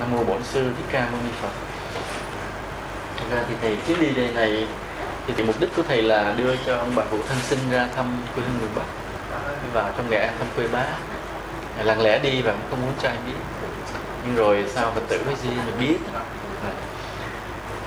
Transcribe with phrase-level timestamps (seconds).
[0.00, 1.48] nam mô bổn sư thích ca mâu ni phật.
[3.16, 4.66] Thật ra thì thầy chuyến đi đây này
[5.26, 7.88] thì, thì mục đích của thầy là đưa cho ông bà cụ thân sinh ra
[7.96, 8.82] thăm quê hương miền bắc
[9.72, 10.84] và trong nghệ an thăm quê bá.
[11.84, 13.32] Lặng lẽ đi và không muốn cho ai biết.
[14.26, 15.96] Nhưng rồi sao phật tử với gì mình biết.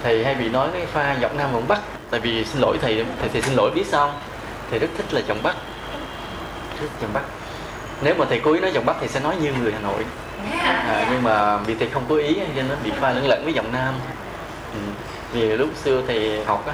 [0.03, 3.05] Thầy hay bị nói cái pha giọng nam giọng bắc tại vì xin lỗi thầy
[3.21, 4.13] thầy, thầy xin lỗi biết sao
[4.69, 5.55] thầy rất thích là giọng bắc.
[6.81, 7.21] Rất giọng bắc.
[8.01, 10.05] Nếu mà thầy cố ý nói giọng bắc thì sẽ nói như người hà nội
[10.51, 13.43] à, nhưng mà vì thầy không cố ý cho nên nó bị pha lẫn lẫn
[13.43, 13.93] với giọng nam.
[14.73, 14.79] Ừ.
[15.33, 16.73] vì lúc xưa thầy học á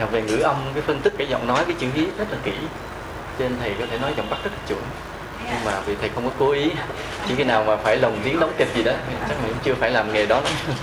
[0.00, 2.38] học về ngữ âm cái phân tích cái giọng nói cái chữ viết rất là
[2.44, 2.52] kỹ.
[3.38, 4.80] Cho nên thầy có thể nói giọng bắc rất là chuẩn.
[5.44, 6.70] Nhưng mà vì thầy không có cố ý
[7.28, 8.92] chỉ khi nào mà phải lồng tiếng đóng kịch gì đó
[9.28, 10.52] chắc mình cũng chưa phải làm nghề đó lắm.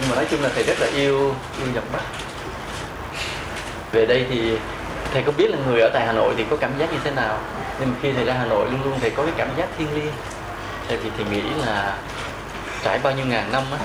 [0.00, 2.02] Nhưng mà nói chung là thầy rất là yêu yêu giọng bắc.
[3.92, 4.58] Về đây thì
[5.12, 7.10] thầy không biết là người ở tại hà nội thì có cảm giác như thế
[7.10, 7.38] nào.
[7.80, 9.94] Nhưng mà khi thầy ra hà nội luôn luôn thầy có cái cảm giác thiêng
[9.94, 10.12] liêng
[10.88, 11.96] thầy thì thầy nghĩ là
[12.84, 13.78] trải bao nhiêu ngàn năm á,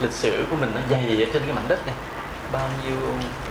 [0.00, 1.94] lịch sử của mình nó dày ở trên cái mảnh đất này.
[2.52, 2.96] Bao nhiêu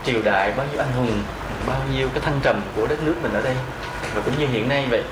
[0.06, 1.24] triều đại, bao nhiêu anh hùng,
[1.68, 3.56] bao nhiêu cái thăng trầm của đất nước mình ở đây.
[4.14, 5.04] Và cũng như hiện nay vậy,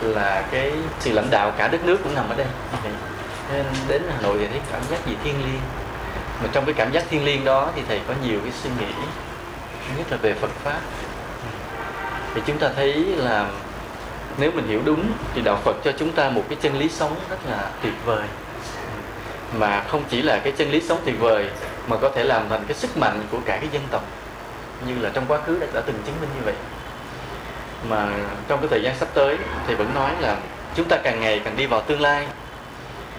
[0.00, 2.46] là cái sự lãnh đạo cả đất nước cũng nằm ở đây.
[3.52, 5.60] Nên đến hà nội thì thấy cảm giác gì thiêng liêng.
[6.42, 8.92] Mà trong cái cảm giác thiêng liêng đó thì thầy có nhiều cái suy nghĩ,
[9.96, 10.80] nhất là về Phật pháp.
[12.34, 13.46] Thì chúng ta thấy là
[14.38, 17.14] nếu mình hiểu đúng thì đạo Phật cho chúng ta một cái chân lý sống
[17.30, 18.24] rất là tuyệt vời.
[19.58, 21.50] Mà không chỉ là cái chân lý sống tuyệt vời
[21.88, 24.04] mà có thể làm thành cái sức mạnh của cả cái dân tộc
[24.86, 26.54] như là trong quá khứ đã, đã từng chứng minh như vậy.
[27.88, 28.08] Mà
[28.48, 29.36] trong cái thời gian sắp tới
[29.66, 30.36] thì vẫn nói là
[30.74, 32.26] chúng ta càng ngày càng đi vào tương lai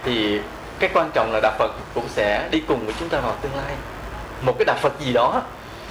[0.03, 0.39] thì
[0.79, 3.55] cái quan trọng là đạo Phật cũng sẽ đi cùng với chúng ta vào tương
[3.55, 3.75] lai.
[4.41, 5.41] Một cái đạo Phật gì đó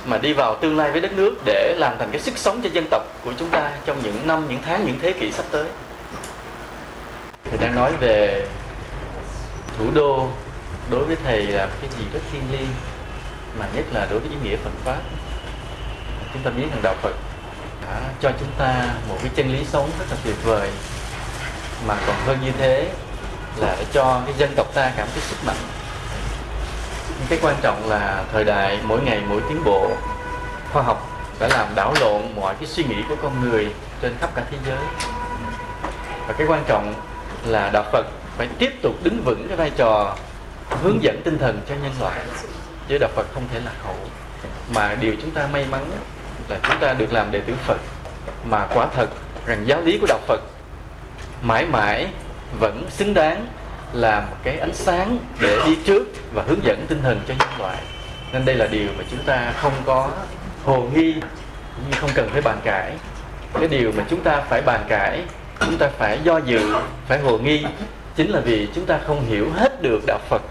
[0.05, 2.71] mà đi vào tương lai với đất nước để làm thành cái sức sống cho
[2.73, 5.65] dân tộc của chúng ta trong những năm, những tháng, những thế kỷ sắp tới.
[7.51, 8.47] Thầy đang nói về
[9.79, 10.29] thủ đô
[10.91, 12.69] đối với thầy là cái gì rất thiêng liêng
[13.59, 15.01] mà nhất là đối với ý nghĩa Phật pháp.
[16.33, 17.15] Chúng ta biết rằng đạo Phật
[17.83, 20.71] đã cho chúng ta một cái chân lý sống rất là tuyệt vời
[21.87, 22.89] mà còn hơn như thế
[23.57, 25.57] là để cho cái dân tộc ta cảm thấy sức mạnh
[27.29, 29.91] cái quan trọng là thời đại, mỗi ngày mỗi tiến bộ,
[30.73, 31.07] khoa học
[31.41, 34.59] đã làm đảo lộn mọi cái suy nghĩ của con người trên khắp cả thế
[34.67, 34.79] giới.
[36.27, 36.95] Và cái quan trọng
[37.45, 40.17] là đạo Phật phải tiếp tục đứng vững cái vai trò
[40.83, 42.19] hướng dẫn tinh thần cho nhân loại,
[42.89, 43.97] chứ đạo Phật không thể lạc hậu.
[44.75, 45.91] Mà điều chúng ta may mắn
[46.49, 47.79] là chúng ta được làm đệ tử Phật.
[48.45, 49.09] Mà quả thật
[49.47, 50.41] rằng giáo lý của đạo Phật
[51.43, 52.07] mãi mãi
[52.61, 53.47] vẫn xứng đáng
[53.93, 57.49] là một cái ánh sáng để đi trước và hướng dẫn tinh thần cho nhân
[57.59, 57.77] loại.
[58.33, 60.11] Nên đây là điều mà chúng ta không có
[60.65, 61.15] hồ nghi
[61.85, 62.93] nhưng không cần phải bàn cãi.
[63.59, 65.23] Cái điều mà chúng ta phải bàn cãi,
[65.61, 66.75] chúng ta phải do dự,
[67.09, 67.65] phải hồ nghi,
[68.17, 70.43] chính là vì chúng ta không hiểu hết được đạo Phật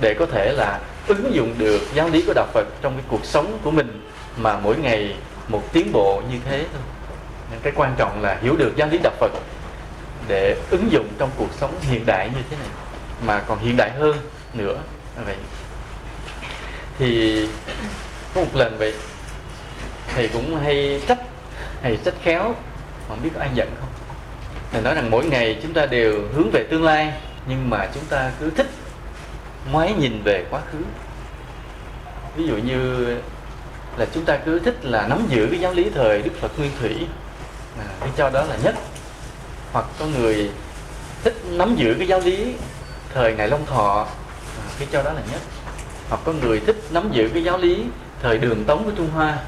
[0.00, 3.24] để có thể là ứng dụng được giáo lý của đạo Phật trong cái cuộc
[3.24, 5.16] sống của mình mà mỗi ngày
[5.48, 6.82] một tiến bộ như thế thôi.
[7.50, 9.30] Nên cái quan trọng là hiểu được giáo lý đạo Phật
[10.30, 12.68] để ứng dụng trong cuộc sống hiện đại như thế này
[13.26, 14.16] mà còn hiện đại hơn
[14.54, 14.76] nữa.
[15.26, 15.36] Vậy.
[16.98, 17.48] Thì
[18.34, 18.94] có một lần vậy
[20.14, 21.18] thầy cũng hay trách
[21.82, 22.54] hay trách khéo
[23.08, 23.88] không biết có ai giận không?
[24.72, 27.12] Thầy nói rằng mỗi ngày chúng ta đều hướng về tương lai
[27.46, 28.70] nhưng mà chúng ta cứ thích
[29.72, 30.78] ngoái nhìn về quá khứ.
[32.36, 33.06] Ví dụ như
[33.96, 36.70] là chúng ta cứ thích là nắm giữ cái giáo lý thời đức phật nguyên
[36.80, 37.06] thủy.
[37.78, 38.74] À, cái cho đó là nhất
[39.72, 40.50] hoặc có người
[41.24, 42.54] thích nắm giữ cái giáo lý
[43.14, 44.06] thời ngày long thọ
[44.58, 45.40] à, cái cho đó là nhất.
[46.08, 47.84] Hoặc có người thích nắm giữ cái giáo lý
[48.22, 49.38] thời đường tống của trung hoa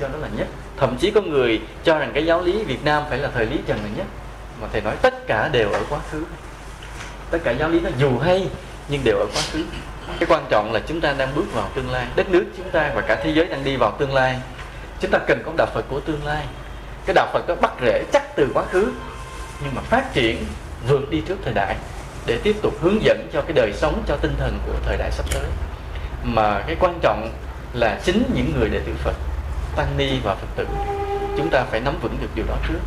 [0.00, 0.46] cho đó là nhất.
[0.76, 3.56] Thậm chí có người cho rằng cái giáo lý việt nam phải là thời lý
[3.66, 4.06] trần là nhất.
[4.60, 6.24] Mà thầy nói tất cả đều ở quá khứ.
[7.30, 8.48] Tất cả giáo lý nó dù hay
[8.88, 9.64] nhưng đều ở quá khứ.
[10.18, 12.06] Cái quan trọng là chúng ta đang bước vào tương lai.
[12.16, 14.38] Đất nước chúng ta và cả thế giới đang đi vào tương lai.
[15.00, 16.46] Chúng ta cần có đạo phật của tương lai.
[17.06, 18.92] Cái đạo phật đó bắt rễ chắc từ quá khứ
[19.64, 20.44] nhưng mà phát triển,
[20.88, 21.76] vượt đi trước thời đại
[22.26, 25.10] để tiếp tục hướng dẫn cho cái đời sống, cho tinh thần của thời đại
[25.10, 25.46] sắp tới.
[26.24, 27.32] Mà cái quan trọng
[27.72, 29.14] là chính những người đệ tử Phật,
[29.76, 30.66] tăng ni và Phật tử,
[31.36, 32.78] chúng ta phải nắm vững được điều đó trước.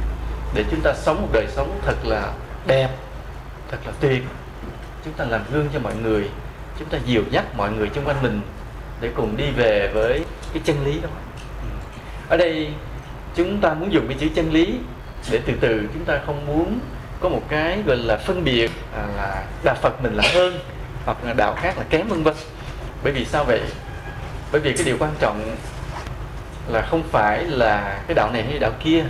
[0.53, 2.33] Để chúng ta sống một đời sống thật là
[2.67, 2.89] đẹp,
[3.71, 4.23] thật là tuyệt.
[5.05, 6.29] Chúng ta làm gương cho mọi người,
[6.79, 8.41] chúng ta dìu dắt mọi người xung quanh mình
[9.01, 11.09] để cùng đi về với cái chân lý đó.
[11.61, 11.67] Ừ.
[12.29, 12.69] Ở đây,
[13.35, 14.75] chúng ta muốn dùng cái chữ chân lý
[15.31, 16.79] để từ từ chúng ta không muốn
[17.19, 20.59] có một cái gọi là phân biệt à, là đạo Phật mình là hơn
[21.05, 22.33] hoặc là đạo khác là kém vân vân.
[23.03, 23.61] Bởi vì sao vậy?
[24.51, 25.55] Bởi vì cái điều quan trọng
[26.67, 29.03] là không phải là cái đạo này hay đạo kia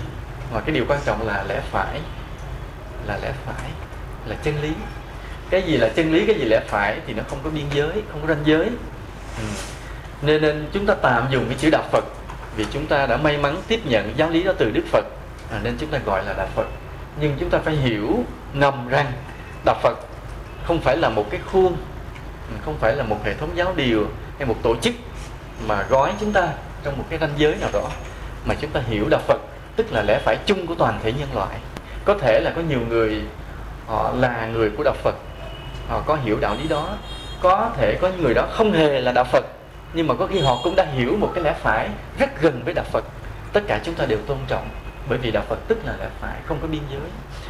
[0.53, 1.99] mà cái điều quan trọng là lẽ phải
[3.07, 3.69] là lẽ phải
[4.25, 4.71] là chân lý.
[5.49, 8.03] Cái gì là chân lý cái gì lẽ phải thì nó không có biên giới
[8.11, 8.69] không có ranh giới.
[9.37, 9.43] Ừ.
[10.21, 12.03] nên nên chúng ta tạm dùng cái chữ đạo Phật
[12.55, 15.05] vì chúng ta đã may mắn tiếp nhận giáo lý đó từ Đức Phật
[15.51, 16.67] à, nên chúng ta gọi là đạo Phật.
[17.19, 19.11] Nhưng chúng ta phải hiểu ngầm rằng
[19.65, 19.97] đạo Phật
[20.63, 21.75] không phải là một cái khuôn
[22.65, 24.07] không phải là một hệ thống giáo điều
[24.37, 24.93] hay một tổ chức
[25.67, 26.47] mà gói chúng ta
[26.83, 27.89] trong một cái ranh giới nào đó
[28.45, 29.41] mà chúng ta hiểu đạo Phật
[29.75, 31.57] tức là lẽ phải chung của toàn thể nhân loại.
[32.05, 33.21] Có thể là có nhiều người
[33.87, 35.15] họ là người của đạo Phật
[35.87, 36.97] họ có hiểu đạo lý đó.
[37.41, 39.45] Có thể có những người đó không hề là đạo Phật
[39.93, 41.89] nhưng mà có khi họ cũng đã hiểu một cái lẽ phải
[42.19, 43.03] rất gần với đạo Phật.
[43.53, 44.69] Tất cả chúng ta đều tôn trọng
[45.09, 47.09] bởi vì đạo Phật tức là lẽ phải không có biên giới.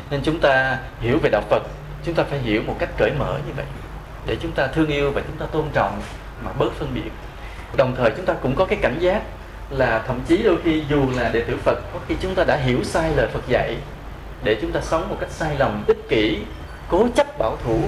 [0.10, 1.64] Nên chúng ta hiểu về đạo Phật,
[2.06, 3.66] chúng ta phải hiểu một cách cởi mở như vậy
[4.26, 6.02] để chúng ta thương yêu và chúng ta tôn trọng
[6.44, 7.12] mà bớt phân biệt.
[7.78, 9.22] Đồng thời chúng ta cũng có cái cảnh giác
[9.70, 12.56] là thậm chí đôi khi dù là đệ tử Phật, có khi chúng ta đã
[12.56, 13.78] hiểu sai lời Phật dạy
[14.44, 16.40] để chúng ta sống một cách sai lầm, ích kỷ,
[16.90, 17.80] cố chấp bảo thủ,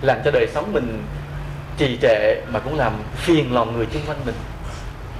[0.00, 1.02] làm cho đời sống mình
[1.78, 4.34] trì trệ mà cũng làm phiền lòng người xung quanh mình.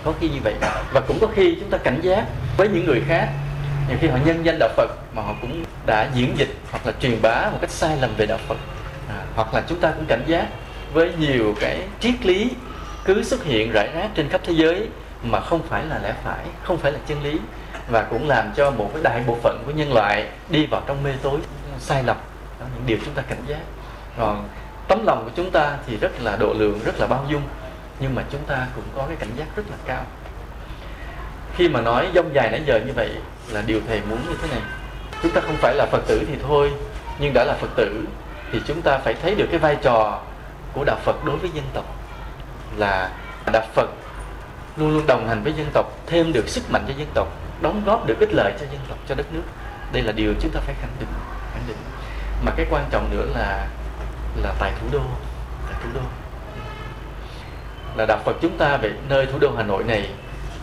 [0.04, 0.54] Có khi như vậy.
[0.92, 2.24] Và cũng có khi chúng ta cảnh giác
[2.56, 3.28] với những người khác
[3.88, 6.92] nhiều khi họ nhân danh đạo Phật mà họ cũng đã diễn dịch hoặc là
[7.00, 8.56] truyền bá một cách sai lầm về đạo Phật.
[9.08, 10.46] À, hoặc là chúng ta cũng cảnh giác
[10.92, 12.50] với nhiều cái triết lý
[13.04, 14.88] cứ xuất hiện rải rác trên khắp thế giới
[15.22, 17.38] mà không phải là lẽ phải không phải là chân lý
[17.88, 21.02] và cũng làm cho một cái đại bộ phận của nhân loại đi vào trong
[21.02, 21.40] mê tối
[21.78, 22.16] sai lầm.
[22.60, 23.60] Đó những điều chúng ta cảnh giác.
[24.18, 24.48] Còn
[24.88, 27.42] tấm lòng của chúng ta thì rất là độ lượng rất là bao dung
[28.00, 30.04] nhưng mà chúng ta cũng có cái cảnh giác rất là cao
[31.56, 33.10] khi mà nói dông dài nãy giờ như vậy
[33.48, 34.60] là điều thầy muốn như thế này.
[35.22, 36.72] Chúng ta không phải là phật tử thì thôi,
[37.18, 38.04] nhưng đã là phật tử
[38.52, 40.22] thì chúng ta phải thấy được cái vai trò
[40.72, 41.84] của đạo phật đối với dân tộc.
[42.76, 43.10] Là
[43.52, 43.90] đạo phật
[44.76, 47.28] luôn luôn đồng hành với dân tộc, thêm được sức mạnh cho dân tộc,
[47.60, 49.42] đóng góp được ích lợi cho dân tộc, cho đất nước.
[49.92, 51.08] Đây là điều chúng ta phải khẳng định
[51.52, 51.76] khẳng định.
[52.44, 53.66] Mà cái quan trọng nữa là
[54.42, 55.00] là tại thủ đô,
[55.66, 56.00] tại thủ đô.
[57.96, 60.10] Là đạo Phật chúng ta về nơi thủ đô Hà Nội này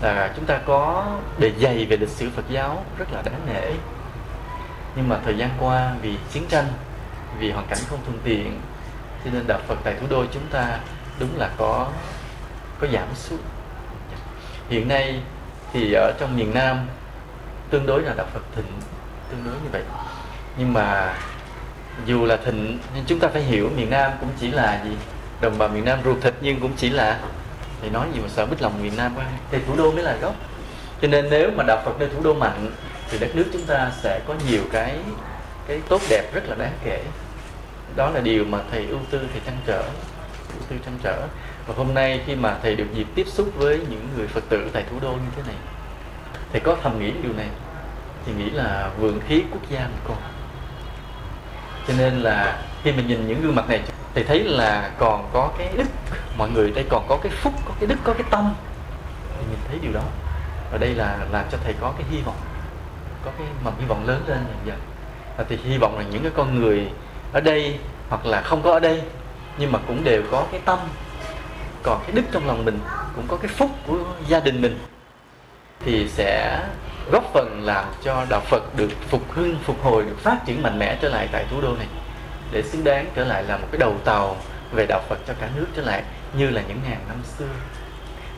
[0.04, 1.06] là chúng ta có
[1.40, 3.72] bề dày về lịch sử Phật giáo rất là đáng nể.
[4.96, 6.66] Nhưng mà thời gian qua vì chiến tranh,
[7.40, 8.62] vì hoàn cảnh không thuận tiện,
[9.26, 10.80] cho nên đạo Phật tại thủ đô chúng ta
[11.20, 11.88] đúng là có
[12.80, 13.40] có giảm sút
[14.70, 15.20] hiện nay
[15.74, 16.88] thì ở trong miền Nam
[17.70, 18.72] tương đối là đạo Phật thịnh,
[19.30, 19.84] tương đối như vậy.
[20.58, 21.14] Nhưng mà
[22.06, 24.98] dù là thịnh, nhưng chúng ta phải hiểu miền Nam cũng chỉ là gì?
[25.42, 27.20] Đồng bào miền Nam ruột thịt nhưng cũng chỉ là
[27.84, 29.26] thì nói gì mà sợ bích lòng miền Nam quá.
[29.52, 30.36] Thì thủ đô mới là gốc.
[31.02, 32.72] Cho nên nếu mà đạo Phật nơi thủ đô mạnh,
[33.10, 34.98] thì đất nước chúng ta sẽ có nhiều cái
[35.68, 37.04] cái tốt đẹp rất là đáng kể.
[37.96, 39.82] Đó là điều mà thầy ưu tư, thầy trăn trở,
[40.54, 41.28] ưu tư trăn trở.
[41.68, 44.70] Và hôm nay khi mà thầy được dịp tiếp xúc với những người phật tử
[44.74, 45.56] tại thủ đô như thế này,
[46.52, 47.48] thầy có thầm nghĩ điều này.
[48.26, 50.18] Thì nghĩ là vượng khí quốc gia mình còn
[51.88, 53.82] cho nên là khi mình nhìn những gương mặt này
[54.14, 55.88] thì thấy là còn có cái đức.
[56.38, 58.54] Mọi người đây còn có cái phúc có cái đức có cái tâm.
[59.38, 60.04] Thì mình thấy điều đó.
[60.72, 62.38] Và đây là làm cho thầy có cái hy vọng
[63.26, 64.80] có cái mầm hy vọng lớn lên dần dần.
[65.38, 66.90] Và thì hy vọng là những cái con người
[67.34, 67.80] ở đây
[68.10, 69.02] hoặc là không có ở đây
[69.58, 70.80] nhưng mà cũng đều có cái tâm
[71.84, 72.80] còn cái đức trong lòng mình
[73.16, 74.80] cũng có cái phúc của gia đình mình
[75.86, 76.60] thì sẽ
[77.12, 80.80] góp phần làm cho đạo Phật được phục hưng, phục hồi, được phát triển mạnh
[80.80, 81.88] mẽ trở lại tại thủ đô này
[82.54, 84.38] để xứng đáng trở lại là một cái đầu tàu
[84.72, 86.04] về đạo Phật cho cả nước trở lại
[86.38, 87.46] như là những ngàn năm xưa.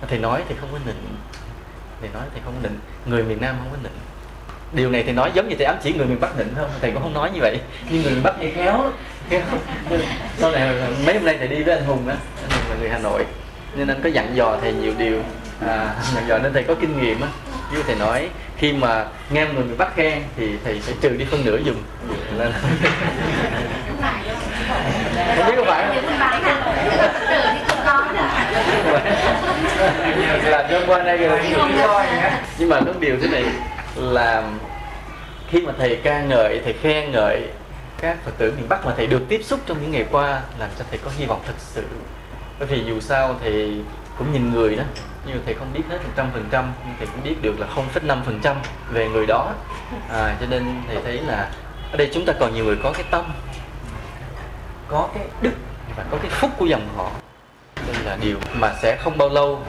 [0.10, 0.96] Thầy nói thì không có nịnh,
[2.02, 3.92] thầy nói thì không có nịnh, người miền Nam không có nịnh.
[4.72, 6.70] Điều này thì nói giống như thầy ám chỉ người miền Bắc nịnh không?
[6.82, 8.92] Thầy cũng không nói như vậy, nhưng người miền Bắc hay khéo.
[10.38, 10.74] Sau này
[11.06, 13.26] mấy hôm nay thầy đi với anh Hùng á, anh Hùng là người Hà Nội,
[13.76, 15.22] nên anh có dặn dò thầy nhiều điều,
[15.68, 17.28] à, dặn dò nên thầy có kinh nghiệm á
[17.74, 21.26] như thầy nói khi mà nghe người miền Bắc khen thì thầy phải trừ đi
[21.26, 21.84] phân nửa dùng
[22.38, 22.52] là
[25.38, 26.02] không biết có phải
[30.50, 31.40] làm cho qua đây rồi
[32.58, 33.44] nhưng mà có điều thế này
[33.96, 34.44] là
[35.50, 37.42] khi mà thầy ca ngợi thầy khen ngợi
[38.02, 40.70] các phật tử miền Bắc mà thầy được tiếp xúc trong những ngày qua làm
[40.80, 41.84] cho thầy có hy vọng thật sự.
[42.60, 43.82] Bởi vì dù sao thì
[44.18, 44.84] cũng nhìn người đó
[45.28, 47.68] nhưng thầy không biết hết một trăm phần trăm nhưng thầy cũng biết được là
[47.76, 48.56] 0,5 phần trăm
[48.92, 49.54] về người đó.
[50.14, 51.50] À, cho nên thầy thấy là
[51.92, 53.26] ở đây chúng ta còn nhiều người có cái tâm
[54.88, 55.52] có cái đức
[55.98, 57.12] và có cái phúc của dòng họ
[58.06, 59.64] là điều mà sẽ không bao lâu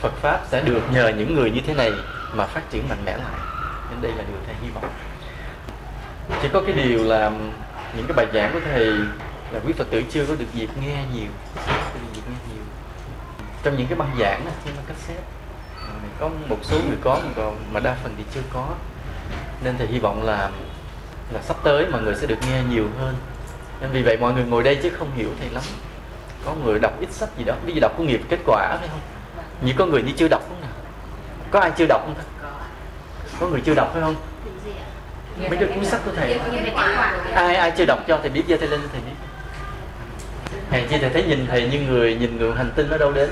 [0.00, 1.92] Phật pháp sẽ được nhờ những người như thế này
[2.32, 3.38] mà phát triển mạnh mẽ lại.
[3.90, 4.84] Nên đây là điều thầy hy vọng.
[6.42, 7.30] Chỉ có cái điều là
[7.96, 8.86] những cái bài giảng của thầy
[9.50, 11.30] là quý Phật tử chưa có được dịp nghe nhiều
[13.62, 15.22] trong những cái băng giảng những băng cassette
[16.20, 18.68] có một số người có, còn mà đa phần thì chưa có.
[19.64, 20.50] Nên thầy hy vọng là
[21.32, 23.14] là sắp tới mọi người sẽ được nghe nhiều hơn.
[23.80, 25.62] Nên vì vậy mọi người ngồi đây chứ không hiểu thầy lắm
[26.44, 28.88] có người đọc ít sách gì đó ví dụ đọc có nghiệp kết quả phải
[28.88, 29.00] không?
[29.60, 30.70] Những có người như chưa đọc không nào?
[31.50, 32.14] Có ai chưa đọc không
[33.40, 34.14] có người chưa đọc phải không?
[35.38, 36.40] Mấy cái cuốn sách của thầy.
[37.34, 39.12] Ai ai chưa đọc cho thầy biết, giơ tay lên thầy biết.
[40.70, 43.30] Hèn chi thầy thấy nhìn thầy như người, nhìn người hành tinh ở đâu đến.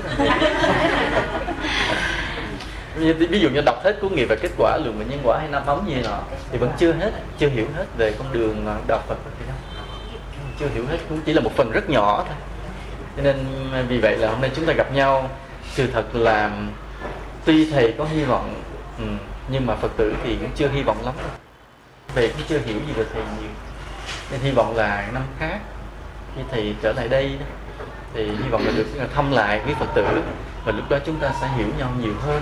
[3.17, 5.47] Ví dụ như đọc hết cuốn nghiệp và kết quả lượng và nhân quả hay
[5.47, 6.19] năm bóng gì nọ,
[6.51, 9.55] thì vẫn chưa hết, chưa hiểu hết về con đường đạo Phật thì đâu
[10.59, 12.35] chưa hiểu hết cũng chỉ là một phần rất nhỏ thôi
[13.17, 13.45] cho nên
[13.87, 15.29] vì vậy là hôm nay chúng ta gặp nhau.
[15.73, 16.51] Sự thật là
[17.45, 18.63] tuy thầy có hy vọng
[18.97, 19.03] ừ,
[19.49, 21.13] nhưng mà phật tử thì cũng chưa hy vọng lắm.
[22.15, 23.49] Về cũng chưa hiểu gì về thầy nhiều.
[24.31, 25.59] Nên hy vọng là năm khác
[26.35, 27.37] khi thầy trở lại đây
[28.13, 30.05] thì hy vọng là được thăm lại với phật tử.
[30.65, 32.41] Và lúc đó chúng ta sẽ hiểu nhau nhiều hơn.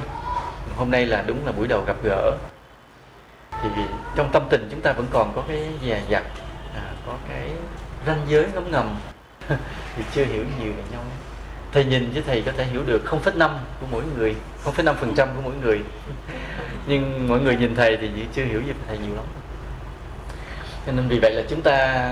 [0.77, 2.38] Hôm nay là đúng là buổi đầu gặp gỡ.
[3.63, 3.69] Thì
[4.15, 6.23] trong tâm tình chúng ta vẫn còn có cái dè dặt
[6.75, 7.49] à, có cái
[8.07, 8.95] ranh giới ngấm ngầm.
[9.96, 11.01] thì chưa hiểu nhiều về nhau.
[11.72, 13.50] Thầy nhìn với thầy có thể hiểu được 0,5
[13.82, 15.79] của mỗi người 0,5 phần trăm của mỗi người.
[16.88, 19.25] Nhưng mọi người nhìn thầy thì chưa hiểu gì về thầy nhiều lắm.
[20.86, 22.10] Cho nên vì vậy là chúng ta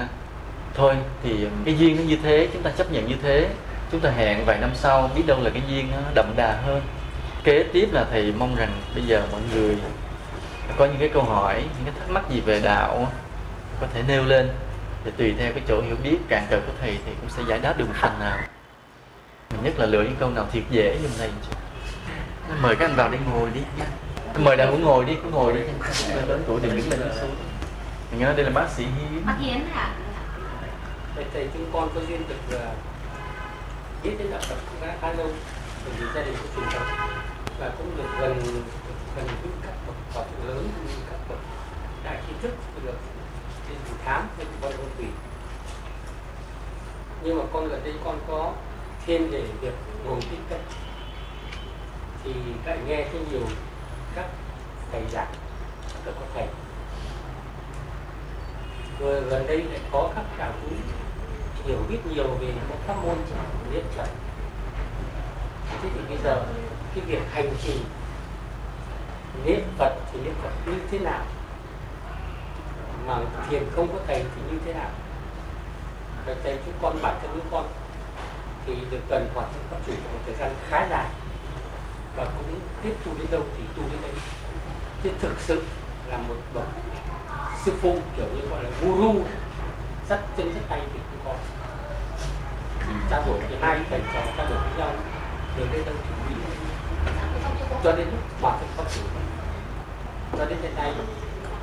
[0.74, 3.50] thôi thì cái duyên nó như thế chúng ta chấp nhận như thế.
[3.92, 6.82] Chúng ta hẹn vài năm sau biết đâu là cái duyên nó đậm đà hơn.
[7.44, 9.78] Kế tiếp là thầy mong rằng bây giờ mọi người
[10.78, 13.08] có những cái câu hỏi những cái thắc mắc gì về đạo
[13.82, 14.50] có thể nêu lên
[15.08, 17.60] thì tùy theo cái chỗ hiểu biết cạn cờ của thầy thì cũng sẽ giải
[17.60, 18.38] đáp được một phần nào.
[19.50, 21.30] Mình nhất là lựa những câu nào thiệt dễ giùm thầy.
[22.62, 23.86] Mời các anh vào đây ngồi đi nha.
[24.40, 25.60] Mời đạo cũng ngồi đi cứ ngồi đi.
[26.28, 27.36] Lớn tuổi đừng đứng lên xuống
[28.12, 29.26] mình nói đây là bác sĩ hiến.
[29.26, 29.96] Bác hiến hả
[31.16, 32.62] thầy thầy chúng con có duyên được uh,
[34.04, 35.28] biết đến đạo phật cũng đã khá lâu.
[35.86, 36.88] Bởi vì gia đình có truyền thống.
[37.60, 38.42] Và cũng được gần
[39.16, 40.70] gần với các bậc phật lớn
[41.12, 41.40] các bậc
[42.04, 42.52] đại tri thức
[42.86, 42.98] được
[44.08, 45.06] khám thì con con quỷ
[47.24, 48.54] nhưng mà con gần đây con có
[49.06, 49.74] thêm để việc
[50.06, 50.60] ngồi tích cận.
[52.24, 52.34] Thì
[52.66, 53.42] lại nghe thấy nhiều
[54.16, 54.26] các
[54.92, 55.34] thầy giảng,
[56.06, 56.48] các có thầy.
[59.00, 60.80] Rồi gần đây lại có các đạo hữu
[61.66, 63.18] hiểu biết nhiều về các pháp môn
[63.72, 64.08] niệm trần
[65.82, 66.46] thế thì bây giờ
[66.96, 67.80] cái việc hành trì
[69.46, 71.26] niệm phật thì niệm phật như thế nào?
[73.08, 74.90] Mà thiền không có thầy thì như thế nào?
[76.26, 77.68] Và thầy chúng con bản thân đứa con.
[78.66, 81.06] Thì được cần hoạt động pháp chủ một thời gian khá dài.
[82.16, 84.12] Và cũng tiếp tu đến đâu thì tu đến đấy.
[85.04, 85.64] Chứ thực sự
[86.10, 86.66] là một bậc
[87.66, 89.14] sư phụ kiểu như gọi là guru,
[90.10, 91.34] rất chân rất tay thì cũng có.
[93.10, 94.92] Trao đổi với hai thầy trò trao đổi với nhau,
[95.58, 95.96] được đến đâu
[96.30, 96.36] thì
[97.84, 99.02] cho đến lúc bản thân pháp chủ
[100.38, 100.94] cho đến hiện nay,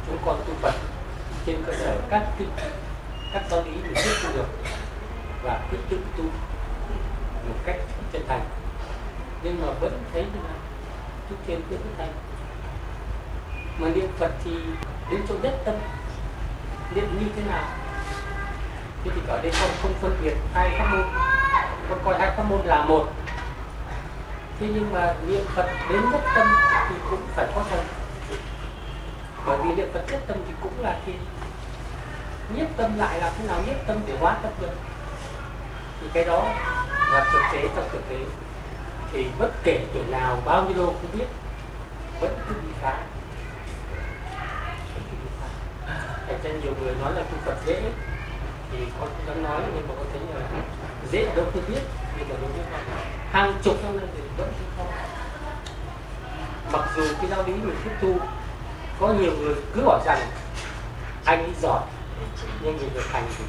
[0.06, 0.74] chúng con tu phật
[1.46, 2.48] trên cơ sở các kinh
[3.32, 4.46] các giáo lý mình tiếp thu được
[5.42, 6.24] và quyết tự tu
[7.48, 7.76] một cách
[8.12, 8.44] chân thành.
[9.42, 10.54] Nhưng mà vẫn thấy là
[11.30, 12.12] tu thiền cứ chân thành.
[13.78, 14.50] Mà niệm phật thì
[15.10, 15.74] đến chỗ nhất tâm,
[16.94, 17.64] niệm như thế nào?
[19.04, 21.06] Thế thì ở đây không không phân biệt hai pháp môn
[21.90, 23.08] con coi hai pháp môn là một.
[24.60, 26.46] Thế nhưng mà niệm phật đến nhất tâm
[26.88, 27.84] thì cũng phải có thần
[29.46, 31.12] bởi vì niệm phật nhất tâm thì cũng là khi
[32.56, 33.62] nhất tâm lại là thế nào?
[33.66, 34.72] Nhất tâm để hóa tâm được
[36.00, 36.44] thì cái đó
[37.12, 38.16] là thực tế trong thực tế.
[39.12, 41.26] Thì bất kể tuổi nào, bao nhiêu đô cũng biết,
[42.20, 42.98] vẫn cứ bị phá.
[46.26, 47.82] Thành ra nhiều người nói là tu Phật dễ.
[48.72, 50.46] Thì con cũng dám nói, nhưng mà con thấy là
[51.10, 51.80] dễ đâu tôi biết.
[52.18, 52.80] Nhưng mà đối với con
[53.32, 54.92] hàng chục năm nay thì vẫn không khó
[56.72, 58.18] mặc dù cái giáo lý mình tiếp thu
[59.00, 60.20] có nhiều người cứ bảo rằng
[61.24, 61.82] anh ấy giỏi
[62.62, 63.44] nhưng người thành hành thì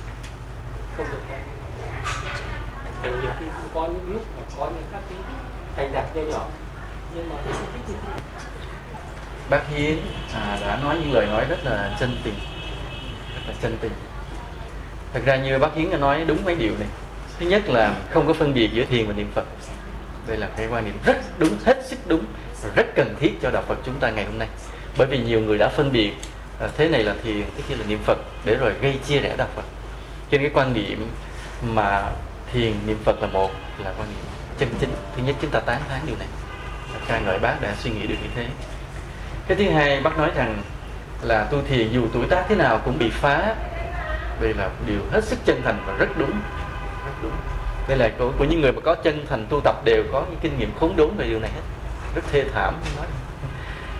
[0.97, 1.43] không được thành.
[3.03, 5.17] Thì nhiều khi cũng có những lúc mà có những các cái
[5.75, 6.45] thành đạt nhỏ nhỏ.
[7.15, 7.93] Nhưng mà không thích gì
[9.49, 9.97] bác Hiến
[10.33, 12.35] à, đã nói những lời nói rất là chân tình
[13.35, 13.91] rất là chân tình.
[15.13, 16.87] Thật ra như bác Hiến đã nói đúng mấy điều này.
[17.39, 19.45] Thứ nhất là không có phân biệt giữa thiền và niệm Phật.
[20.27, 22.25] Đây là cái quan niệm rất đúng hết sức đúng
[22.75, 24.47] rất cần thiết cho đạo Phật chúng ta ngày hôm nay
[24.97, 26.11] bởi vì nhiều người đã phân biệt
[26.59, 29.35] à, thế này là thiền thế kia là niệm Phật để rồi gây chia rẽ
[29.37, 29.65] đạo Phật.
[30.29, 31.09] Trên cái quan niệm
[31.63, 32.03] mà
[32.53, 33.51] thiền niệm Phật là một
[33.83, 34.25] là quan niệm
[34.59, 34.89] chân chính.
[35.15, 36.27] Thứ nhất chúng ta tán thán điều này.
[37.07, 38.47] Ca ngợi bác đã suy nghĩ được như thế.
[39.47, 40.61] Cái thứ hai bác nói rằng
[41.21, 43.55] là tu thiền dù tuổi tác thế nào cũng bị phá
[44.41, 46.31] đây là điều hết sức chân thành và rất đúng.
[47.05, 47.31] Rất đúng.
[47.87, 50.39] Đây là của, của những người mà có chân thành tu tập đều có những
[50.41, 51.61] kinh nghiệm khốn đốn về điều này hết.
[52.15, 53.05] Rất thê thảm nói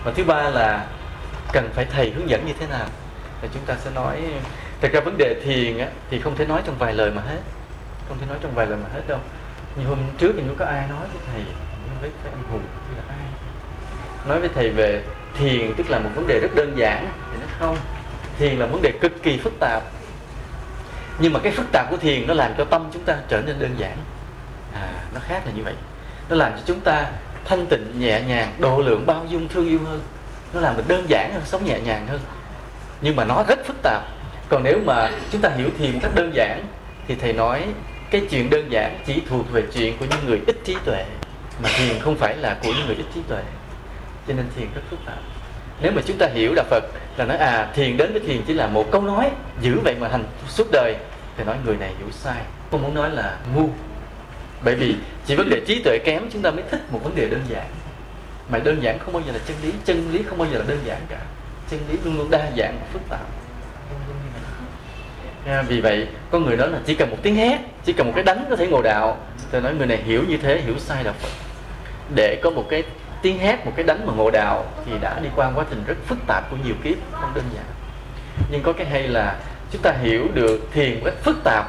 [0.06, 0.86] và thứ ba là
[1.52, 2.86] cần phải thầy hướng dẫn như thế nào?
[3.42, 4.22] Thì chúng ta sẽ nói
[4.80, 7.38] thật ra vấn đề thiền á, thì không thể nói trong vài lời mà hết.
[8.08, 9.18] Không thể nói trong vài lời mà hết đâu.
[9.76, 11.42] Như hôm trước thì có ai nói với thầy
[12.00, 12.62] với cái anh hùng
[12.96, 13.26] là ai.
[14.28, 15.02] Nói với thầy về
[15.38, 17.76] thiền tức là một vấn đề rất đơn giản thì nó không.
[18.38, 19.82] Thiền là vấn đề cực kỳ phức tạp.
[21.18, 23.58] Nhưng mà cái phức tạp của thiền nó làm cho tâm chúng ta trở nên
[23.58, 23.96] đơn giản.
[24.74, 25.74] À nó khác là như vậy.
[26.28, 27.06] Nó làm cho chúng ta
[27.48, 30.00] thanh tịnh, nhẹ nhàng, độ lượng bao dung thương yêu hơn.
[30.54, 32.20] Nó làm mình đơn giản hơn, sống nhẹ nhàng hơn.
[33.00, 34.02] Nhưng mà nó rất phức tạp.
[34.48, 36.64] Còn nếu mà chúng ta hiểu thiền một cách đơn giản,
[37.08, 37.64] thì thầy nói
[38.10, 41.04] cái chuyện đơn giản chỉ thuộc về chuyện của những người ít trí tuệ,
[41.62, 43.42] mà thiền không phải là của những người ít trí tuệ.
[44.28, 45.18] Cho nên thiền rất phức tạp.
[45.80, 46.84] Nếu mà chúng ta hiểu đạo Phật
[47.16, 50.08] là nói à thiền đến với thiền chỉ là một câu nói giữ vậy mà
[50.08, 50.96] hành suốt đời,
[51.36, 52.42] thì nói người này hiểu sai.
[52.70, 53.68] Không muốn nói là ngu
[54.66, 54.96] bởi vì
[55.26, 57.66] chỉ vấn đề trí tuệ kém chúng ta mới thích một vấn đề đơn giản.
[58.48, 60.64] Mà đơn giản không bao giờ là chân lý chân lý không bao giờ là
[60.68, 61.18] đơn giản cả.
[61.70, 63.26] Chân lý luôn luôn đa dạng và phức tạp.
[65.46, 68.12] À, vì vậy có người nói là chỉ cần một tiếng hét chỉ cần một
[68.14, 69.18] cái đánh có thể ngộ đạo.
[69.50, 71.30] Tôi nói người này hiểu như thế hiểu sai đạo phật.
[72.14, 72.82] Để có một cái
[73.22, 75.96] tiếng hét một cái đánh mà ngộ đạo thì đã đi qua quá trình rất
[76.06, 77.64] phức tạp của nhiều kiếp không đơn giản.
[78.50, 79.36] Nhưng có cái hay là
[79.72, 81.66] chúng ta hiểu được thiền rất phức tạp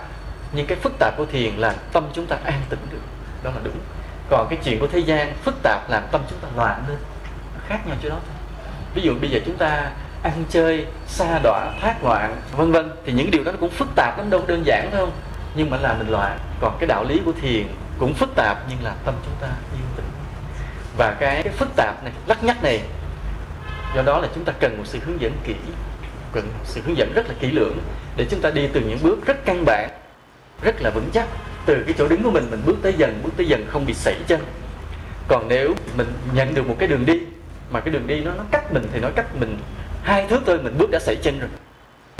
[0.51, 3.01] nhưng cái phức tạp của thiền là tâm chúng ta an tĩnh được.
[3.43, 3.79] Đó là đúng.
[4.29, 6.97] Còn cái chuyện của thế gian phức tạp làm tâm chúng ta loạn lên.
[7.55, 8.35] Nó khác nhau chỗ đó thôi.
[8.93, 9.91] Ví dụ bây giờ chúng ta
[10.23, 13.87] ăn chơi xa đọa thác loạn vân vân thì những điều đó nó cũng phức
[13.95, 15.05] tạp lắm đâu đơn giản đâu.
[15.05, 15.11] Không
[15.55, 16.39] nhưng mà làm mình loạn.
[16.61, 17.67] Còn cái đạo lý của thiền
[17.99, 20.05] cũng phức tạp nhưng là tâm chúng ta yên tĩnh.
[20.97, 22.81] Và cái, cái phức tạp này lắc nhắc này
[23.95, 25.55] do đó là chúng ta cần một sự hướng dẫn kỹ
[26.31, 27.77] cần một sự hướng dẫn rất là kỹ lưỡng
[28.15, 29.89] để chúng ta đi từ những bước rất căn bản
[30.61, 31.27] rất là vững chắc.
[31.65, 33.93] Từ cái chỗ đứng của mình mình bước tới dần, bước tới dần không bị
[33.93, 34.39] sẩy chân.
[35.27, 37.19] Còn nếu mình nhận được một cái đường đi,
[37.71, 39.57] mà cái đường đi nó nó cách mình thì nó cách mình,
[40.03, 41.49] hai thước thôi, mình bước đã sẩy chân rồi.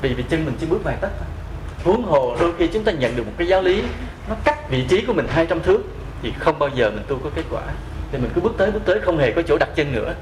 [0.02, 1.28] Vì vì chân mình chỉ bước vài tấc thôi.
[1.84, 3.84] Huống hồ đôi khi chúng ta nhận được một cái giáo lý,
[4.30, 5.82] nó cách vị trí của mình 200 thước,
[6.24, 7.62] thì không bao giờ mình tu có kết quả.
[8.12, 10.14] Thì mình cứ bước tới bước tới, không hề có chỗ đặt chân nữa.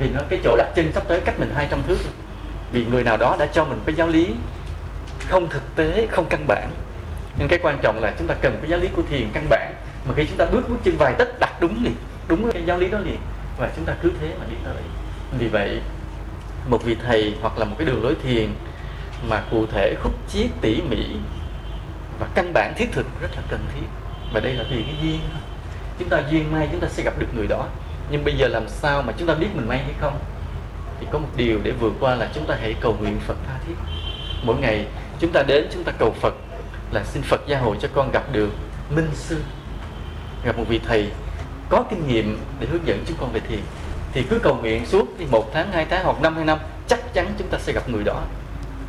[0.00, 2.12] Vì nó, cái chỗ đặt chân sắp tới cách mình 200 thước rồi.
[2.72, 4.26] vì người nào đó đã cho mình cái giáo lý
[5.28, 6.70] không thực tế, không căn bản
[7.38, 9.74] nhưng cái quan trọng là chúng ta cần cái giáo lý của thiền căn bản.
[10.04, 11.94] Mà khi chúng ta bước bước chân vài tấc đặt đúng liền,
[12.28, 13.18] đúng cái giáo lý đó liền,
[13.58, 14.82] và chúng ta cứ thế mà đi tới.
[15.38, 15.80] Vì vậy,
[16.68, 18.48] một vị thầy hoặc là một cái đường lối thiền
[19.28, 21.06] mà cụ thể khúc chiết tỉ mỉ
[22.20, 23.86] và căn bản thiết thực rất là cần thiết.
[24.32, 25.40] Và đây là tùy cái duyên thôi.
[25.98, 27.66] Chúng ta duyên may chúng ta sẽ gặp được người đó.
[28.10, 30.18] Nhưng bây giờ làm sao mà chúng ta biết mình may hay không?
[31.00, 33.58] Thì có một điều để vượt qua là chúng ta hãy cầu nguyện Phật tha
[33.66, 33.74] thiết.
[34.42, 34.86] Mỗi ngày
[35.20, 36.34] chúng ta đến chúng ta cầu Phật
[36.92, 38.50] là xin Phật gia hộ cho con gặp được
[38.90, 39.40] minh sư,
[40.44, 41.10] gặp một vị thầy
[41.68, 43.60] có kinh nghiệm để hướng dẫn chúng con về thiền.
[44.12, 47.14] Thì cứ cầu nguyện suốt đi một tháng, hai tháng hoặc năm, hai năm, chắc
[47.14, 48.22] chắn chúng ta sẽ gặp người đó.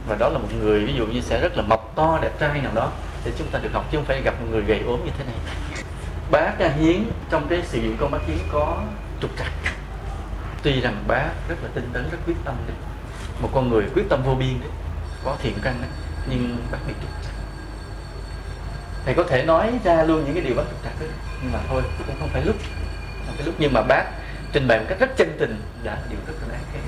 [0.08, 2.62] Và đó là một người ví dụ như sẽ rất là mập to, đẹp trai
[2.62, 2.92] nào đó,
[3.26, 5.24] để chúng ta được học chứ không phải gặp một người gầy ốm như thế
[5.26, 5.36] này.
[6.32, 8.84] Bác hiến, trong cái sự kiện con bác hiến có
[9.22, 9.52] trục trặc.
[10.64, 12.76] Tuy rằng bác rất là tinh tấn, rất quyết tâm đấy,
[13.42, 14.70] một con người quyết tâm vô biên đấy,
[15.24, 15.90] có thiện căn đấy,
[16.30, 17.29] nhưng bác bị trục trặc
[19.10, 21.10] thầy có thể nói ra luôn những cái điều bác trục trặc ấy.
[21.44, 22.56] nhưng mà thôi, cũng không phải lúc.
[23.26, 24.04] Không phải lúc, nhưng mà bác
[24.54, 26.82] trình bày một cách rất chân tình đã là điều rất là đáng khen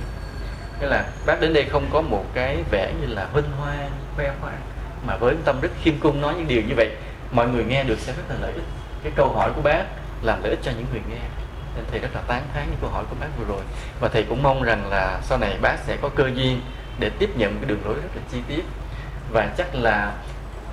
[0.81, 3.75] nghĩa là bác đến đây không có một cái vẻ như là vinh hoa
[4.15, 4.61] khoe khoang,
[5.07, 6.89] mà với tâm rất khiêm cung nói những điều như vậy,
[7.31, 8.63] mọi người nghe được sẽ rất là lợi ích.
[9.03, 9.83] Cái câu hỏi của bác
[10.23, 11.21] làm lợi ích cho những người nghe.
[11.75, 13.63] Nên thầy rất là tán thán những câu hỏi của bác vừa rồi.
[13.99, 16.61] Và thầy cũng mong rằng là sau này bác sẽ có cơ duyên
[16.99, 18.63] để tiếp nhận cái đường lối rất là chi tiết.
[19.31, 20.13] Và chắc là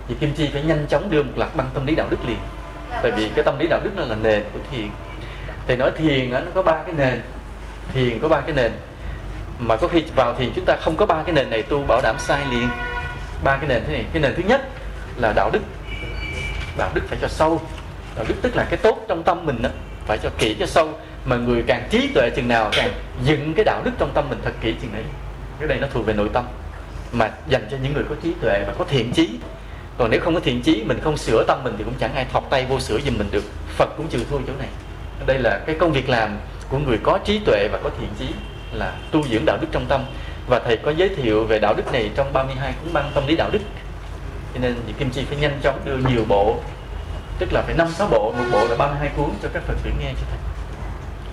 [0.08, 2.38] chị Kim Chi phải nhanh chóng đưa một loạt băng tâm lý đạo đức liền.
[3.02, 4.88] Tại vì cái tâm lý đạo đức nó là nền của thiền.
[5.66, 7.22] Thầy nói thiền nó có ba cái nền.
[7.92, 8.72] Thiền có ba cái nền.
[9.58, 12.00] Mà có khi vào thiền chúng ta không có ba cái nền này tu bảo
[12.02, 12.68] đảm sai liền.
[13.44, 14.04] Ba cái nền thế này.
[14.12, 14.68] Cái nền thứ nhất
[15.16, 15.62] là đạo đức.
[16.78, 17.60] Đạo đức phải cho sâu.
[18.16, 19.70] Đạo đức tức là cái tốt trong tâm mình đó,
[20.06, 20.92] phải cho kỹ cho sâu.
[21.24, 22.90] Mà người càng trí tuệ chừng nào càng
[23.24, 25.04] dựng cái đạo đức trong tâm mình thật kỹ chừng ấy
[25.58, 26.44] cái đây nó thuộc về nội tâm.
[27.12, 29.30] Mà dành cho những người có trí tuệ và có thiện chí
[29.98, 32.26] còn nếu không có thiện chí mình không sửa tâm mình thì cũng chẳng ai
[32.32, 33.44] thọc tay vô sửa giùm mình được.
[33.76, 34.68] Phật cũng trừ thua chỗ này.
[35.26, 38.26] Đây là cái công việc làm của người có trí tuệ và có thiện chí
[38.72, 40.04] là tu dưỡng đạo đức trong tâm.
[40.46, 43.36] Và thầy có giới thiệu về đạo đức này trong 32 cuốn băng tâm lý
[43.36, 43.60] đạo đức.
[44.54, 46.56] Cho nên thì Kim Chi phải nhanh chóng đưa nhiều bộ
[47.38, 48.32] tức là phải năm sáu bộ.
[48.38, 50.38] Một bộ là 32 cuốn cho các Phật tử nghe cho thầy.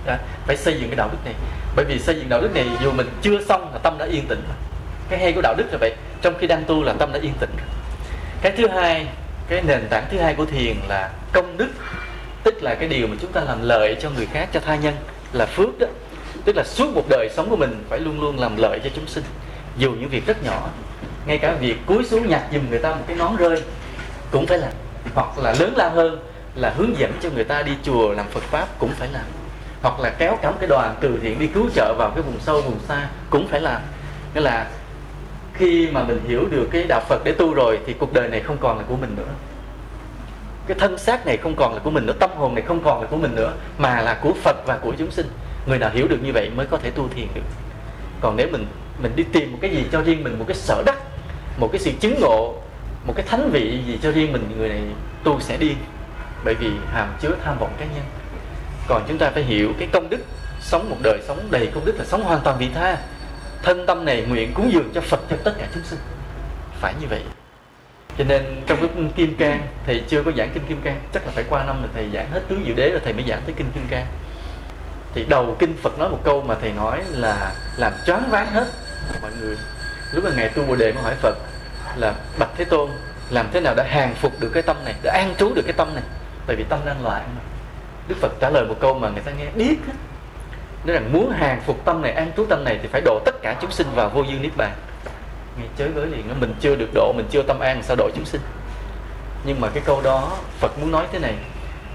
[0.06, 1.34] Đã, phải xây dựng cái đạo đức này.
[1.76, 4.26] Bởi vì xây dựng đạo đức này dù mình chưa xong là tâm đã yên
[4.28, 4.42] tĩnh
[5.08, 5.94] cái hay của đạo đức là vậy.
[6.22, 7.50] Trong khi đang tu là tâm đã yên tĩnh
[8.42, 9.06] cái thứ hai,
[9.48, 11.68] cái nền tảng thứ hai của thiền là công đức.
[12.42, 14.94] Tức là cái điều mà chúng ta làm lợi cho người khác, cho tha nhân
[15.32, 15.86] là phước đó.
[16.44, 19.06] Tức là suốt một đời sống của mình phải luôn luôn làm lợi cho chúng
[19.06, 19.24] sinh.
[19.76, 20.68] Dù những việc rất nhỏ,
[21.26, 23.62] ngay cả việc cúi xuống nhặt giùm người ta một cái nón rơi,
[24.30, 24.72] cũng phải làm.
[25.14, 26.18] Hoặc là lớn lao hơn
[26.54, 29.24] là hướng dẫn cho người ta đi chùa làm Phật pháp cũng phải làm.
[29.82, 32.60] Hoặc là kéo cắm cái đoàn từ thiện đi cứu trợ vào cái vùng sâu,
[32.60, 33.82] vùng xa cũng phải làm.
[34.34, 34.66] Nghĩa là
[35.58, 38.40] khi mà mình hiểu được cái đạo Phật để tu rồi thì cuộc đời này
[38.40, 39.32] không còn là của mình nữa.
[40.66, 43.00] Cái thân xác này không còn là của mình nữa, tâm hồn này không còn
[43.00, 45.26] là của mình nữa, mà là của Phật và của chúng sinh.
[45.66, 47.42] Người nào hiểu được như vậy mới có thể tu thiền được.
[48.20, 48.66] Còn nếu mình
[49.02, 50.96] mình đi tìm một cái gì cho riêng mình, một cái sở đắc
[51.58, 52.54] một cái sự chứng ngộ,
[53.06, 54.82] một cái thánh vị gì cho riêng mình, người này
[55.24, 55.74] tu sẽ đi.
[56.44, 58.04] bởi vì hàm chứa tham vọng cá nhân.
[58.88, 60.20] Còn chúng ta phải hiểu cái công đức,
[60.60, 62.98] sống một đời sống đầy công đức là sống hoàn toàn vị tha
[63.62, 65.98] thân tâm này nguyện cúng dường cho Phật cho tất cả chúng sinh.
[66.80, 67.22] Phải như vậy.
[68.18, 71.00] Cho nên trong cái kim cang thầy chưa có giảng kinh kim cang.
[71.14, 73.24] Chắc là phải qua năm là thầy giảng hết tứ diệu đế rồi thầy mới
[73.28, 74.06] giảng tới kinh kim cang.
[75.14, 78.66] Thì đầu kinh Phật nói một câu mà thầy nói là làm choáng váng hết
[79.22, 79.56] mọi người.
[80.12, 81.36] Lúc mà ngày tu bồ đề mới hỏi Phật
[81.96, 82.90] là, bạch thế tôn,
[83.30, 85.72] làm thế nào đã hàng phục được cái tâm này đã an trú được cái
[85.72, 86.04] tâm này?
[86.46, 87.40] Tại vì tâm đang loạn mà.
[88.08, 89.92] Đức Phật trả lời một câu mà người ta nghe biết hết
[90.86, 93.42] nói rằng muốn hàng phục tâm này an trú tâm này thì phải độ tất
[93.42, 94.72] cả chúng sinh vào vô dư niết bàn.
[95.60, 98.24] Nghe chới với liền mình chưa được độ mình chưa tâm an sao độ chúng
[98.24, 98.40] sinh?
[99.44, 101.34] Nhưng mà cái câu đó Phật muốn nói thế này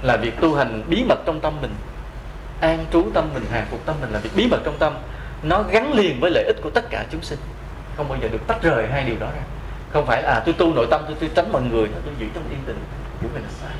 [0.01, 1.71] là việc tu hành bí mật trong tâm mình
[2.61, 4.93] an trú tâm mình hàng phục tâm mình là việc bí mật trong tâm.
[5.43, 7.39] Nó gắn liền với lợi ích của tất cả chúng sinh.
[7.97, 9.41] Không bao giờ được tách rời hai điều đó ra.
[9.93, 12.25] Không phải là à, tôi tu nội tâm tôi, tôi tránh mọi người tôi giữ
[12.33, 12.77] trong yên tĩnh.
[13.21, 13.71] Của mình là sai.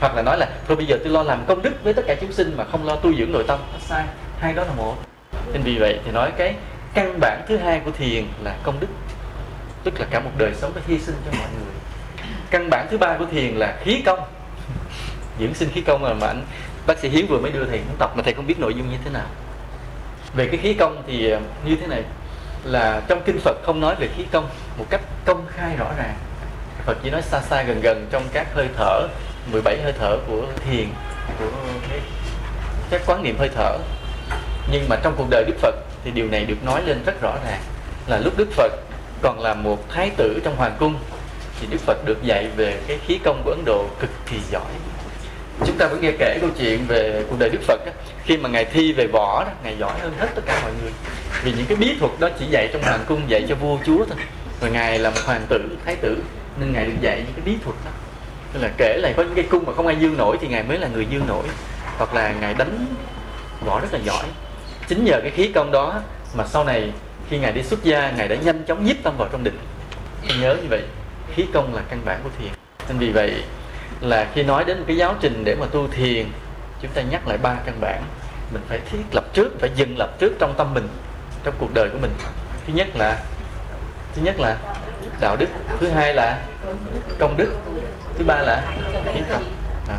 [0.00, 2.14] Hoặc là nói là thôi bây giờ tôi lo làm công đức với tất cả
[2.20, 3.58] chúng sinh mà không lo tu dưỡng nội tâm.
[3.72, 4.04] Nó sai
[4.38, 4.96] hai đó là một.
[5.52, 6.54] Nên vì vậy thì nói cái
[6.94, 8.86] căn bản thứ hai của thiền là công đức.
[9.84, 11.74] Tức là cả một đời sống phải hy sinh cho mọi người.
[12.50, 14.20] Căn bản thứ ba của thiền là khí công.
[15.40, 16.42] Dưỡng sinh khí công mà, mà anh
[16.86, 18.90] bác sĩ hiếu vừa mới đưa thầy cũng tập mà thầy không biết nội dung
[18.90, 19.26] như thế nào.
[20.34, 22.02] Về cái khí công thì ờ, như thế này
[22.64, 26.14] là trong kinh Phật không nói về khí công một cách công khai rõ ràng.
[26.84, 29.08] Phật chỉ nói xa xa gần gần trong các hơi thở
[29.52, 30.88] 17 hơi thở của thiền
[31.38, 31.50] của
[31.90, 32.00] cái,
[32.90, 33.78] các quán niệm hơi thở
[34.72, 35.74] nhưng mà trong cuộc đời Đức Phật
[36.04, 37.60] thì điều này được nói lên rất rõ ràng
[38.06, 38.72] là lúc Đức Phật
[39.22, 40.94] còn là một thái tử trong hoàng cung
[41.60, 44.72] thì Đức Phật được dạy về cái khí công của Ấn Độ cực kỳ giỏi.
[45.66, 47.92] Chúng ta vẫn nghe kể câu chuyện về cuộc đời Đức Phật đó.
[48.24, 50.92] khi mà ngài thi về võ đó, ngài giỏi hơn hết tất cả mọi người.
[51.42, 54.04] Vì những cái bí thuật đó chỉ dạy trong hoàng cung, dạy cho vua, chúa
[54.04, 54.18] thôi.
[54.60, 56.16] Và ngài là một hoàng tử, thái tử,
[56.60, 57.90] nên ngài được dạy những cái bí thuật đó.
[58.52, 60.62] Tức là kể lại có những cái cung mà không ai dương nổi thì ngài
[60.62, 61.44] mới là người dương nổi.
[61.98, 62.86] Hoặc là ngài đánh
[63.66, 64.24] võ rất là giỏi
[64.88, 66.00] chính nhờ cái khí công đó
[66.34, 66.92] mà sau này
[67.30, 69.58] khi ngài đi xuất gia, ngài đã nhanh chóng nhiếp tâm vào trong định.
[70.40, 70.82] Nhớ như vậy,
[71.34, 72.52] khí công là căn bản của thiền.
[72.88, 73.42] Nên vì vậy
[74.00, 76.26] là khi nói đến một cái giáo trình để mà tu thiền,
[76.82, 78.02] chúng ta nhắc lại ba căn bản.
[78.52, 80.88] Mình phải thiết lập trước, phải dừng lập trước trong tâm mình,
[81.44, 82.10] trong cuộc đời của mình.
[82.66, 83.18] Thứ nhất là,
[84.14, 84.56] thứ nhất là
[85.20, 85.48] đạo đức,
[85.80, 86.42] thứ hai là
[87.18, 87.52] công đức,
[88.18, 88.62] thứ ba là
[89.14, 89.44] hiến công
[89.88, 89.98] à.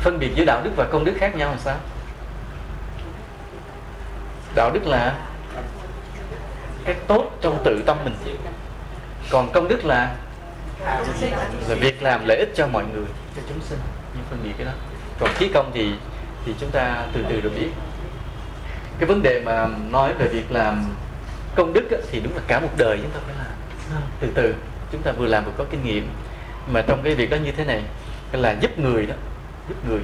[0.00, 1.76] phân biệt giữa đạo đức và công đức khác nhau là sao?
[4.54, 5.18] Đạo đức là
[6.84, 8.14] cái tốt trong tự tâm mình.
[9.30, 10.14] Còn công đức là
[11.68, 13.78] là việc làm lợi ích cho mọi người, cho chúng sinh.
[14.14, 14.72] Nhưng phân biệt cái đó.
[15.20, 15.92] Còn khí công thì
[16.44, 17.68] thì chúng ta từ từ được biết.
[18.98, 20.84] Cái vấn đề mà nói về việc làm
[21.54, 24.02] công đức thì đúng là cả một đời chúng ta phải làm.
[24.20, 24.54] Từ từ,
[24.92, 26.08] chúng ta vừa làm vừa có kinh nghiệm.
[26.72, 27.82] Mà trong cái việc đó như thế này,
[28.32, 29.14] là giúp người đó,
[29.68, 30.00] giúp người.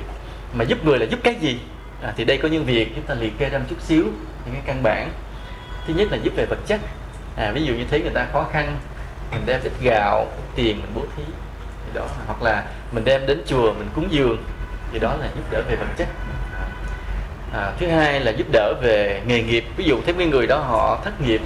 [0.55, 1.61] Mà giúp người là giúp cái gì?
[2.03, 4.05] À, thì đây có những việc chúng ta liệt kê ra một chút xíu
[4.45, 5.11] những cái căn bản.
[5.87, 6.81] Thứ nhất là giúp về vật chất.
[7.37, 8.77] À, ví dụ như thấy người ta khó khăn
[9.33, 11.23] mình đem ít gạo tiền mình bố thí.
[11.87, 14.45] Thì đó hoặc là mình đem đến chùa mình cúng dường.
[14.93, 16.09] Thì đó là giúp đỡ về vật chất.
[17.53, 19.65] À, thứ hai là giúp đỡ về nghề nghiệp.
[19.77, 21.41] Ví dụ thấy mấy người đó họ thất nghiệp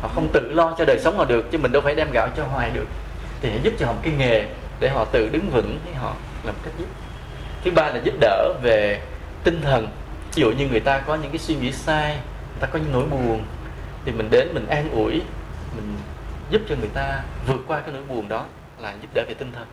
[0.00, 2.28] họ không tự lo cho đời sống họ được chứ mình đâu phải đem gạo
[2.36, 2.86] cho hoài được.
[3.40, 4.46] Thì hãy giúp cho họ một cái nghề
[4.80, 6.86] để họ tự đứng vững thì họ làm cách giúp.
[7.64, 9.00] Thứ ba là giúp đỡ về
[9.44, 9.88] tinh thần.
[10.34, 12.92] Ví dụ như người ta có những cái suy nghĩ sai người ta có những
[12.92, 13.42] nỗi buồn
[14.04, 15.12] thì mình đến mình an ủi
[15.76, 15.96] mình
[16.50, 18.44] giúp cho người ta vượt qua cái nỗi buồn đó
[18.78, 19.66] là giúp đỡ về tinh thần.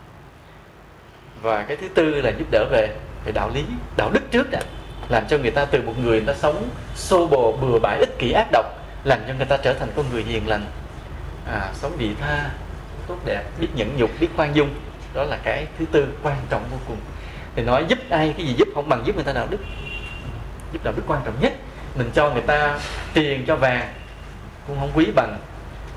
[1.42, 3.64] Và cái thứ tư là giúp đỡ về về đạo lý
[3.96, 4.60] đạo đức trước đã.
[5.08, 8.18] Làm cho người ta từ một người, người ta sống xô bồ bừa bãi ích
[8.18, 8.66] kỷ ác độc
[9.04, 10.66] làm cho người ta trở thành con người hiền lành.
[11.46, 12.50] À, sống vị tha
[13.06, 14.68] tốt đẹp biết nhẫn nhục biết khoan dung.
[15.14, 16.96] Đó là cái thứ tư quan trọng vô cùng
[17.56, 19.58] thì nói giúp ai, cái gì giúp không bằng giúp người ta đạo đức.
[20.72, 21.52] Giúp đạo đức quan trọng nhất.
[21.94, 22.78] Mình cho người ta
[23.14, 23.88] tiền cho vàng,
[24.66, 25.38] cũng không quý bằng.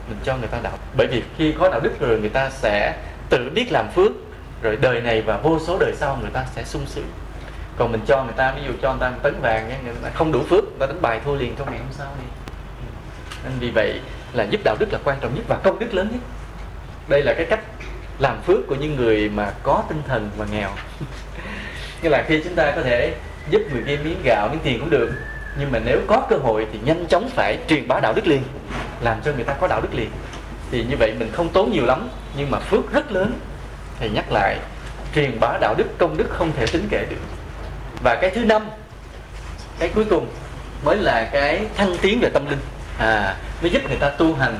[0.07, 0.77] Mình cho người ta đạo.
[0.97, 2.97] Bởi vì khi có đạo đức rồi, người ta sẽ
[3.29, 4.11] tự biết làm phước.
[4.61, 7.07] Rồi đời này và vô số đời sau người ta sẽ sung sướng.
[7.77, 10.09] Còn mình cho người ta, ví dụ cho người ta một tấn vàng người ta
[10.13, 12.25] không đủ phước, người ta đánh bài thua liền trong ngày hôm sau đi.
[13.43, 14.01] Nên vì vậy
[14.33, 16.21] là giúp đạo đức là quan trọng nhất và công đức lớn nhất.
[17.07, 17.59] Đây là cái cách
[18.19, 20.69] làm phước của những người mà có tinh thần và nghèo
[22.03, 23.13] nghĩa là khi chúng ta có thể
[23.49, 25.11] giúp người kia miếng gạo miếng tiền cũng được.
[25.59, 28.43] Nhưng mà nếu có cơ hội thì nhanh chóng phải truyền bá đạo đức liền
[29.01, 30.09] làm cho người ta có đạo đức liền.
[30.71, 33.33] Thì như vậy mình không tốn nhiều lắm nhưng mà phước rất lớn.
[33.99, 34.57] Thầy nhắc lại
[35.15, 37.21] truyền bá đạo đức công đức không thể tính kể được.
[38.03, 38.69] Và cái thứ năm
[39.79, 40.27] cái cuối cùng
[40.85, 42.59] mới là cái thăng tiến về tâm linh.
[42.97, 44.55] À mới giúp người ta tu hành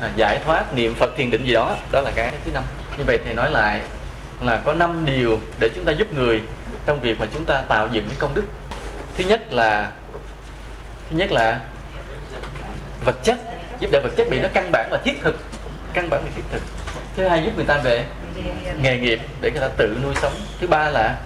[0.00, 1.76] à, giải thoát niệm phật thiền định gì đó.
[1.92, 2.62] Đó là cái thứ năm.
[2.98, 3.80] Như vậy thầy nói lại
[4.40, 6.42] là có năm điều để chúng ta giúp người
[6.86, 8.44] trong việc mà chúng ta tạo dựng cái công đức.
[9.16, 9.90] Thứ nhất là,
[11.10, 11.60] thứ nhất là
[13.04, 13.38] vật chất,
[13.80, 15.38] giúp đỡ vật chất bị nó căn bản và thiết thực,
[15.92, 16.62] căn bản và thiết thực.
[17.16, 18.04] Thứ hai giúp người ta về
[18.80, 20.32] nghề nghiệp để người ta tự nuôi sống.
[20.60, 21.18] Thứ ba là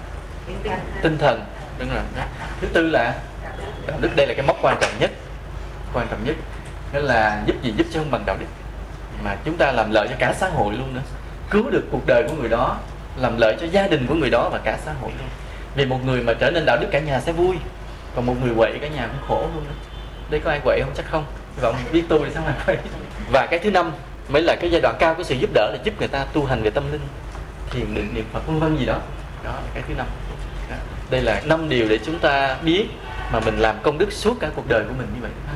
[1.02, 1.44] tinh thần,
[1.78, 2.02] đúng rồi
[2.60, 3.14] thứ tư là
[3.86, 5.10] đạo đức, đây là cái mốc quan trọng nhất,
[5.92, 6.36] quan trọng nhất.
[6.92, 8.46] Đó là giúp gì giúp cho không bằng đạo đức.
[9.24, 11.00] Mà chúng ta làm lợi cho cả xã hội luôn nữa.
[11.50, 12.78] Cứu được cuộc đời của người đó,
[13.16, 15.28] làm lợi cho gia đình của người đó và cả xã hội luôn
[15.76, 17.56] vì một người mà trở nên đạo đức cả nhà sẽ vui.
[18.14, 19.74] Còn một người quậy cả nhà cũng khổ luôn đó.
[20.30, 20.92] đây có ai quậy không?
[20.96, 21.24] Chắc không.
[21.60, 22.76] Vọng biết tu thì sao mà quậy.
[23.30, 23.92] Và cái thứ năm
[24.28, 26.44] mới là cái giai đoạn cao của sự giúp đỡ là giúp người ta tu
[26.44, 27.00] hành về tâm linh,
[27.70, 28.98] thiền định, niệm phật, vân vân gì đó.
[29.44, 30.06] Đó là cái thứ năm.
[30.70, 30.76] Đó.
[31.10, 32.86] đây là năm điều để chúng ta biết
[33.32, 35.30] mà mình làm công đức suốt cả cuộc đời của mình như vậy.
[35.46, 35.52] Đó.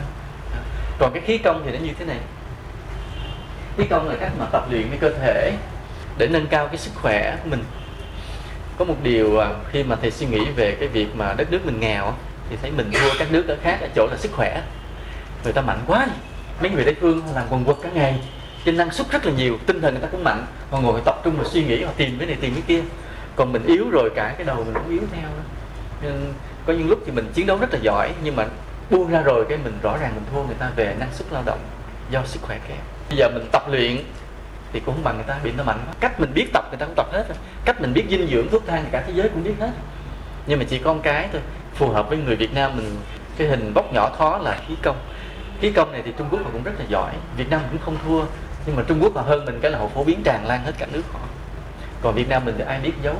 [0.99, 2.19] còn cái khí công thì nó như thế này.
[3.77, 5.53] Khí công là cách mà tập luyện cái cơ thể
[6.19, 7.65] để nâng cao cái sức khỏe của mình
[8.81, 11.66] có một điều à, khi mà thầy suy nghĩ về cái việc mà đất nước
[11.66, 12.12] mình nghèo
[12.51, 14.62] thì thấy mình thua các nước ở khác ở chỗ là sức khỏe.
[15.45, 16.07] Người ta mạnh quá
[16.61, 18.21] mấy người địa phương làm quần quật cả ngày.
[18.64, 20.47] Trên năng suất rất là nhiều, tinh thần người ta cũng mạnh.
[20.71, 22.81] Họ ngồi tập trung và suy nghĩ họ tìm cái này, tìm cái kia.
[23.37, 25.23] Còn mình yếu rồi, cả cái đầu mình cũng yếu theo.
[25.23, 25.43] Đó
[26.03, 26.33] nên
[26.66, 28.47] có những lúc thì mình chiến đấu rất là giỏi, nhưng mà
[28.90, 31.43] buông ra rồi cái mình rõ ràng mình thua người ta về năng suất lao
[31.47, 31.61] động
[32.11, 32.79] do sức khỏe kém.
[33.09, 33.97] Bây giờ mình tập luyện
[34.73, 35.95] thì cũng không bằng người ta bị nó mạnh quá.
[36.01, 37.37] Cách mình biết tập người ta cũng tập hết rồi.
[37.65, 39.71] Cách mình biết dinh dưỡng thuốc thang thì cả thế giới cũng biết hết.
[40.47, 41.41] Nhưng mà chỉ con cái thôi
[41.75, 42.97] phù hợp với người Việt Nam mình.
[43.37, 44.97] Cái hình bóc nhỏ khó là khí công.
[45.61, 47.13] Khí công này thì Trung Quốc họ cũng rất là giỏi.
[47.37, 48.25] Việt Nam cũng không thua
[48.67, 50.73] nhưng mà Trung Quốc họ hơn mình cái là họ phổ biến tràn lan hết
[50.79, 51.21] cả nước họ.
[52.03, 53.17] Còn Việt Nam mình thì ai biết giấu.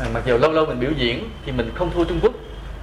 [0.00, 2.32] À, mặc dù lâu lâu mình biểu diễn thì mình không thua Trung Quốc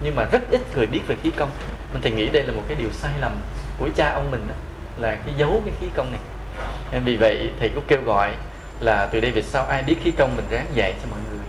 [0.01, 1.49] nhưng mà rất ít người biết về khí công.
[1.93, 3.31] Mình thì nghĩ đây là một cái điều sai lầm
[3.79, 4.55] của cha ông mình đó,
[4.97, 6.19] là cái giấu cái khí công này
[6.91, 8.31] nên vì vậy thầy cũng kêu gọi
[8.79, 11.45] là từ đây về sau ai biết khí công mình ráng dạy cho mọi người.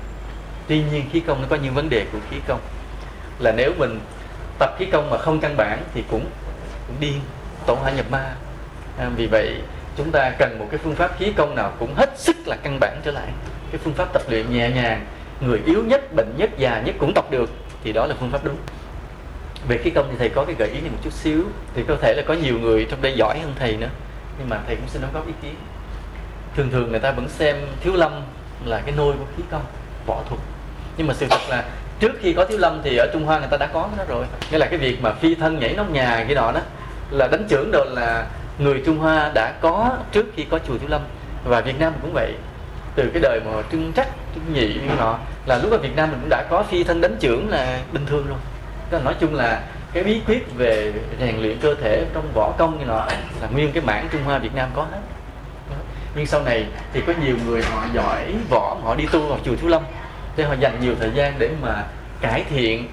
[0.68, 2.60] Tuy nhiên khí công nó có những vấn đề của khí công.
[3.38, 4.00] Là nếu mình
[4.58, 6.26] tập khí công mà không căn bản thì cũng
[6.86, 7.20] cũng điên
[7.66, 8.34] tổn hại nhập ma.
[8.98, 9.56] À, vì vậy
[9.96, 12.78] chúng ta cần một cái phương pháp khí công nào cũng hết sức là căn
[12.80, 13.28] bản trở lại.
[13.70, 15.06] Cái phương pháp tập luyện nhẹ nhàng
[15.40, 17.50] người yếu nhất bệnh nhất già nhất cũng tập được
[17.84, 18.56] thì đó là phương pháp đúng.
[19.68, 21.42] Về khí công thì thầy có cái gợi ý này một chút xíu.
[21.74, 23.88] Thì có thể là có nhiều người trong đây giỏi hơn thầy nữa
[24.38, 25.54] nhưng mà thầy cũng xin đóng góp ý kiến.
[26.56, 28.12] Thường thường người ta vẫn xem thiếu lâm
[28.64, 29.62] là cái nôi của khí công,
[30.06, 30.40] võ thuật.
[30.96, 31.64] Nhưng mà sự thật là
[32.00, 34.14] trước khi có thiếu lâm thì ở trung hoa người ta đã có cái đó
[34.14, 34.26] rồi.
[34.50, 36.60] Nghĩa là cái việc mà phi thân nhảy nóc nhà cái đó đó,
[37.10, 38.26] là đánh trưởng đồ là
[38.58, 41.00] người trung hoa đã có trước khi có chùa thiếu lâm.
[41.44, 42.34] Và việt nam cũng vậy.
[42.94, 46.10] Từ cái đời mà trưng trắc, trưng nhị như nọ, là lúc ở việt nam
[46.10, 48.38] mình cũng đã có phi thân đánh trưởng là bình thường rồi.
[48.90, 49.62] Tức là nói chung là
[49.94, 53.06] cái bí quyết về rèn luyện cơ thể trong võ công như nọ
[53.40, 54.98] là nguyên cái mảng trung hoa việt nam có hết.
[56.16, 59.56] Nhưng sau này thì có nhiều người họ giỏi võ, họ đi tu vào chùa
[59.56, 59.82] thiếu lâm.
[60.36, 61.84] Để họ dành nhiều thời gian để mà
[62.20, 62.88] cải thiện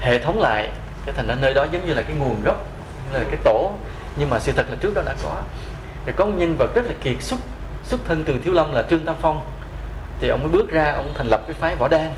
[0.00, 0.70] hệ thống lại.
[1.06, 2.66] Cái thành ra nơi đó giống như là cái nguồn gốc
[3.12, 3.72] là cái tổ.
[4.16, 5.42] Nhưng mà sự thật là trước đó đã có.
[6.06, 7.40] Thì có một nhân vật rất là kiệt xuất
[7.84, 9.40] xuất thân từ thiếu lâm là trương tam phong.
[10.20, 12.12] Thì ông mới bước ra, ông thành lập cái phái võ đan.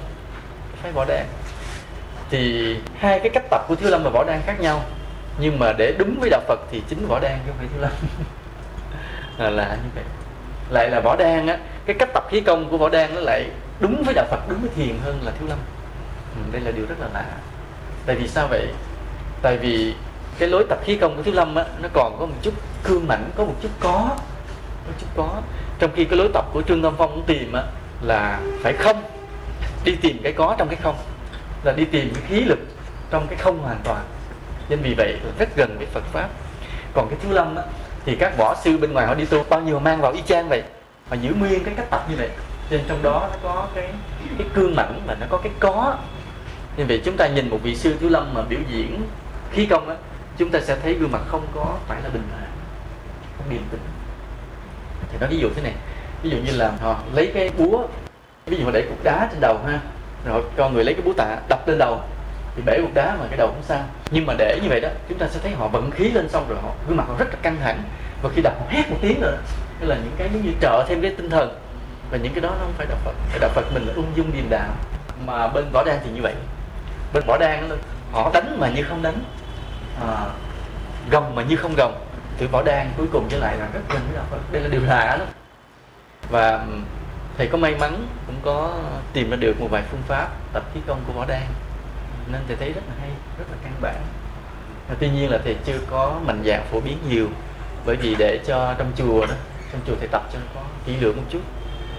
[0.72, 1.26] Cái phái võ đan
[2.30, 4.82] thì hai cái cách tập của thiếu lâm và võ đan khác nhau.
[5.38, 7.82] Nhưng mà để đúng với đạo phật thì chính võ đan chứ không phải thiếu
[7.82, 7.92] lâm.
[9.38, 10.04] Là, là như vậy.
[10.70, 13.50] Lại là võ đan á cái cách tập khí công của võ đan nó lại
[13.80, 15.58] đúng với đạo phật đúng với thiền hơn là thiếu lâm.
[16.36, 17.24] Ừ, đây là điều rất là lạ.
[18.06, 18.68] Tại vì sao vậy?
[19.42, 19.94] Tại vì
[20.38, 23.06] cái lối tập khí công của thiếu lâm á nó còn có một chút cương
[23.06, 24.16] mảnh có một chút có
[24.86, 25.42] một chút có.
[25.78, 27.62] Trong khi cái lối tập của trương Tâm phong cũng tìm á
[28.00, 29.02] là phải không?
[29.84, 30.96] Đi tìm cái có trong cái không
[31.66, 32.58] là đi tìm cái khí lực
[33.10, 34.04] trong cái không hoàn toàn.
[34.68, 36.28] Nên vì vậy là rất gần với phật pháp.
[36.94, 37.62] Còn cái thứ lâm á,
[38.04, 40.48] thì các võ sư bên ngoài họ đi tu, bao nhiêu mang vào y chang
[40.48, 40.62] vậy
[41.08, 42.28] họ giữ nguyên cái cách tập như vậy.
[42.70, 43.88] Nên trong đó nó có cái
[44.38, 45.98] cái cương mảnh và nó có cái có.
[46.76, 49.02] Nên vậy chúng ta nhìn một vị sư thứ lâm mà biểu diễn
[49.52, 49.94] khí công á,
[50.38, 52.50] chúng ta sẽ thấy gương mặt không có phải là bình thường,
[53.38, 53.80] không điềm tĩnh.
[55.12, 55.74] Thì nó ví dụ thế này,
[56.22, 57.86] ví dụ như là họ lấy cái búa,
[58.46, 59.80] ví dụ họ để cục đá trên đầu ha
[60.26, 62.00] rồi cho người lấy cái búa tạ đập lên đầu
[62.56, 63.84] thì bể một đá mà cái đầu không sao.
[64.10, 66.48] Nhưng mà để như vậy đó chúng ta sẽ thấy họ vận khí lên xong
[66.48, 67.82] rồi họ gương mặt họ rất là căng thẳng.
[68.22, 69.38] Và khi đập họ hét một tiếng nữa
[69.80, 71.58] tức là những cái giống như trợ thêm cái tinh thần.
[72.10, 74.12] Và những cái đó nó không phải đạo Phật cái đạo Phật mình là ung
[74.16, 74.70] dung điềm đạm.
[75.26, 76.34] Mà bên võ đan thì như vậy.
[77.12, 77.68] Bên võ đan
[78.12, 79.18] họ đánh mà như không đánh
[80.00, 80.24] à,
[81.10, 81.94] gồng mà như không gồng.
[82.38, 84.52] Từ võ đan cuối cùng trở lại là rất gần với đạo Phật.
[84.52, 85.28] Đây là điều lạ lắm.
[86.30, 86.64] Và
[87.36, 88.78] thầy có may mắn cũng có
[89.12, 91.46] tìm ra được một vài phương pháp tập khí công của võ đan.
[92.32, 94.02] Nên thầy thấy rất là hay rất là căn bản.
[94.88, 97.28] Và tuy nhiên là thầy chưa có mạnh dạng phổ biến nhiều
[97.86, 99.34] bởi vì để cho trong chùa đó
[99.72, 101.40] trong chùa thầy tập cho nó có kỹ lưỡng một chút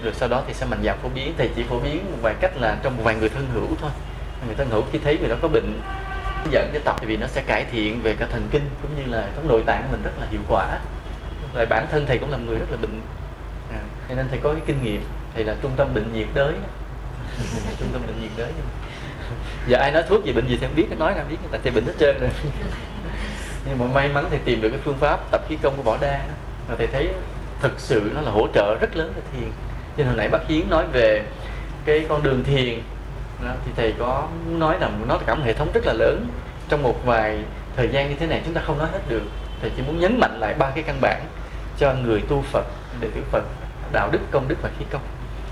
[0.02, 1.34] rồi sau đó thì sẽ mạnh dạng phổ biến.
[1.38, 3.90] Thầy chỉ phổ biến một vài cách là trong một vài người thân hữu thôi.
[4.46, 5.80] Người thân hữu khi thấy người đó có bệnh
[6.50, 9.12] dẫn cho tập thì vì nó sẽ cải thiện về cả thần kinh cũng như
[9.12, 10.78] là các nội tạng của mình rất là hiệu quả.
[11.54, 13.00] Lại bản thân thầy cũng là người rất là bệnh.
[13.72, 15.02] À, nên thầy có cái kinh nghiệm
[15.38, 16.52] thầy là trung tâm bệnh nhiệt đới.
[17.78, 18.52] Trung tâm bệnh nhiệt đới.
[19.66, 21.72] Giờ ai nói thuốc gì bệnh gì thì không biết nói ra biết tại thầy
[21.72, 22.30] bệnh hết trơn rồi.
[23.66, 25.96] Nhưng mà may mắn thầy tìm được cái phương pháp tập khí công của võ
[26.00, 26.20] đa.
[26.68, 27.08] Và thầy thấy
[27.60, 29.50] thực sự nó là hỗ trợ rất lớn cho thiền.
[29.96, 31.22] Nên hồi nãy bác hiến nói về
[31.84, 32.80] cái con đường thiền.
[33.44, 36.26] Đó, thì thầy có nói rằng nó cả một hệ thống rất là lớn.
[36.68, 37.38] Trong một vài
[37.76, 39.22] thời gian như thế này chúng ta không nói hết được.
[39.60, 41.24] Thầy chỉ muốn nhấn mạnh lại ba cái căn bản
[41.78, 42.64] cho người tu Phật
[43.00, 43.44] đệ tử Phật
[43.92, 45.02] đạo đức công đức và khí công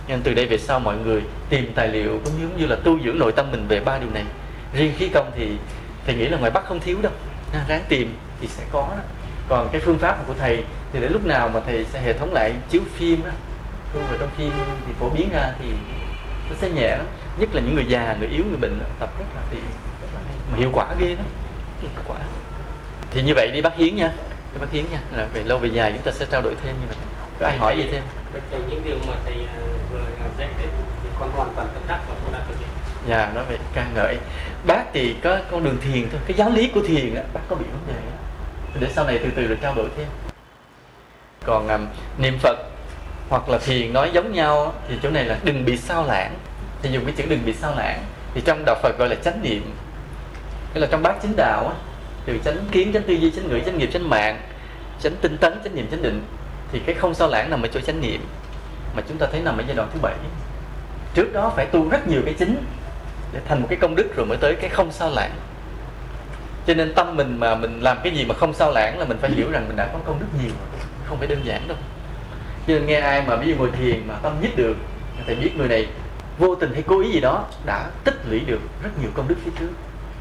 [0.08, 2.98] nên từ đây về sau mọi người tìm tài liệu cũng giống như là tu
[3.04, 4.24] dưỡng nội tâm mình về ba điều này.
[4.74, 5.48] Riêng khí công thì,
[6.06, 7.12] thầy nghĩ là ngoài bắc không thiếu đâu.
[7.68, 9.02] Ráng tìm thì sẽ có đó.
[9.48, 12.32] Còn cái phương pháp của thầy thì đến lúc nào mà thầy sẽ hệ thống
[12.32, 13.30] lại chiếu phim đó.
[13.92, 14.50] Thu vào trong phim
[14.86, 15.68] thì phổ biến ra thì
[16.50, 17.06] nó sẽ nhẹ lắm.
[17.38, 19.60] Nhất là những người già, người yếu, người bệnh, tập rất là tiện
[20.52, 21.24] mà hiệu quả ghê lắm.
[21.80, 22.16] Hiệu quả.
[23.10, 24.12] Thì như vậy đi bác hiến nha.
[24.52, 24.98] Đi bác hiến nha.
[25.12, 26.96] Là về lâu về dài chúng ta sẽ trao đổi thêm như vậy.
[27.40, 28.02] Có ai hỏi gì thêm?
[28.50, 29.58] Thầy những điều mà thầy à,
[29.92, 30.66] vừa à, dạy đấy
[31.02, 32.68] thì con hoàn toàn tâm đắc và con đã thực hiện.
[33.08, 34.16] Dạ nói về ca ngợi.
[34.66, 37.56] Bác thì có con đường thiền thôi cái giáo lý của thiền á bác có
[37.56, 38.16] bị vấn đề á
[38.80, 40.06] để sau này từ từ được trao đổi thêm.
[41.44, 41.86] Còn um,
[42.18, 42.56] niệm phật
[43.28, 46.34] hoặc là thiền nói giống nhau thì chỗ này là đừng bị sao lãng.
[46.82, 49.42] Thì dùng cái chữ đừng bị sao lãng thì trong đạo phật gọi là chánh
[49.42, 49.72] niệm.
[50.74, 51.74] Tức là trong bát chính đạo á
[52.26, 54.40] từ chánh kiến chánh tư duy chánh ngữ chánh nghiệp chánh mạng
[55.00, 56.24] chánh tinh tấn chánh niệm chánh định
[56.72, 58.20] thì cái không sao lãng nằm ở chỗ chánh niệm
[58.96, 60.14] mà chúng ta thấy nằm ở giai đoạn thứ bảy.
[61.14, 62.64] Trước đó phải tu rất nhiều cái chính
[63.32, 65.32] để thành một cái công đức rồi mới tới cái không sao lãng.
[66.66, 69.18] Cho nên tâm mình mà mình làm cái gì mà không sao lãng là mình
[69.20, 70.52] phải hiểu rằng mình đã có công đức nhiều,
[71.04, 71.76] không phải đơn giản đâu.
[72.66, 74.76] Cho nên nghe ai mà ví dụ ngồi thiền mà tâm nhiếp được
[75.26, 75.88] thì biết người này
[76.38, 79.36] vô tình hay cố ý gì đó đã tích lũy được rất nhiều công đức
[79.44, 79.70] phía trước.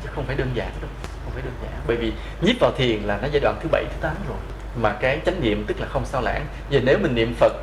[0.04, 0.90] Chứ không phải đơn giản đâu,
[1.24, 1.72] không phải đơn giản.
[1.88, 4.38] Bởi vì nhíp vào thiền là nó giai đoạn thứ bảy, thứ tám rồi
[4.82, 6.46] mà cái chánh niệm tức là không sao lãng.
[6.70, 7.54] Giờ nếu mình niệm phật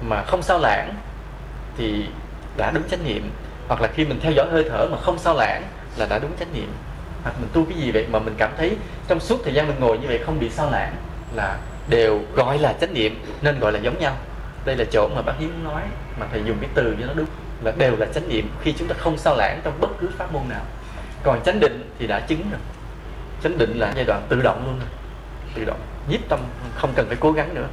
[0.00, 0.94] mà không sao lãng
[1.76, 2.06] thì
[2.56, 3.30] đã đúng chánh niệm.
[3.68, 5.62] Hoặc là khi mình theo dõi hơi thở mà không sao lãng
[5.96, 6.72] là đã đúng chánh niệm.
[7.22, 8.76] Hoặc mình tu cái gì vậy mà mình cảm thấy
[9.08, 10.96] trong suốt thời gian mình ngồi như vậy không bị sao lãng
[11.34, 14.16] là đều gọi là chánh niệm, nên gọi là giống nhau.
[14.64, 15.82] Đây là chỗ mà bác hiến nói,
[16.20, 17.26] mà thầy dùng cái từ cho nó đúng,
[17.62, 20.32] là đều là chánh niệm khi chúng ta không sao lãng trong bất cứ pháp
[20.32, 20.62] môn nào.
[21.22, 22.60] Còn chánh định thì đã chứng rồi.
[23.42, 24.88] Chánh định là giai đoạn tự động luôn rồi.
[25.54, 26.40] Tự động nhiếp tâm
[26.74, 27.68] không cần phải cố gắng nữa.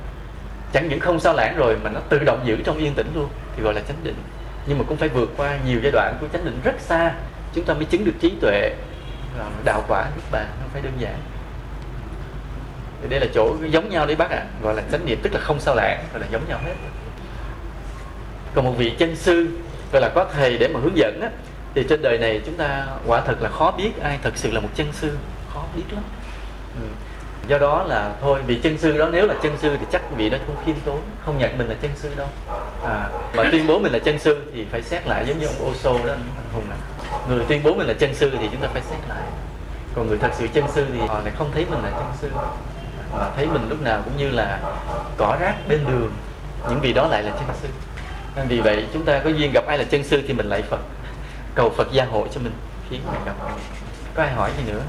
[0.73, 3.29] Chẳng những không sao lãng rồi mà nó tự động giữ trong yên tĩnh luôn,
[3.55, 4.15] thì gọi là chánh định.
[4.65, 7.13] Nhưng mà cũng phải vượt qua nhiều giai đoạn của chánh định rất xa,
[7.53, 8.75] chúng ta mới chứng được trí tuệ
[9.39, 11.15] à, đạo quả nước bàn không phải đơn giản.
[13.01, 14.45] Thì đây là chỗ giống nhau đấy bác ạ à.
[14.63, 16.73] gọi là chánh niệm, tức là không sao lãng, gọi là giống nhau hết.
[18.53, 19.47] Còn một vị chân sư,
[19.91, 21.29] gọi là có thầy để mà hướng dẫn á,
[21.75, 24.59] thì trên đời này chúng ta quả thật là khó biết ai thật sự là
[24.59, 25.17] một chân sư.
[25.53, 26.03] Khó biết lắm.
[26.81, 26.87] Ừ
[27.51, 30.29] do đó là thôi vị chân sư đó nếu là chân sư thì chắc vị
[30.29, 32.27] đó cũng khiêm tốn không nhận mình là chân sư đâu.
[32.85, 35.73] À, mà tuyên bố mình là chân sư thì phải xét lại giống như ông
[35.83, 36.77] ô đó anh hùng này
[37.29, 39.21] người tuyên bố mình là chân sư thì chúng ta phải xét lại.
[39.95, 42.29] Còn người thật sự chân sư thì họ lại không thấy mình là chân sư.
[43.17, 44.59] Mà thấy mình lúc nào cũng như là
[45.17, 46.11] cỏ rác bên đường
[46.69, 47.67] những vị đó lại là chân sư.
[48.35, 50.61] Nên vì vậy chúng ta có duyên gặp ai là chân sư thì mình lại
[50.61, 50.79] phật.
[51.55, 52.53] Cầu phật gia hộ cho mình
[52.89, 53.35] khi mình gặp
[54.15, 54.81] có ai hỏi gì nữa?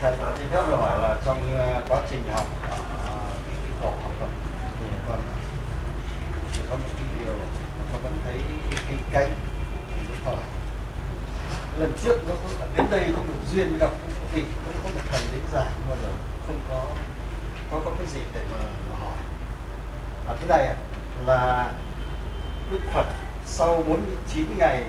[0.00, 2.78] Thầy xin rất hỏi là trong ờ, quá trình học ở
[3.46, 4.28] cái học học tập
[5.08, 5.18] con
[6.52, 7.34] thì có một cái điều
[7.92, 8.34] mà vẫn thấy
[8.88, 9.34] cái cánh
[10.24, 10.36] hỏi
[11.78, 12.34] lần trước nó
[12.76, 13.90] đến đây không được duyên gặp
[14.32, 16.08] thì cũng có một thầy đến giảng bao giờ
[16.46, 16.84] không có
[17.70, 18.58] có có cái gì để mà,
[18.90, 19.16] mà hỏi.
[20.26, 20.74] Ở thế này
[21.26, 21.72] là
[22.70, 23.06] Đức Phật
[23.46, 24.84] sau 49 ngày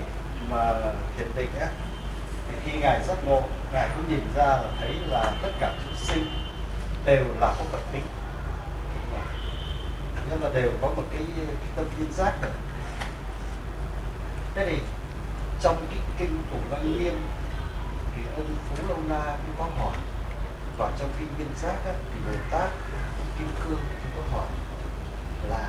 [0.50, 0.72] mà
[1.18, 1.66] thiền định á
[2.48, 3.42] thì khi ngài giác ngộ
[3.72, 6.26] ngài cũng nhìn ra là thấy là tất cả chúng sinh
[7.04, 8.02] đều là có vật tính.
[10.30, 11.46] Nên là đều có một cái, cái
[11.76, 12.52] tâm viên giác được
[14.54, 14.78] thế thì
[15.60, 17.20] trong cái kinh thủ văn Nghiêm
[18.16, 19.96] thì ông Phú Lâu Na cũng có hỏi.
[20.78, 22.70] Và trong kinh viên giác á, thì Bồ Tát
[23.38, 24.46] Kim Cương cũng có hỏi
[25.48, 25.68] là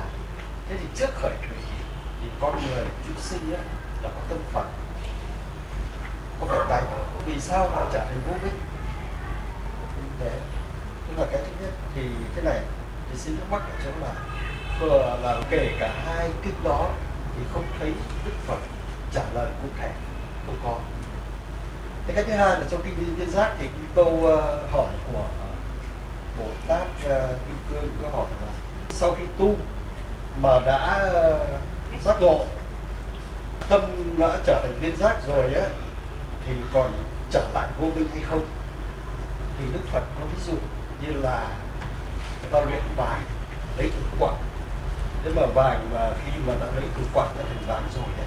[0.68, 1.58] thế thì trước khởi thủy
[2.20, 3.62] thì con người chúng sinh á,
[4.02, 4.66] là có tâm phật
[6.48, 6.84] có phật tánh
[7.26, 8.60] vì sao họ trở thành vô minh
[10.20, 10.30] thế
[11.08, 12.02] nhưng mà cái thứ nhất thì
[12.36, 12.60] thế này
[13.10, 14.14] thì xin thắc mắc ở chỗ là
[14.80, 16.90] vừa là kể cả hai kinh đó
[17.36, 17.92] thì không thấy
[18.24, 18.58] đức phật
[19.12, 19.90] trả lời cụ thể
[20.46, 20.78] không có.
[22.06, 24.88] Thế cái thứ hai là trong kinh viên viên giác thì cái câu uh, hỏi
[25.12, 25.24] của
[26.38, 28.48] bồ tát uh, kim cương có hỏi là
[28.90, 29.56] sau khi tu
[30.40, 32.44] mà đã uh, giác ngộ
[33.68, 33.80] tâm
[34.18, 35.66] đã trở thành viên giác rồi á
[36.46, 36.92] thì còn
[37.30, 38.46] trở lại vô minh hay không?
[39.58, 40.56] Thì đức phật có ví dụ
[41.02, 41.46] như là
[42.50, 43.22] ta luyện vàng
[43.76, 44.32] lấy từ quả
[45.24, 48.26] thế mà vàng mà khi mà đã lấy từ quả đã thành vàng rồi ấy,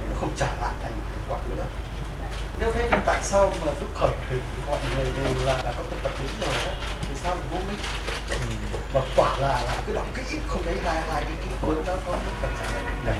[0.00, 1.64] thì nó không trả lại thành từ quả nữa.
[2.60, 5.82] Nếu thế thì tại sao mà lúc khởi thủy mọi người đều là là có
[5.90, 6.72] tập tập đúng rồi đó
[7.08, 7.78] thì sao mà vô minh?
[8.94, 11.94] Mà quả là là cứ đọc kỹ không thấy hai hai cái cái cuốn đó
[12.06, 13.18] có trả lời này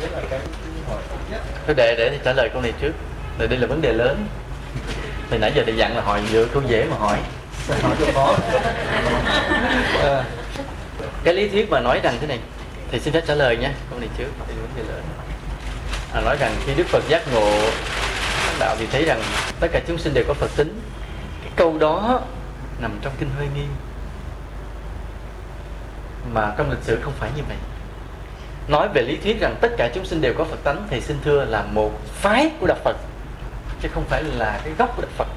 [0.00, 0.40] thế là cái
[0.88, 1.40] hỏi nhất.
[1.66, 2.92] Để để trả lời câu này trước
[3.38, 4.26] rồi đây là vấn đề lớn.
[5.30, 7.18] Thì nãy giờ thầy dặn là hỏi dựa câu dễ mà hỏi.
[7.82, 8.36] Hỏi câu khó
[11.24, 12.38] Cái lý thuyết mà nói rằng thế này
[12.90, 15.02] Thì xin phép trả lời nhé Câu này trước Đây là vấn đề lớn.
[16.14, 17.50] À, Nói rằng khi Đức Phật giác ngộ
[18.60, 19.22] đạo thì thấy rằng
[19.60, 20.80] Tất cả chúng sinh đều có Phật tính.
[21.42, 22.20] Cái câu đó
[22.80, 23.68] nằm trong Kinh Hơi Nghiêm
[26.32, 27.56] Mà trong lịch sử không phải như vậy.
[28.68, 31.16] Nói về lý thuyết rằng tất cả chúng sinh đều có Phật tánh thì xin
[31.24, 32.96] thưa là một phái của Đạo Phật
[33.82, 35.28] chứ không phải là cái gốc của Đạo Phật.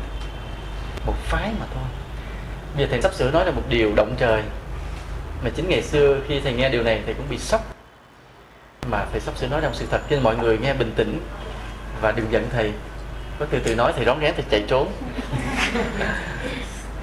[1.06, 1.84] Một phái mà thôi.
[2.76, 4.42] Bây giờ thầy sắp sửa nói là một điều động trời.
[5.44, 7.76] Mà chính ngày xưa khi thầy nghe điều này, thầy cũng bị sốc.
[8.88, 10.94] Mà thầy sắp sửa nói ra một sự thật, cho nên mọi người nghe bình
[10.96, 11.20] tĩnh
[12.02, 12.72] và đừng giận thầy.
[13.40, 14.92] Có từ từ nói, thầy rón rén, thầy chạy trốn.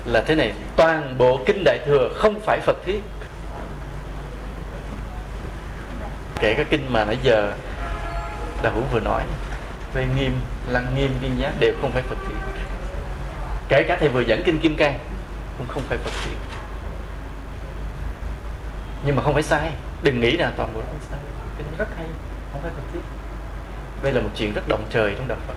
[0.05, 3.03] Là thế này, toàn bộ kinh đại thừa không phải Phật thuyết.
[6.41, 7.53] Kể các kinh mà nãy giờ
[8.63, 9.23] đạo hữu vừa nói.
[9.95, 10.33] Về nghiêm
[10.71, 12.37] lăng nghiêm viên giác đều không phải phật thiện,
[13.69, 14.99] kể cả thầy vừa dẫn kinh kim cang
[15.59, 16.39] cũng không phải phật thiện,
[19.07, 19.71] nhưng mà không phải sai
[20.03, 21.19] đừng nghĩ là toàn bộ không sai
[21.59, 22.07] kinh rất hay
[22.53, 23.03] không phải phật thiện.
[24.03, 25.55] đây là một chuyện rất động trời trong đạo phật.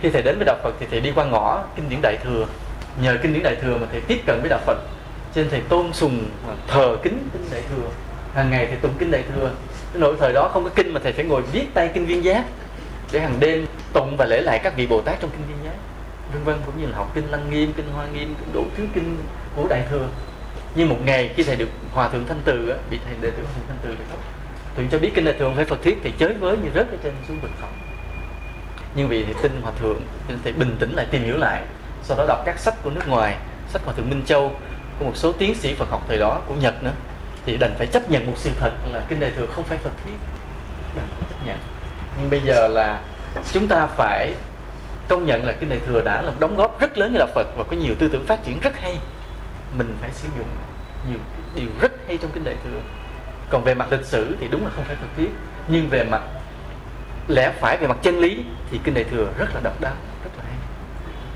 [0.00, 2.46] Khi thầy đến với đạo phật thì thầy đi qua ngõ kinh điển đại thừa.
[3.02, 4.78] Nhờ kinh điển đại thừa mà thầy tiếp cận với đạo phật.
[5.34, 7.88] Cho nên thầy tôn sùng à, thờ kính kinh đại thừa.
[8.34, 9.50] Hàng ngày thầy tụng kinh đại thừa.
[9.92, 12.24] Cái nỗi thời đó không có kinh mà thầy phải ngồi viết tay kinh viên
[12.24, 12.44] giác
[13.12, 15.76] để hàng đêm tụng và lễ lại các vị bồ tát trong kinh viên giác
[16.32, 19.16] vân vân cũng như là học kinh lăng nghiêm kinh hoa nghiêm đủ thứ kinh
[19.56, 20.08] của đại thừa.
[20.74, 23.42] Nhưng một ngày khi thầy được hòa thượng thanh từ á, bị thầy đệ tử
[23.42, 24.18] hòa thượng thanh từ được khóc
[24.76, 26.96] thượng cho biết kinh đại thừa phải phật thuyết thì chới với như rớt ở
[27.02, 27.70] trên xuống vực khóc
[28.94, 31.62] nhưng vì thì tin hòa thượng nên thầy bình tĩnh lại tìm hiểu lại
[32.02, 33.36] sau đó đọc các sách của nước ngoài
[33.68, 34.52] sách hòa thượng minh châu
[34.98, 36.92] của một số tiến sĩ phật học thời đó của nhật nữa
[37.46, 39.90] thì đành phải chấp nhận một sự thật là kinh đại thừa không phải phật
[40.04, 40.14] thuyết.
[40.96, 41.58] Đành phải chấp nhận
[42.20, 43.00] nhưng bây giờ là
[43.52, 44.34] chúng ta phải
[45.08, 47.46] công nhận là kinh đại thừa đã là đóng góp rất lớn cho đạo phật
[47.56, 48.98] và có nhiều tư tưởng phát triển rất hay.
[49.78, 50.46] Mình phải sử dụng
[51.10, 51.18] nhiều
[51.54, 52.80] điều rất hay trong kinh đại thừa.
[53.50, 55.30] Còn về mặt lịch sử thì đúng là không phải cần thiết.
[55.68, 56.22] Nhưng về mặt
[57.28, 59.94] lẽ phải, về mặt chân lý thì kinh đại thừa rất là độc đáo,
[60.24, 60.56] rất là hay.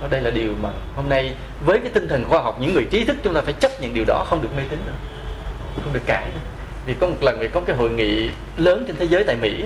[0.00, 1.34] Đó đây là điều mà hôm nay
[1.66, 3.94] với cái tinh thần khoa học, những người trí thức, chúng ta phải chấp nhận
[3.94, 4.92] điều đó, không được mê tín nữa,
[5.84, 6.40] không được cãi nữa.
[6.86, 9.64] vì có một lần thì có cái hội nghị lớn trên thế giới tại Mỹ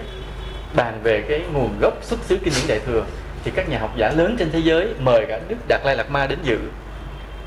[0.75, 3.05] bàn về cái nguồn gốc xuất xứ kinh điển đại thừa,
[3.45, 6.11] thì các nhà học giả lớn trên thế giới mời cả Đức Đạt Lai Lạt
[6.11, 6.59] Ma đến dự.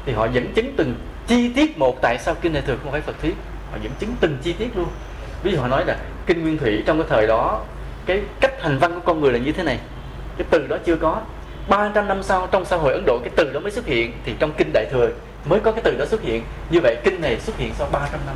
[0.06, 0.96] Thì họ dẫn chứng từng
[1.28, 3.36] chi tiết một tại sao kinh đại thừa không phải Phật thuyết.
[3.72, 4.88] Họ dẫn chứng từng chi tiết luôn.
[5.44, 7.62] Ví dụ họ nói là kinh nguyên thủy trong cái thời đó,
[8.06, 9.80] cái cách hành văn của con người là như thế này.
[10.38, 11.22] Cái từ đó chưa có.
[11.68, 14.14] 300 năm sau, trong xã hội Ấn Độ, cái từ đó mới xuất hiện.
[14.26, 15.10] Thì trong kinh đại thừa
[15.46, 16.44] mới có cái từ đó xuất hiện.
[16.70, 18.36] Như vậy kinh này xuất hiện sau 300 năm.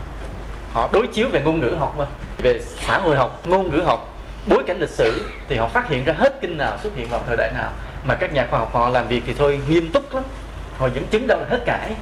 [0.72, 2.06] Họ đối chiếu về ngôn ngữ học mà.
[2.38, 4.15] Về xã hội học, ngôn ngữ học
[4.48, 7.24] bối cảnh lịch sử thì họ phát hiện ra hết kinh nào xuất hiện vào
[7.28, 7.72] thời đại nào.
[8.06, 10.24] Mà các nhà khoa học họ làm việc thì thôi, nghiêm túc lắm.
[10.78, 11.96] Họ dẫn chứng đâu là hết cãi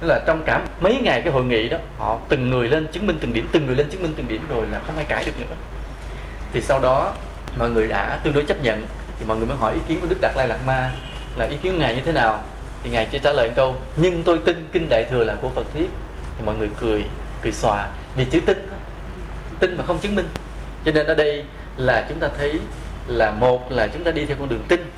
[0.00, 3.06] Tức là trong cả mấy ngày cái hội nghị đó, họ từng người lên chứng
[3.06, 5.24] minh từng điểm, từng người lên chứng minh từng điểm rồi là không ai cãi
[5.24, 5.56] được nữa.
[6.52, 7.12] Thì sau đó,
[7.58, 8.86] mọi người đã tương đối chấp nhận.
[9.18, 10.90] Thì mọi người mới hỏi ý kiến của đức đạt lai lạt ma
[11.36, 12.42] là ý kiến của ngài như thế nào?
[12.82, 15.48] Thì ngài chỉ trả lời một câu, nhưng tôi tin kinh đại thừa là của
[15.48, 15.90] phật thuyết
[16.38, 17.04] thì mọi người cười
[17.42, 18.68] cười xòa vì chữ tin
[19.60, 20.28] tin mà không chứng minh.
[20.84, 21.44] Cho nên ở đây
[21.76, 22.60] là chúng ta thấy
[23.06, 24.90] là một là chúng ta đi theo con đường tin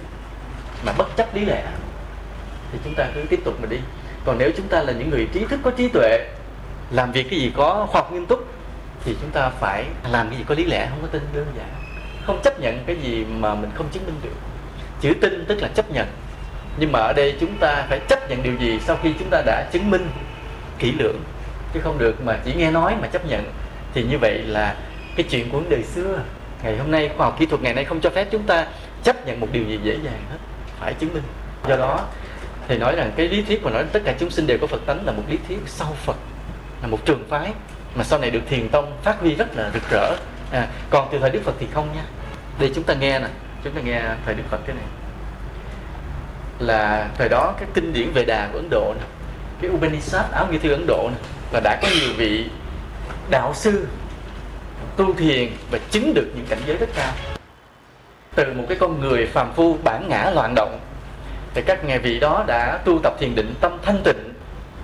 [0.87, 1.63] mà bất chấp lý lẽ.
[2.73, 3.79] Thì chúng ta cứ tiếp tục mà đi.
[4.25, 6.29] Còn nếu chúng ta là những người trí thức, có trí tuệ,
[6.91, 8.47] làm việc cái gì có khoa học nghiêm túc,
[9.05, 11.69] thì chúng ta phải làm cái gì có lý lẽ, không có tin đơn giản.
[12.27, 14.37] Không chấp nhận cái gì mà mình không chứng minh được.
[15.01, 16.07] Chữ tin tức là chấp nhận.
[16.79, 19.43] Nhưng mà ở đây chúng ta phải chấp nhận điều gì sau khi chúng ta
[19.47, 20.09] đã chứng minh
[20.79, 21.21] kỹ lưỡng?
[21.75, 23.45] Chứ không được mà chỉ nghe nói mà chấp nhận.
[23.95, 24.77] Thì như vậy là
[25.17, 26.19] cái chuyện của đời xưa
[26.63, 28.67] ngày hôm nay khoa học kỹ thuật ngày nay không cho phép chúng ta
[29.05, 30.39] chấp nhận một điều gì dễ dàng hết
[30.81, 31.23] phải chứng minh.
[31.69, 32.07] Do đó
[32.69, 34.87] thì nói rằng cái lý thuyết mà nói tất cả chúng sinh đều có phật
[34.87, 36.17] tánh là một lý thuyết sau phật
[36.83, 37.53] là một trường phái
[37.95, 40.17] mà sau này được thiền tông phát huy rất là rực rỡ.
[40.53, 42.05] À, còn từ thời đức phật thì không nha.
[42.59, 43.27] Đây chúng ta nghe nè
[43.65, 44.85] chúng ta nghe thời đức phật cái này.
[46.59, 49.07] Là thời đó cái kinh điển về đà của ấn độ nè
[49.61, 51.19] cái upanishad áo nghĩa thư ấn độ nè
[51.53, 52.45] là đã có nhiều vị
[53.31, 53.87] đạo sư
[54.97, 57.13] tu thiền và chứng được những cảnh giới rất cao.
[58.35, 60.81] Từ một cái con người phàm phu bản ngã loạn động
[61.55, 64.35] thì các ngài vị đó đã tu tập thiền định tâm thanh tịnh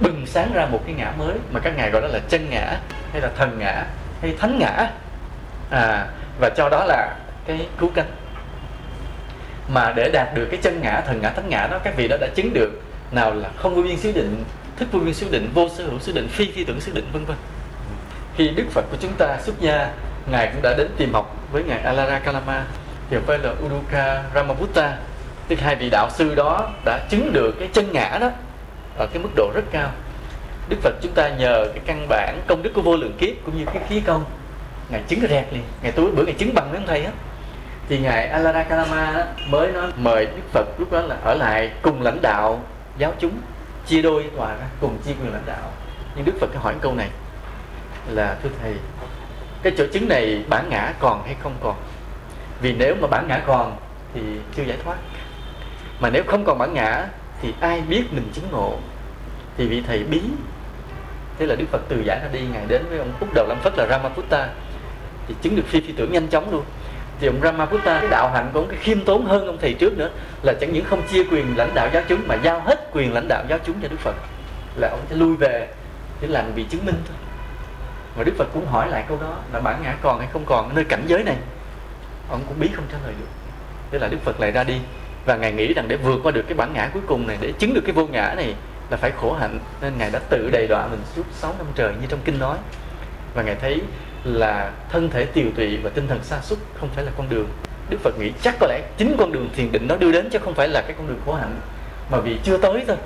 [0.01, 2.81] bừng sáng ra một cái ngã mới mà các ngài gọi đó là chân ngã
[3.13, 3.87] hay là thần ngã
[4.23, 4.91] hay thánh ngã.
[5.71, 6.07] À,
[6.41, 8.11] và cho đó là cái cứu cánh.
[9.69, 12.17] Mà để đạt được cái chân ngã thần ngã thánh ngã đó các vị đó
[12.21, 12.83] đã chứng được
[13.13, 14.45] nào là không vô biên xứ định
[14.77, 17.07] thức vô biên xứ định vô sở hữu xứ định phi phi tưởng xứ định
[17.13, 17.37] vân vân
[18.39, 19.91] khi đức phật của chúng ta xuất gia,
[20.31, 22.65] ngài cũng đã đến tìm học với ngài alara kalama
[23.11, 24.97] thì phải là uduka ramabutta
[25.49, 28.31] tức hai vị đạo sư đó đã chứng được cái chân ngã đó
[28.99, 29.91] ở cái mức độ rất cao.
[30.69, 33.59] Đức phật chúng ta nhờ cái căn bản công đức của vô lượng kiếp cũng
[33.59, 34.25] như cái khí công,
[34.89, 35.63] ngài chứng rẹt liền.
[35.83, 37.13] Ngày tối, bữa ngày chứng bằng với ông thầy á.
[37.89, 42.03] Thì ngài Alara Kalama mới nói, mời Đức Phật lúc đó là ở lại cùng
[42.03, 42.61] lãnh đạo
[42.99, 43.33] giáo chúng,
[43.87, 45.73] chia đôi tòa ra, cùng chia quyền lãnh đạo.
[46.17, 47.09] Nhưng Đức Phật hỏi câu này
[48.09, 48.75] là, thưa thầy,
[49.63, 51.77] cái chỗ chứng này bản ngã còn hay không còn?
[52.61, 53.77] Vì nếu mà bản ngã còn
[54.15, 54.21] thì
[54.57, 54.97] chưa giải thoát.
[56.01, 57.07] Mà nếu không còn bản ngã
[57.43, 58.79] thì ai biết mình chứng ngộ?
[59.57, 60.21] Thì vị thầy bí,
[61.39, 63.59] thế là đức phật từ giải ra đi, ngài đến với ông phúc đầu lâm
[63.61, 64.49] phất là ramaputta
[65.29, 66.65] thì chứng được phi phi tưởng nhanh chóng luôn.
[67.21, 69.99] Thì ông ramaputta cái đạo hạnh của ông, cái khiêm tốn hơn ông thầy trước
[69.99, 70.11] nữa,
[70.43, 73.29] là chẳng những không chia quyền lãnh đạo giáo chúng, mà giao hết quyền lãnh
[73.29, 74.15] đạo giáo chúng cho đức phật.
[74.77, 75.69] Là ông sẽ lui về
[76.21, 77.17] để làm vị chứng minh thôi
[78.17, 80.75] mà đức phật cũng hỏi lại câu đó là bản ngã còn hay không còn?
[80.75, 81.37] Nơi cảnh giới này.
[82.31, 83.27] Ông cũng bí không trả lời được.
[83.91, 84.79] Thế là đức phật lại ra đi
[85.25, 87.53] và ngài nghĩ rằng để vượt qua được cái bản ngã cuối cùng này, để
[87.59, 88.55] chứng được cái vô ngã này
[88.91, 89.59] là phải khổ hạnh.
[89.81, 92.59] Nên ngài đã tự đầy đọa mình suốt 6 năm trời như trong kinh nói.
[93.35, 93.81] Và ngài thấy
[94.25, 97.49] là thân thể tiều tụy và tinh thần sa sút không phải là con đường.
[97.91, 100.39] Đức phật nghĩ chắc có lẽ chính con đường thiền định nó đưa đến chứ
[100.39, 101.61] không phải là cái con đường khổ hạnh
[102.11, 102.97] mà vì chưa tới thôi.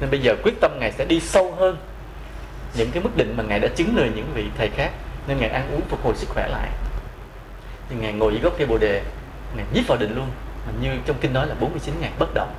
[0.00, 1.76] Nên bây giờ quyết tâm ngài sẽ đi sâu hơn
[2.76, 4.90] những cái mức định mà ngài đã chứng lời những vị thầy khác.
[5.26, 6.68] Nên ngài ăn uống phục hồi sức khỏe lại.
[7.88, 9.02] Thì ngài ngồi dưới gốc cây bồ đề,
[9.56, 10.26] ngài nhíp vào định luôn.
[10.66, 12.54] Mà như trong kinh nói là 49 ngày bất động.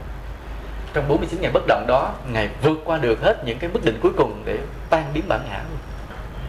[0.93, 3.99] Trong 49 ngày bất động đó, ngài vượt qua được hết những cái mức định
[4.01, 4.57] cuối cùng để
[4.89, 5.77] tan biến bản ngã luôn.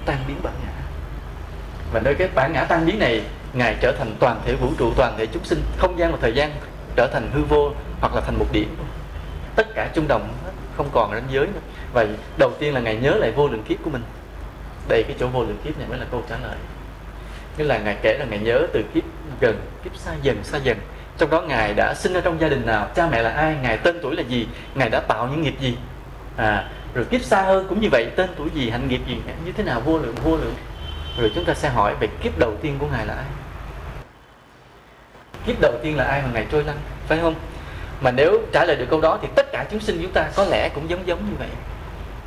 [0.06, 0.72] Tan biến bản ngã.
[1.92, 4.92] Và nơi cái bản ngã tan biến này, ngài trở thành toàn thể vũ trụ,
[4.96, 6.50] toàn thể chúng sinh, không gian và thời gian
[6.96, 8.76] trở thành hư vô hoặc là thành một điểm.
[9.56, 10.28] Tất cả trung đồng
[10.76, 11.60] không còn ranh giới nữa.
[11.92, 12.08] Vậy
[12.38, 14.02] đầu tiên là ngài nhớ lại vô lượng kiếp của mình.
[14.88, 16.56] Đây cái chỗ vô lượng kiếp này mới là câu trả lời.
[17.58, 19.04] Nghĩa là ngài kể là ngài nhớ từ kiếp
[19.40, 20.78] gần, kiếp xa dần xa dần.
[21.18, 23.78] Trong đó ngài đã sinh ra trong gia đình nào, cha mẹ là ai, ngài
[23.78, 25.76] tên tuổi là gì, ngài đã tạo những nghiệp gì?
[26.36, 29.52] À rồi kiếp xa hơn cũng như vậy, tên tuổi gì, hạnh nghiệp gì, như
[29.52, 30.54] thế nào, vô lượng vô lượng.
[31.18, 33.24] Rồi chúng ta sẽ hỏi về kiếp đầu tiên của ngài là ai?
[35.46, 36.76] Kiếp đầu tiên là ai mà ngài trôi lăn,
[37.08, 37.34] phải không?
[38.00, 40.44] Mà nếu trả lời được câu đó thì tất cả chúng sinh chúng ta có
[40.44, 41.48] lẽ cũng giống giống như vậy.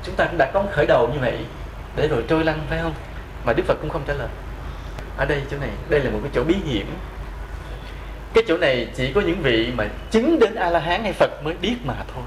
[0.04, 1.38] Chúng ta cũng đã có khởi đầu như vậy
[1.96, 2.94] để rồi trôi lăn, phải không?
[3.46, 4.28] Mà đức phật cũng không trả lời.
[5.18, 6.86] Ở đây, chỗ này, đây là một cái chỗ bí hiểm.
[8.34, 11.44] Cái chỗ này chỉ có những vị mà chứng đến a la hán hay phật
[11.44, 12.24] mới biết mà thôi.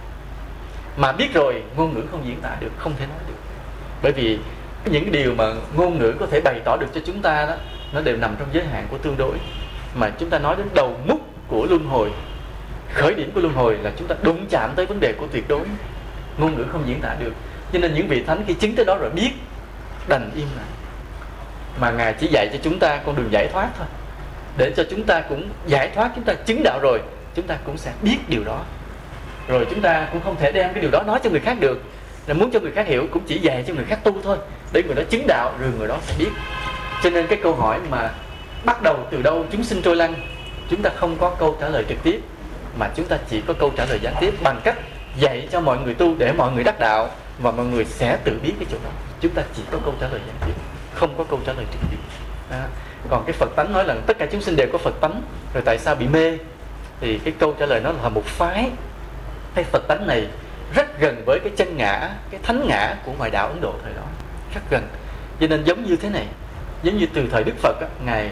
[0.96, 3.34] Mà biết rồi, ngôn ngữ không diễn tả được, không thể nói được.
[4.02, 4.38] Bởi vì
[4.84, 7.54] những điều mà ngôn ngữ có thể bày tỏ được cho chúng ta đó,
[7.92, 9.36] nó đều nằm trong giới hạn của tương đối.
[9.94, 12.10] Mà chúng ta nói đến đầu mút của luân hồi
[12.94, 15.44] khởi điểm của luân hồi là chúng ta đụng chạm tới vấn đề của tuyệt
[15.48, 15.64] đối.
[16.38, 17.32] Ngôn ngữ không diễn tả được.
[17.72, 19.30] Cho nên những vị thánh khi chứng tới đó rồi biết,
[20.08, 20.66] đành im lặng.
[21.80, 23.86] Mà ngài chỉ dạy cho chúng ta con đường giải thoát thôi.
[24.56, 27.00] Để cho chúng ta cũng giải thoát, chúng ta chứng đạo rồi,
[27.34, 28.64] chúng ta cũng sẽ biết điều đó.
[29.48, 31.82] Rồi chúng ta cũng không thể đem cái điều đó nói cho người khác được.
[32.26, 34.36] Là muốn cho người khác hiểu, cũng chỉ dạy cho người khác tu thôi.
[34.72, 36.30] Để người đó chứng đạo, rồi người đó sẽ biết.
[37.02, 38.10] Cho nên cái câu hỏi mà
[38.64, 40.14] bắt đầu từ đâu, chúng sinh trôi lăn,
[40.70, 42.20] chúng ta không có câu trả lời trực tiếp
[42.78, 44.76] mà chúng ta chỉ có câu trả lời gián tiếp bằng cách
[45.16, 48.38] dạy cho mọi người tu để mọi người đắc đạo và mọi người sẽ tự
[48.42, 48.90] biết cái chỗ đó.
[49.20, 50.54] Chúng ta chỉ có câu trả lời gián tiếp
[50.94, 51.96] không có câu trả lời trực tiếp.
[52.50, 52.68] À,
[53.08, 55.22] còn cái phật tánh nói là tất cả chúng sinh đều có phật tánh
[55.54, 56.38] rồi tại sao bị mê?
[57.00, 58.70] Thì cái câu trả lời nó là một phái.
[59.54, 60.26] Cái phật tánh này
[60.74, 63.92] rất gần với cái chân ngã cái thánh ngã của ngoại đạo ấn độ thời
[63.94, 64.02] đó.
[64.54, 64.82] Rất gần.
[65.40, 66.26] Cho nên giống như thế này
[66.82, 68.30] giống như từ thời đức phật á, ngài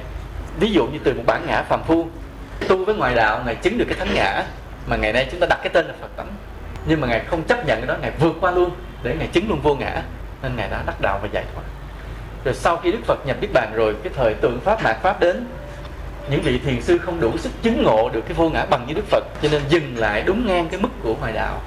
[0.61, 2.07] ví dụ như từ một bản ngã phàm phu
[2.69, 4.43] tu với ngoại đạo, ngài chứng được cái thánh ngã
[4.87, 6.29] mà ngày nay chúng ta đặt cái tên là phật tánh.
[6.87, 8.71] Nhưng mà ngài không chấp nhận cái đó, ngài vượt qua luôn
[9.03, 10.03] để ngài chứng luôn vô ngã.
[10.43, 11.63] Nên ngài đã đắc đạo và giải thoát.
[12.45, 15.21] Rồi sau khi đức phật nhập niết bàn rồi, cái thời tượng pháp, mạt pháp
[15.21, 15.47] đến,
[16.31, 18.95] những vị thiền sư không đủ sức chứng ngộ được cái vô ngã bằng như
[18.95, 21.61] đức phật, cho nên dừng lại đúng ngang cái mức của ngoại đạo.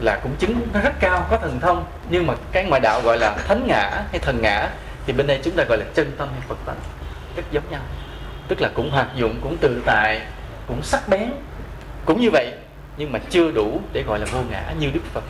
[0.00, 3.18] Là cũng chứng nó rất cao, có thần thông, nhưng mà cái ngoại đạo gọi
[3.18, 4.68] là thánh ngã hay thần ngã,
[5.06, 6.76] thì bên đây chúng ta gọi là chân tâm hay phật tánh.
[7.36, 7.80] Rất giống nhau
[8.48, 10.20] tức là cũng hoạt dụng, cũng tự tại,
[10.66, 11.30] cũng sắc bén.
[12.04, 12.52] Cũng như vậy,
[12.96, 15.24] nhưng mà chưa đủ để gọi là vô ngã như đức phật.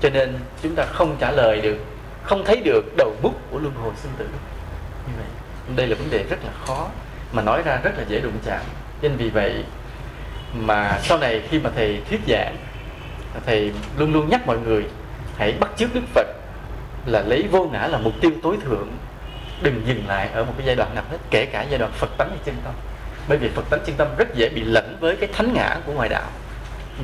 [0.00, 1.78] Cho nên chúng ta không trả lời được,
[2.22, 4.26] không thấy được đầu bút của luân hồi sinh tử.
[5.06, 5.26] Như vậy,
[5.76, 6.88] đây là vấn đề rất là khó,
[7.32, 8.60] mà nói ra rất là dễ đụng chạm.
[9.02, 9.64] Nên vì vậy
[10.54, 12.56] mà sau này khi mà thầy thuyết giảng,
[13.46, 14.84] thầy luôn luôn nhắc mọi người,
[15.36, 16.26] hãy bắt chước đức phật
[17.06, 18.88] là lấy vô ngã là mục tiêu tối thượng
[19.62, 22.10] đừng dừng lại ở một cái giai đoạn nào hết, kể cả giai đoạn phật
[22.18, 22.74] tánh hay chân tâm.
[23.28, 25.92] Bởi vì phật tánh, chân tâm rất dễ bị lẫn với cái thánh ngã của
[25.92, 26.30] ngoại đạo.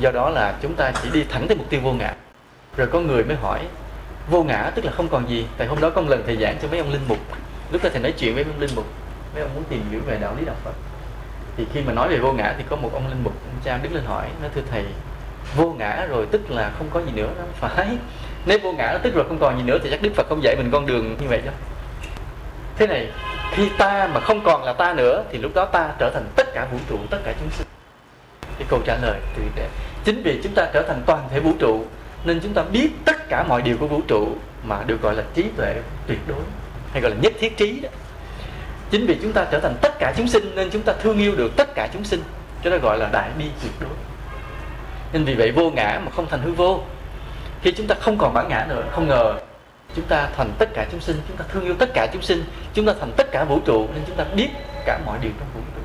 [0.00, 2.14] Do đó là chúng ta chỉ đi thẳng tới mục tiêu vô ngã.
[2.76, 3.60] Rồi có người mới hỏi,
[4.30, 6.58] vô ngã tức là không còn gì, tại hôm đó có một lần thầy giảng
[6.62, 7.18] cho mấy ông linh mục.
[7.72, 8.86] Lúc đó thầy nói chuyện với mấy ông linh mục,
[9.34, 10.74] mấy ông muốn tìm hiểu về đạo lý đạo phật.
[11.56, 13.78] Thì khi mà nói về vô ngã thì có một ông linh mục, ông cha
[13.82, 14.84] đứng lên hỏi, nói thưa thầy,
[15.56, 17.44] vô ngã rồi tức là không có gì nữa đó.
[17.60, 17.88] Phải.
[18.46, 20.56] Nếu vô ngã tức rồi không còn gì nữa thì chắc đức phật không dạy
[20.56, 21.54] mình con đường như vậy đâu
[22.76, 23.08] thế này,
[23.50, 26.46] khi ta mà không còn là ta nữa, thì lúc đó ta trở thành tất
[26.54, 27.66] cả vũ trụ, tất cả chúng sinh.
[28.58, 29.68] Cái câu trả lời từ để
[30.04, 31.84] chính vì chúng ta trở thành toàn thể vũ trụ,
[32.24, 35.22] nên chúng ta biết tất cả mọi điều của vũ trụ mà được gọi là
[35.34, 36.42] trí tuệ tuyệt đối,
[36.92, 37.88] hay gọi là nhất thiết trí đó.
[38.90, 41.36] Chính vì chúng ta trở thành tất cả chúng sinh, nên chúng ta thương yêu
[41.36, 42.22] được tất cả chúng sinh.
[42.64, 43.90] Cho đó gọi là đại bi tuyệt đối.
[45.12, 46.80] Nên vì vậy vô ngã mà không thành hư vô.
[47.62, 49.34] Khi chúng ta không còn bản ngã nữa, không ngờ
[49.96, 52.44] chúng ta thành tất cả chúng sinh, chúng ta thương yêu tất cả chúng sinh,
[52.74, 54.48] chúng ta thành tất cả vũ trụ, nên chúng ta biết
[54.86, 55.82] cả mọi điều trong vũ trụ.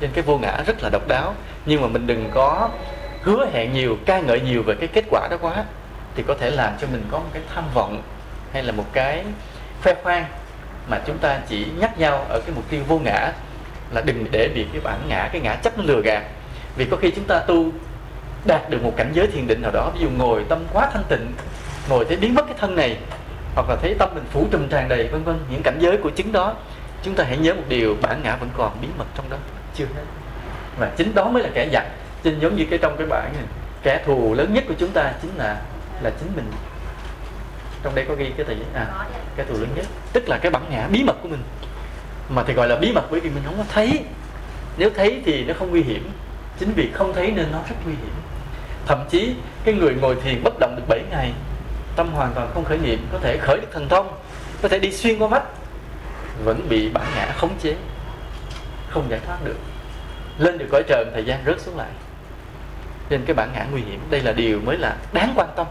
[0.00, 1.34] Nên cái vô ngã rất là độc đáo,
[1.66, 2.70] nhưng mà mình đừng có
[3.22, 5.64] hứa hẹn nhiều, ca ngợi nhiều về cái kết quả đó quá,
[6.14, 8.02] thì có thể làm cho mình có một cái tham vọng
[8.52, 9.24] hay là một cái
[9.82, 10.24] khoe khoang
[10.88, 13.32] mà chúng ta chỉ nhắc nhau ở cái mục tiêu vô ngã
[13.90, 16.22] là đừng để bị cái bản ngã, cái ngã chấp nó lừa gạt.
[16.76, 17.70] Vì có khi chúng ta tu
[18.44, 21.04] đạt được một cảnh giới thiền định nào đó, ví dụ ngồi tâm quá thanh
[21.08, 21.32] tịnh
[21.88, 22.96] ngồi thấy biến mất cái thân này
[23.54, 26.10] hoặc là thấy tâm mình phủ trùm tràn đầy vân vân những cảnh giới của
[26.10, 26.54] chứng đó.
[27.02, 29.36] Chúng ta hãy nhớ một điều bản ngã vẫn còn bí mật trong đó.
[29.74, 30.02] Chưa hết.
[30.78, 31.86] Và chính đó mới là kẻ giặc.
[32.22, 33.44] Chính giống như cái trong cái bản này
[33.82, 35.62] kẻ thù lớn nhất của chúng ta chính là
[36.02, 36.52] là chính mình.
[37.82, 38.64] Trong đây có ghi cái gì?
[38.74, 38.86] À
[39.36, 39.86] cái thù lớn nhất.
[40.12, 41.42] Tức là cái bản ngã bí mật của mình.
[42.28, 44.04] Mà thì gọi là bí mật bởi vì mình không có thấy.
[44.78, 46.10] Nếu thấy thì nó không nguy hiểm.
[46.58, 48.14] Chính vì không thấy nên nó rất nguy hiểm.
[48.86, 49.34] Thậm chí
[49.64, 51.32] cái người ngồi thiền bất động được 7 ngày
[51.96, 54.18] tâm hoàn toàn không khởi niệm, có thể khởi được thần thông,
[54.62, 55.42] có thể đi xuyên qua mắt,
[56.44, 57.76] vẫn bị bản ngã khống chế,
[58.88, 59.56] không giải thoát được.
[60.38, 61.88] Lên được cõi trời, thời gian rớt xuống lại.
[63.10, 65.66] Nên cái bản ngã nguy hiểm, đây là điều mới là đáng quan tâm.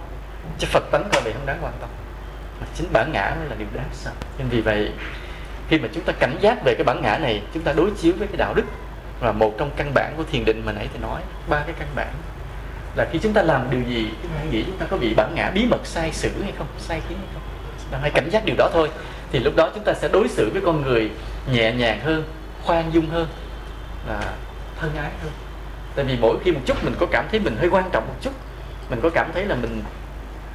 [0.60, 1.90] Chứ phật tánh coi vậy không đáng quan tâm.
[2.62, 4.12] Mà chính bản ngã mới là điều đáng sợ.
[4.38, 4.92] Nên vì vậy,
[5.68, 8.14] khi mà chúng ta cảnh giác về cái bản ngã này, chúng ta đối chiếu
[8.20, 8.64] với cái đạo đức,
[9.22, 11.88] là một trong căn bản của thiền định mà nãy thì nói, ba cái căn
[11.96, 12.14] bản
[12.96, 15.36] là khi chúng ta làm điều gì, chúng ta nghĩ chúng ta có bị bản
[15.36, 16.68] ngã, bí mật sai sử hay không?
[16.80, 17.42] Sai khiến hay không?
[17.92, 18.90] Ta hãy cảnh giác điều đó thôi.
[19.32, 21.10] Thì lúc đó chúng ta sẽ đối xử với con người
[21.52, 22.24] nhẹ nhàng hơn,
[22.64, 23.28] khoan dung hơn
[24.08, 24.34] là
[24.80, 25.32] thân ái hơn.
[25.96, 28.16] Tại vì mỗi khi một chút mình có cảm thấy mình hơi quan trọng một
[28.22, 28.32] chút,
[28.90, 29.82] mình có cảm thấy là mình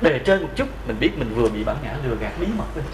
[0.00, 2.64] bề trên một chút, mình biết mình vừa bị bản ngã, lừa gạt, bí mật
[2.76, 2.84] lên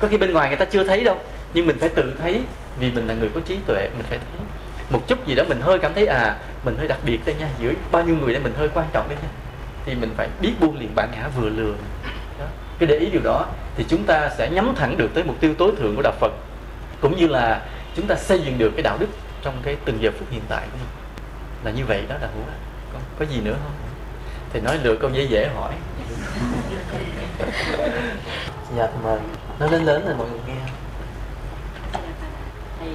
[0.00, 1.18] có khi bên ngoài người ta chưa thấy đâu,
[1.54, 2.42] nhưng mình phải tự thấy
[2.78, 4.46] vì mình là người có trí tuệ, mình phải thấy
[4.90, 7.48] một chút gì đó mình hơi cảm thấy à mình hơi đặc biệt đây nha
[7.60, 9.28] giữa bao nhiêu người đây mình hơi quan trọng đây nha.
[9.84, 11.74] Thì mình phải biết buông liền bản ngã vừa lừa.
[12.38, 12.44] Đó.
[12.78, 15.54] cái để ý điều đó thì chúng ta sẽ nhắm thẳng được tới mục tiêu
[15.58, 16.32] tối thượng của đạo Phật
[17.00, 17.66] cũng như là
[17.96, 19.06] chúng ta xây dựng được cái đạo đức
[19.42, 20.88] trong cái từng giờ phút hiện tại của mình.
[21.64, 22.44] Là như vậy đó là hữu
[22.92, 23.72] có, có gì nữa không?
[24.52, 25.72] Thì nói lựa câu dễ dễ hỏi.
[28.76, 29.18] Dạ mời.
[29.58, 30.54] Nó lớn lớn rồi mọi người nghe.
[32.80, 32.88] Thầy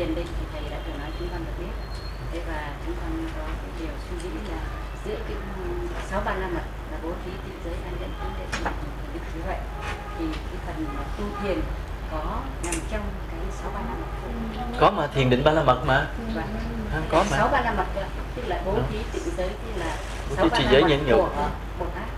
[0.00, 1.72] thiền định thì thầy đã từng nói chúng ta được biết
[2.32, 3.06] thế và chúng ta
[3.36, 4.60] có cái điều suy nghĩ là
[5.04, 5.36] giữa cái
[6.10, 8.70] sáu ba mật là bố trí tịnh giới an nhẫn tính đệ
[9.14, 9.56] định như vậy.
[10.18, 11.60] Thì cái phần mà tu thiền
[12.10, 14.72] có nằm trong cái sáu ba không?
[14.80, 16.06] có mà thiền định ba la mật mà.
[16.34, 16.42] Và
[16.92, 17.36] à, có mà.
[17.36, 17.86] Sáu ba la mật
[18.36, 19.96] tức là bố trí tịnh giới tức là
[20.36, 21.28] sáu ba la mật của
[21.78, 22.08] bồ tát.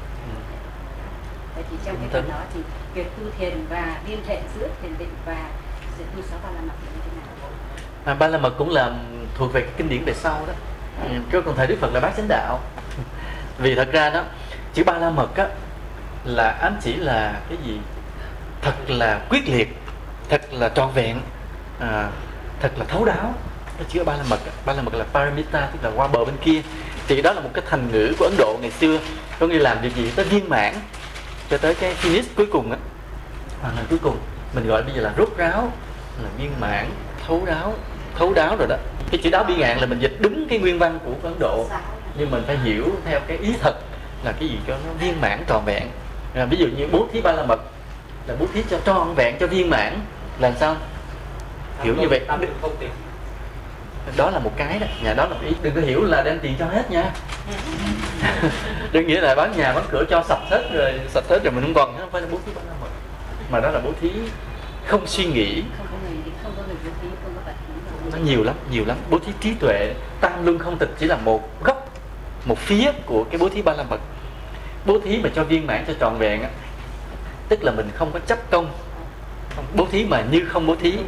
[1.55, 2.61] Vậy thì trong cái phần đó thì
[2.95, 5.51] việc tu thiền và liên hệ giữa thiền định và
[5.99, 7.27] sự tu sáu ba la mật như thế nào?
[8.05, 8.93] À, ba la mật cũng là
[9.35, 10.53] thuộc về cái kinh điển về sau đó
[11.01, 12.61] Ừ, cái còn thầy đức phật là bác chánh đạo.
[13.59, 14.23] Vì thật ra đó
[14.75, 15.47] chữ ba la mật á
[16.25, 17.79] là ám chỉ là cái gì?
[18.61, 19.77] Thật là quyết liệt
[20.29, 21.21] thật là trọn vẹn
[21.81, 22.09] à,
[22.61, 23.35] thật là thấu đáo
[23.79, 26.37] cái chữ ba la mật ba la mật là paramita tức là qua bờ bên
[26.45, 26.61] kia.
[27.09, 28.99] Thì đó là một cái thành ngữ của ấn độ ngày xưa
[29.39, 30.75] có nghĩa làm việc gì tới viên mãn
[31.51, 32.79] cho tới cái finish cuối cùng á.
[33.63, 34.17] Hoàn thành cuối cùng
[34.55, 35.73] mình gọi bây giờ là rốt ráo
[36.23, 36.91] là viên mãn
[37.27, 37.75] thấu đáo
[38.19, 38.77] thấu đáo rồi đó
[39.13, 41.67] cái chữ đáo bi ngạn là mình dịch đúng cái nguyên văn của ấn độ.
[42.19, 43.75] Nhưng mình phải hiểu theo cái ý thật
[44.25, 45.89] là cái gì cho nó viên mãn tròn vẹn.
[46.35, 47.61] À, ví dụ như bố thí ba la mật
[48.27, 50.01] là bố thí cho tròn vẹn cho viên mãn
[50.39, 50.77] là sao?
[51.83, 52.21] Hiểu như vậy.
[54.17, 55.53] đó là một cái đó nhà đó là một ý.
[55.63, 57.11] Đừng có hiểu là đem tiền cho hết nha.
[58.93, 61.65] Đừng nghĩa là bán nhà bán cửa cho sạch hết rồi sạch hết rồi mình
[61.65, 62.89] không còn không phải là bố thí ba la mật
[63.51, 64.11] mà đó là bố thí
[64.87, 67.55] không suy nghĩ không có người không có người bố thí không có vật
[68.13, 68.97] nó nhiều lắm nhiều lắm.
[69.11, 71.89] Bố thí trí tuệ tăng luân không tịch chỉ là một góc,
[72.45, 74.01] một phía của cái bố thí ba la mật.
[74.87, 76.49] Bố thí mà cho viên mãn cho trọn vẹn á,
[77.49, 78.73] tức là mình không có chấp công.
[79.75, 80.99] Bố thí mà như không bố thí,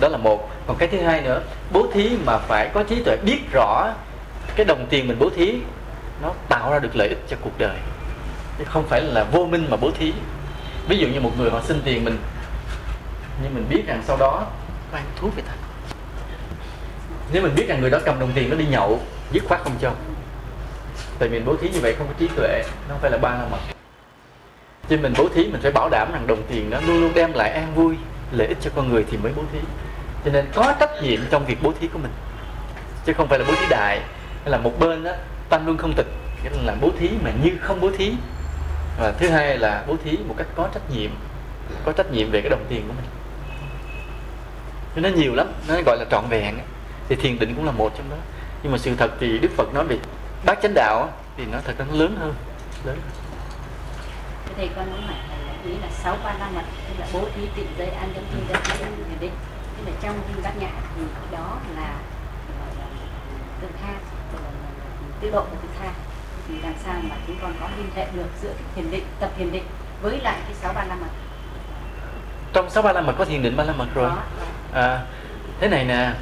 [0.00, 0.50] đó là một.
[0.66, 3.92] Còn cái thứ hai nữa, bố thí mà phải có trí tuệ biết rõ
[4.56, 5.54] cái đồng tiền mình bố thí,
[6.22, 7.76] nó tạo ra được lợi ích cho cuộc đời.
[8.58, 10.12] Chứ không phải là vô minh mà bố thí.
[10.88, 12.18] Ví dụ như một người họ xin tiền mình,
[13.42, 14.46] nhưng mình biết rằng sau đó
[14.92, 15.52] mang thuốc về ta
[17.32, 19.00] nếu mình biết rằng người đó cầm đồng tiền nó đi nhậu,
[19.32, 19.92] dứt khoát không cho.
[21.18, 23.30] Tại mình bố thí như vậy không có trí tuệ, nó không phải là ba
[23.30, 23.58] la mật
[24.88, 27.32] cho mình bố thí mình phải bảo đảm rằng đồng tiền đó luôn luôn đem
[27.32, 27.96] lại an vui,
[28.32, 29.58] lợi ích cho con người thì mới bố thí.
[30.24, 32.12] Cho nên có trách nhiệm trong việc bố thí của mình,
[33.06, 34.00] chứ không phải là bố thí đại.
[34.42, 35.12] Hay là một bên đó
[35.48, 36.06] tăng luôn không tịch,
[36.44, 38.12] nghĩa là bố thí mà như không bố thí.
[38.98, 41.10] Và thứ hai là bố thí một cách có trách nhiệm,
[41.84, 43.10] có trách nhiệm về cái đồng tiền của mình.
[44.94, 46.66] Cho nó nhiều lắm, nó gọi là trọn vẹn ấy
[47.12, 48.16] thì thiền định cũng là một trong đó.
[48.62, 49.98] Nhưng mà sự thật thì đức phật nói về
[50.44, 52.34] bát chánh đạo thì nó thật nó lớn hơn
[52.84, 53.12] lớn hơn.
[54.56, 57.20] Thầy con muốn hỏi thầy là ý là sáu ba la mật tức là bố
[57.34, 58.58] thí tịnh giới an dân dân
[59.08, 59.32] thiện định.
[59.76, 61.02] Tức là trong kinh bát nhã thì
[61.32, 61.94] đó là
[63.60, 63.92] tự tha
[65.20, 65.90] tự độ và tự tha.
[66.48, 69.30] Thì làm sao mà chúng con có liên hệ được giữa cái thiền định tập
[69.38, 69.64] thiền định
[70.02, 71.10] với lại cái sáu ba la mật
[72.52, 74.10] trong sáu ba la mật có thiền định ba la mật rồi.
[74.72, 75.04] À,
[75.60, 76.12] thế này nè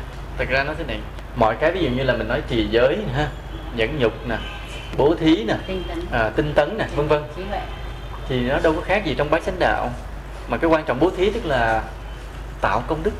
[0.40, 0.98] thật ra nó thế này
[1.36, 3.28] mọi cái ví dụ như là mình nói trì giới ha
[3.76, 4.36] nhẫn nhục nè
[4.96, 5.98] bố thí nè tinh tấn.
[6.12, 7.22] à, tinh tấn nè vân vân.
[8.28, 9.90] Thì nó đâu có khác gì trong bát chánh đạo.
[10.48, 11.82] Mà cái quan trọng bố thí tức là
[12.60, 13.10] tạo công đức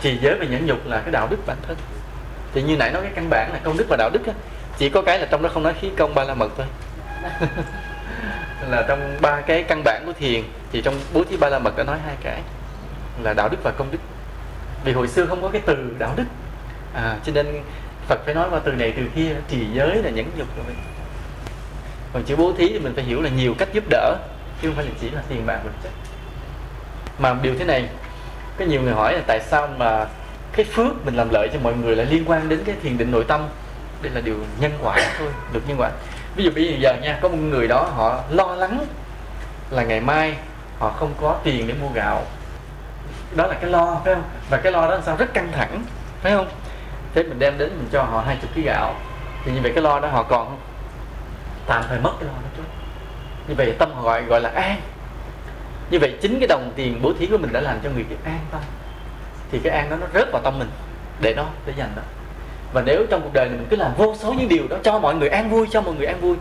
[0.00, 1.76] trì giới và nhẫn nhục là cái đạo đức bản thân.
[2.52, 4.20] Thì như nãy nói cái căn bản là công đức và đạo đức
[4.78, 6.66] chỉ có cái là trong đó không nói khí công ba la mật thôi.
[8.70, 10.42] Là trong ba cái căn bản của thiền
[10.72, 12.40] thì trong bố thí ba la mật đã nói hai cái
[13.22, 13.98] là đạo đức và công đức
[14.86, 16.24] vì hồi xưa không có cái từ đạo đức.
[16.94, 17.46] À, cho nên
[18.08, 20.74] Phật phải nói qua từ này từ kia trì giới là nhẫn nhục rồi.
[22.12, 24.16] Còn chữ bố thí thì mình phải hiểu là nhiều cách giúp đỡ
[24.62, 25.92] chứ không phải là chỉ là tiền bạc vật chất
[27.18, 27.88] mà điều thế này
[28.58, 30.06] có nhiều người hỏi là tại sao mà
[30.52, 33.10] cái phước mình làm lợi cho mọi người lại liên quan đến cái thiền định
[33.10, 33.48] nội tâm?
[34.02, 35.90] Đây là điều nhân quả thôi được nhân quả.
[36.36, 38.86] Ví dụ bây giờ nha có một người đó họ lo lắng
[39.70, 40.36] là ngày mai
[40.78, 42.22] họ không có tiền để mua gạo
[43.34, 44.24] đó là cái lo, phải không?
[44.50, 45.82] Và cái lo đó làm sao rất căng thẳng,
[46.22, 46.48] phải không?
[47.14, 48.94] Thế mình đem đến mình cho họ hai chục ký gạo.
[49.44, 50.60] Thì như vậy cái lo đó họ còn không?
[51.66, 52.62] Tạm thời mất cái lo đó trước.
[53.48, 54.80] Như vậy tâm họ gọi gọi là an.
[55.90, 58.16] Như vậy chính cái đồng tiền bố thí của mình đã làm cho người kia
[58.24, 58.60] an tâm.
[59.50, 60.70] Thì cái an đó nó rớt vào tâm mình
[61.20, 62.02] để đó để dành đó.
[62.72, 64.98] Và nếu trong cuộc đời này mình cứ làm vô số những điều đó cho
[64.98, 66.36] mọi người an vui, cho mọi người an vui,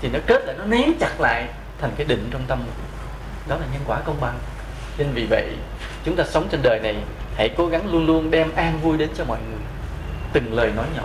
[0.00, 1.48] thì nó kết lại, nó nén chặt lại
[1.80, 2.74] thành cái định trong tâm mình.
[3.48, 4.38] Đó là nhân quả công bằng.
[4.98, 5.48] Nên vì vậy
[6.04, 6.96] chúng ta sống trên đời này
[7.36, 9.60] hãy cố gắng luôn luôn đem an vui đến cho mọi người.
[10.32, 11.04] Từng lời nói nhỏ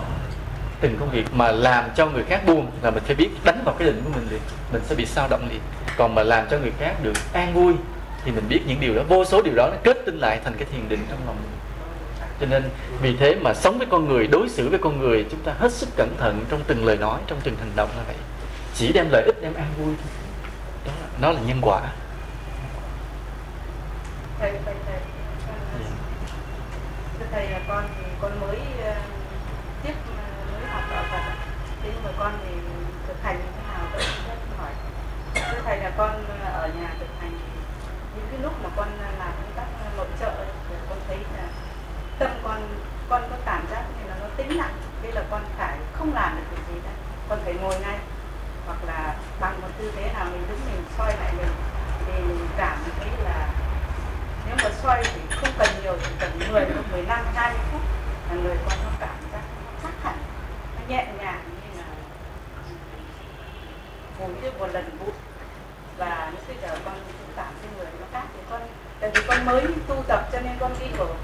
[0.80, 3.74] từng công việc mà làm cho người khác buồn là mình phải biết đánh vào
[3.78, 4.40] cái định của mình liền.
[4.72, 5.60] Mình sẽ bị sao động liền.
[5.96, 7.72] Còn mà làm cho người khác được an vui
[8.24, 10.54] thì mình biết những điều đó vô số điều đó nó kết tinh lại thành
[10.58, 11.50] cái thiền định trong lòng mình.
[12.40, 12.62] Cho nên
[13.02, 15.72] vì thế mà sống với con người đối xử với con người chúng ta hết
[15.72, 18.16] sức cẩn thận trong từng lời nói trong từng hành động là vậy.
[18.74, 20.12] Chỉ đem lợi ích đem an vui thôi.
[20.86, 21.80] Đó là, nó là nhân quả
[24.38, 25.00] thầy thầy thầy.
[27.18, 28.94] Thưa thầy là con thì con mới ờ,
[29.82, 31.34] tiếp ờ, mới học đạo Phật
[31.82, 32.54] thế nhưng mà con thì
[33.06, 34.70] thực hành như thế nào tôi rất hỏi.
[35.34, 37.60] Thưa thầy là con ờ, ở nhà thực hành thì
[38.16, 39.66] những cái lúc mà con làm công tác
[39.96, 40.32] nội trợ
[40.68, 41.48] thì con thấy là
[42.18, 42.62] tâm con
[43.08, 44.74] con có cảm giác như là nó tĩnh lặng.
[45.02, 46.90] Đây là con phải không làm được cái gì đó
[47.28, 47.98] con phải ngồi ngay.
[48.66, 51.50] Hoặc là bằng một tư thế nào mình đứng mình soi lại mình
[52.06, 52.12] thì
[52.56, 53.48] cảm thấy là
[54.46, 57.80] nếu mà xoay thì không cần nhiều chỉ cần 10 đến 15 20 phút
[58.30, 60.16] là người con nó cảm giác nó chắc hẳn
[60.74, 61.84] nó nhẹ nhàng như là
[64.18, 65.12] ngồi như một lần bút
[65.98, 68.60] và nó bây giờ con cũng cảm thấy người nó khác thì con
[69.00, 71.14] tại vì con mới tu tập cho nên con đi của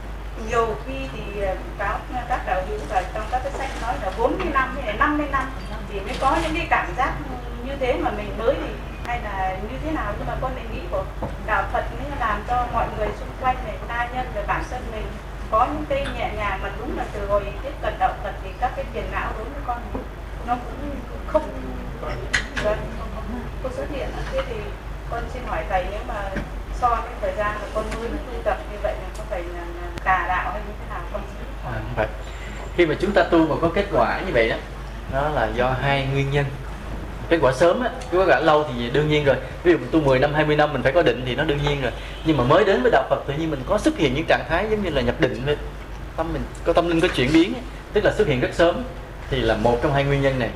[0.48, 1.98] nhiều khi thì ờ, cáo
[2.28, 5.26] các đạo hữu và trong các cái sách nói là 40 năm hay là 50
[5.32, 5.50] năm
[5.88, 7.14] thì mới có những cái cảm giác
[7.66, 10.12] như thế mà mình mới thì hay là như thế nào?
[10.18, 11.04] Nhưng mà con lại nghĩ của
[11.46, 14.82] đạo Phật mới làm cho mọi người xung quanh này ta nhân và bản thân
[14.92, 15.06] mình
[15.50, 18.50] có những cái nhẹ nhàng mà đúng là từ hồi tiếp cận đạo Phật thì
[18.60, 19.78] các cái tiền não đối với con
[20.46, 20.90] nó cũng
[21.26, 21.42] không
[22.64, 22.78] vâng,
[23.76, 24.56] xuất hiện thế thì
[25.10, 26.30] con xin hỏi thầy nếu mà
[26.74, 29.62] so với thời gian mà con mới tu tập như vậy là có phải là,
[30.04, 31.00] tà đạo hay như thế nào?
[31.12, 31.22] Con
[31.64, 32.06] à, vậy.
[32.76, 34.56] Khi mà chúng ta tu mà có kết quả như vậy đó
[35.12, 36.46] đó là do hai nguyên nhân
[37.32, 39.36] kết quả sớm á kết quả lâu thì đương nhiên rồi.
[39.64, 41.58] Ví dụ mình tu 10 năm 20 năm mình phải có định thì nó đương
[41.68, 41.92] nhiên rồi.
[42.24, 44.44] Nhưng mà mới đến với đạo Phật tự nhiên mình có xuất hiện những trạng
[44.48, 45.58] thái giống như là nhập định lên.
[46.16, 47.62] Tâm mình có tâm linh có chuyển biến ấy,
[47.92, 48.82] tức là xuất hiện rất sớm
[49.30, 50.50] thì là một trong hai nguyên nhân này.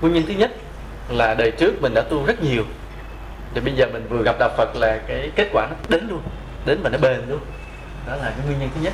[0.00, 0.50] Nguyên nhân thứ nhất
[1.08, 2.64] là đời trước mình đã tu rất nhiều.
[3.54, 6.20] Thì bây giờ mình vừa gặp đạo Phật là cái kết quả nó đến luôn
[6.66, 7.40] đến và nó bền luôn.
[8.06, 8.92] Đó là cái nguyên nhân thứ nhất.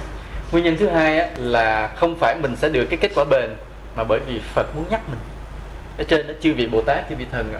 [0.52, 3.50] Nguyên nhân thứ hai á, là không phải mình sẽ được cái kết quả bền
[3.96, 5.18] mà bởi vì Phật muốn nhắc mình
[6.00, 7.54] ở trên đó chư vị Bồ Tát chư vị thần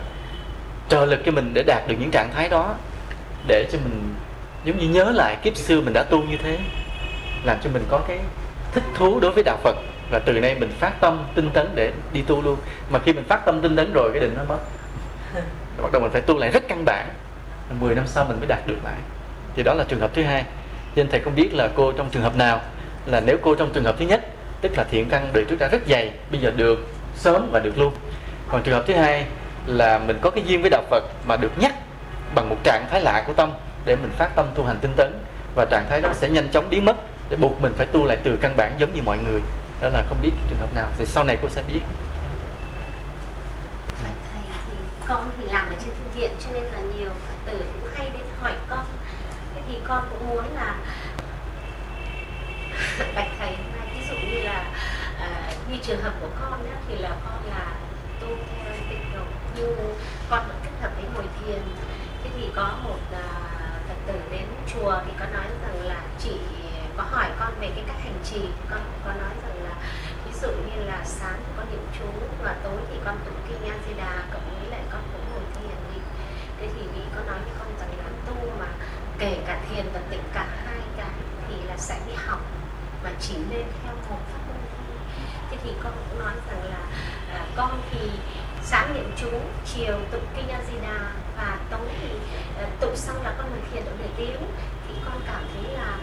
[0.88, 2.74] trợ lực cho mình để đạt được những trạng thái đó
[3.46, 4.14] để cho mình
[4.64, 6.58] giống như nhớ lại kiếp xưa mình đã tu như thế
[7.44, 8.18] làm cho mình có cái
[8.72, 9.76] thích thú đối với đạo Phật.
[10.10, 12.56] Và từ nay mình phát tâm tinh tấn để đi tu luôn.
[12.90, 14.58] Mà khi mình phát tâm tinh tấn rồi cái định nó mất.
[15.82, 17.08] Bắt đầu mình phải tu lại rất căn bản.
[17.80, 18.96] 10 năm sau mình mới đạt được lại.
[19.56, 20.44] Thì đó là trường hợp thứ hai.
[20.94, 22.60] Nên thầy không biết là cô trong trường hợp nào
[23.06, 24.20] là nếu cô trong trường hợp thứ nhất
[24.60, 27.78] tức là thiện căn đời trước đã rất dày bây giờ được sớm và được
[27.78, 27.94] luôn
[28.52, 29.26] còn trường hợp thứ hai
[29.66, 31.74] là mình có cái duyên với đạo Phật mà được nhắc
[32.34, 33.52] bằng một trạng thái lạ của tâm
[33.84, 35.24] để mình phát tâm tu hành tinh tấn.
[35.54, 36.96] Và trạng thái đó sẽ nhanh chóng biến mất
[37.28, 39.40] để buộc mình phải tu lại từ căn bản giống như mọi người.
[39.80, 40.88] Đó là không biết trường hợp nào.
[40.98, 41.80] Thì sau này cô sẽ biết.
[45.06, 48.10] Con thì làm ở trên phương tiện cho nên là nhiều phật tử cũng hay
[48.12, 48.84] đến hỏi con.
[49.54, 50.74] Thế thì con cũng muốn là
[53.14, 53.56] bạch thầy
[53.94, 54.64] ví dụ như là
[55.20, 57.66] à, như trường hợp của con á, thì là con là
[58.20, 59.00] tu theo tịnh
[59.60, 59.94] như
[60.30, 61.62] con vẫn kết hợp với ngồi thiền.
[62.24, 63.26] Thế thì có một à,
[63.88, 66.32] phật tử đến chùa thì có nói rằng là chị
[66.96, 68.40] có hỏi con về cái cách hành trì.
[68.70, 69.74] Con có nói rằng là
[70.24, 72.04] ví dụ như là sáng thì con niệm chú
[72.42, 75.44] và tối thì con tụng kinh A Di Đà cộng với lại con cũng ngồi
[75.54, 76.00] thiền đi.
[76.60, 78.66] Thế thì vị có nói với con rằng là tu mà
[79.18, 82.40] kể cả thiền và tịnh cả hai cái thì là sẽ đi học
[83.04, 84.96] mà chỉ nên theo một pháp môn thôi.
[85.50, 86.80] Thế thì con cũng nói rằng là
[87.34, 88.10] à, con thì
[88.70, 89.28] sáng niệm chú
[89.74, 92.08] chiều tụng kinh A Di Đà và tối thì
[92.58, 94.42] ờ, tụng xong là con ngồi thiền độ để tiếng
[94.88, 95.98] thì con cảm thấy là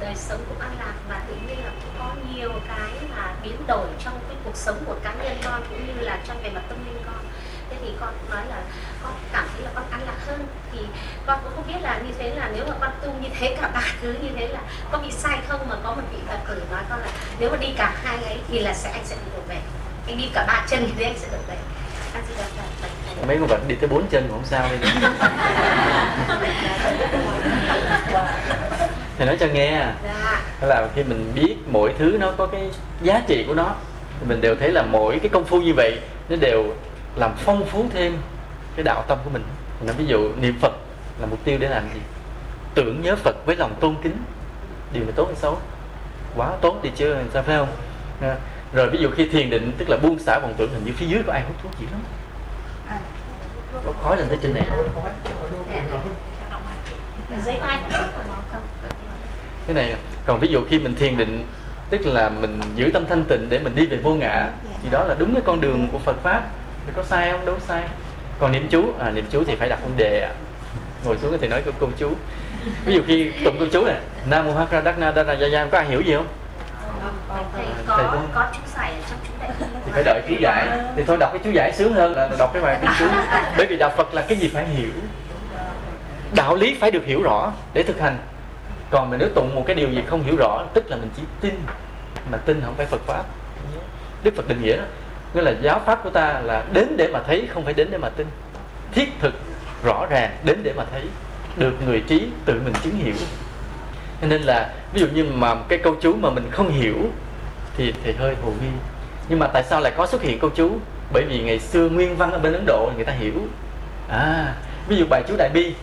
[0.00, 3.66] đời sống cũng an lạc và tự nhiên là cũng có nhiều cái mà biến
[3.66, 6.62] đổi trong cái cuộc sống của cá nhân con cũng như là trong về mặt
[6.68, 7.24] tâm linh con.
[7.70, 8.62] Thế thì con nói là
[9.02, 10.46] con cảm thấy là con an lạc hơn.
[10.72, 10.78] Thì
[11.26, 13.70] con cũng không biết là như thế là nếu mà con tu như thế cả
[13.74, 14.60] ba thứ như thế là
[14.92, 17.08] có bị sai không mà có một vị phật tử nói con là
[17.38, 19.60] nếu mà đi cả hai ấy thì là sẽ anh sẽ được về.
[20.06, 21.56] Anh đi cả ba chân thì anh sẽ được về
[23.26, 24.88] mấy con vật đi tới bốn chân cũng không sao đi
[29.18, 29.94] thì nói cho nghe à.
[30.60, 32.70] đó là khi mình biết mỗi thứ nó có cái
[33.02, 33.74] giá trị của nó,
[34.20, 35.98] thì mình đều thấy là mỗi cái công phu như vậy,
[36.28, 36.64] nó đều
[37.16, 38.18] làm phong phú thêm
[38.76, 39.44] cái đạo tâm của mình.
[39.86, 40.72] Là ví dụ niệm phật
[41.20, 42.00] là mục tiêu để làm gì?
[42.74, 44.16] Tưởng nhớ phật với lòng tôn kính.
[44.92, 45.58] Điều này tốt hay xấu?
[46.36, 47.68] Quá tốt thì chưa sao phải không?
[48.20, 48.36] À,
[48.72, 51.06] rồi ví dụ khi thiền định tức là buông xả vọng tưởng hình như phía
[51.06, 52.00] dưới có ai hút thuốc gì lắm?
[53.86, 54.66] Có khói lên tới trên này
[59.66, 59.94] cái này
[60.26, 61.44] còn ví dụ khi mình thiền định
[61.90, 64.50] tức là mình giữ tâm thanh tịnh để mình đi về vô ngã
[64.82, 66.42] thì đó là đúng cái con đường của Phật pháp.
[66.86, 67.46] Thì có sai không?
[67.46, 67.82] Đâu sai.
[68.38, 70.32] Còn niệm chú à niệm chú thì phải đặt vấn đề ạ.
[71.04, 72.12] Ngồi xuống thì nói câu, câu chú.
[72.84, 75.46] Ví dụ khi tụng câu chú này nam mô hắc ra đắc na đa ra
[75.46, 76.26] gia có ai hiểu gì không
[77.28, 79.50] thầy Thầy có cũng- có chú giải ở trong chú đại
[79.84, 82.50] thì phải đợi chú giải thì thôi đọc cái chú giải sướng hơn là đọc
[82.52, 83.06] cái bài kinh chú
[83.56, 84.90] bởi vì đạo Phật là cái gì phải hiểu.
[86.34, 88.18] Đạo lý phải được hiểu rõ để thực hành.
[88.90, 91.22] Còn mình nếu tụng một cái điều gì không hiểu rõ tức là mình chỉ
[91.40, 91.54] tin
[92.30, 93.24] mà tin không phải Phật pháp.
[94.22, 94.82] Đức Phật định nghĩa đó.
[95.34, 97.98] Nghĩa là giáo pháp của ta là đến để mà thấy không phải đến để
[97.98, 98.26] mà tin.
[98.92, 99.34] Thiết thực
[99.84, 101.02] rõ ràng đến để mà thấy.
[101.56, 103.14] Được người trí tự mình chứng hiểu
[104.20, 106.96] nên là ví dụ như mà cái câu chú mà mình không hiểu
[107.76, 108.68] thì thì hơi hồ nghi.
[109.28, 110.70] Nhưng mà tại sao lại có xuất hiện câu chú?
[111.12, 113.34] Bởi vì ngày xưa nguyên văn ở bên Ấn Độ người ta hiểu.
[114.08, 114.54] À
[114.88, 115.74] ví dụ bài chú Đại Bi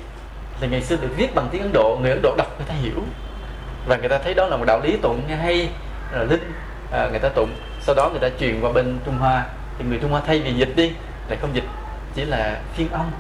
[0.62, 2.74] thì ngày xưa được viết bằng tiếng Ấn Độ người Ấn Độ đọc người ta
[2.74, 3.04] hiểu.
[3.88, 5.70] Và người ta thấy đó là một đạo lý tụng hay
[6.12, 6.52] là linh
[6.92, 7.50] à, người ta tụng.
[7.82, 9.46] Sau đó người ta truyền qua bên Trung Hoa.
[9.78, 10.92] Thì người Trung Hoa thay vì dịch đi
[11.30, 11.64] lại không dịch
[12.16, 13.12] chỉ là phiên âm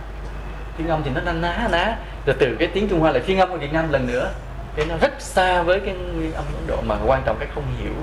[0.77, 1.97] phiên âm thì nó na ná ná.
[2.25, 4.31] Rồi từ cái tiếng Trung Hoa lại phiên âm ở Việt Nam lần nữa
[4.75, 7.63] nên nó rất xa với cái nguyên âm Ấn Độ, mà quan trọng cái không
[7.77, 7.93] hiểu.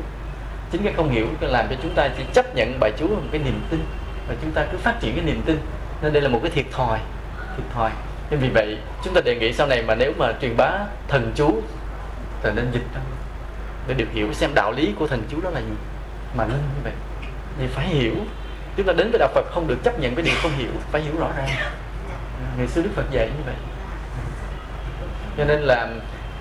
[0.70, 3.22] Chính cái không hiểu cái làm cho chúng ta chỉ chấp nhận bài chú một
[3.32, 3.80] cái niềm tin,
[4.28, 5.58] và chúng ta cứ phát triển cái niềm tin.
[6.02, 6.98] Nên đây là một cái thiệt thòi
[7.56, 7.90] thiệt thòi.
[8.30, 11.32] Nên vì vậy, chúng ta đề nghị sau này mà nếu mà truyền bá thần
[11.34, 11.62] chú,
[12.42, 13.00] thì nên dịch ra.
[13.88, 15.74] Để được hiểu xem đạo lý của thần chú đó là gì.
[16.36, 16.92] Mà nên như vậy,
[17.58, 18.14] thì phải hiểu.
[18.76, 21.02] Chúng ta đến với đạo Phật không được chấp nhận cái điều không hiểu, phải
[21.02, 21.48] hiểu rõ ràng.
[22.58, 23.54] Ngày xưa Đức Phật dạy như vậy.
[25.36, 25.88] Cho nên là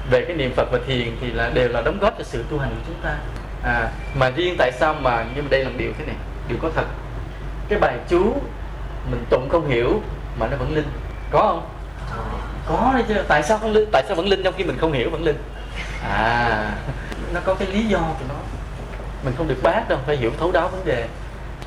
[0.10, 2.60] về cái niệm Phật và thiền thì là đều là đóng góp cho sự tu
[2.60, 3.16] hành của chúng ta.
[3.64, 6.16] À, mà riêng tại sao mà nhưng mà đây là một điều thế này
[6.48, 6.86] điều có thật.
[7.70, 8.36] Cái bài chú
[9.12, 10.02] mình tụng không hiểu
[10.40, 10.88] mà nó vẫn linh.
[11.32, 11.70] Có không?
[12.66, 13.14] Có đấy chứ.
[13.28, 13.90] Tại sao không linh?
[13.92, 15.38] Tại sao vẫn linh trong khi mình không hiểu vẫn linh?
[16.04, 16.72] À
[17.34, 18.36] nó có cái lý do của nó.
[19.24, 21.08] Mình không được bác đâu phải hiểu thấu đáo vấn đề.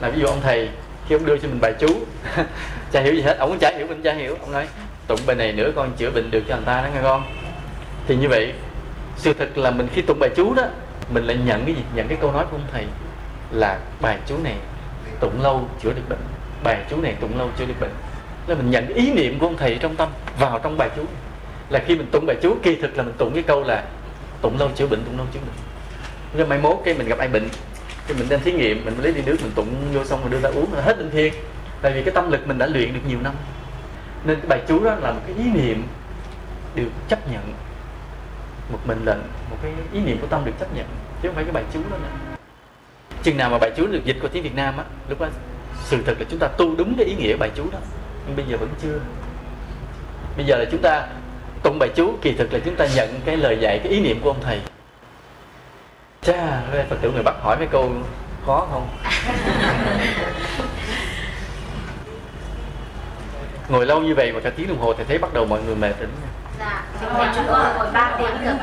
[0.01, 0.68] Là ví dụ ông thầy
[1.09, 1.89] khi ông đưa cho mình bài chú
[2.93, 3.39] chả hiểu gì hết.
[3.39, 4.37] Ông cũng chả hiểu mình chả hiểu.
[4.41, 4.68] Ông nói
[5.07, 7.22] tụng bài này nữa con chữa bệnh được cho người ta đó nghe con
[8.07, 8.53] thì như vậy,
[9.17, 10.63] sự thật là mình khi tụng bài chú đó,
[11.11, 11.83] mình lại nhận cái gì?
[11.95, 12.85] Nhận cái câu nói của ông thầy
[13.51, 14.55] là bài chú này
[15.21, 16.19] tụng lâu chữa được bệnh.
[16.65, 17.91] Bài chú này tụng lâu chữa được bệnh.
[18.47, 21.03] Là mình nhận ý niệm của ông thầy trong tâm, vào trong bài chú.
[21.69, 23.85] Là khi mình tụng bài chú, kỳ thực là mình tụng cái câu là
[24.43, 25.57] tụng lâu chữa bệnh, tụng lâu chữa bệnh.
[26.37, 27.49] Rồi mai mốt cái mình gặp ai bệnh,
[28.09, 30.41] cái mình đem thí nghiệm, mình lấy đi nước, mình tụng vô xong rồi đưa
[30.41, 31.35] ra uống là hết bệnh thiêng
[31.83, 33.33] tại vì cái tâm lực mình đã luyện được nhiều năm.
[34.25, 35.83] Nên cái bài chú đó là một cái ý niệm
[36.75, 37.53] được chấp nhận
[38.73, 40.87] một mệnh lệnh, một cái ý niệm của tâm được chấp nhận,
[41.23, 42.35] chứ không phải cái bài chú đó nữa
[43.25, 45.27] chừng nào mà bài chú được dịch qua tiếng Việt Nam á, lúc đó
[45.85, 47.79] sự thật là chúng ta tu đúng cái ý nghĩa bài chú đó.
[48.27, 48.99] Nhưng bây giờ vẫn chưa.
[50.37, 51.07] Bây giờ là chúng ta
[51.62, 54.21] tụng bài chú, kỳ thực là chúng ta nhận cái lời dạy, cái ý niệm
[54.21, 54.61] của ông thầy.
[56.23, 57.93] Cha phật tử người bắt hỏi mấy câu
[58.47, 58.89] khó không?
[63.69, 65.77] Ngồi lâu như vậy mà cả tiếng đồng hồ thì thấy bắt đầu mọi người
[65.77, 66.09] mệt rồi
[66.59, 67.19] đúng không?
[67.23, 68.57] dạ chúng con ngồi ba tiếng được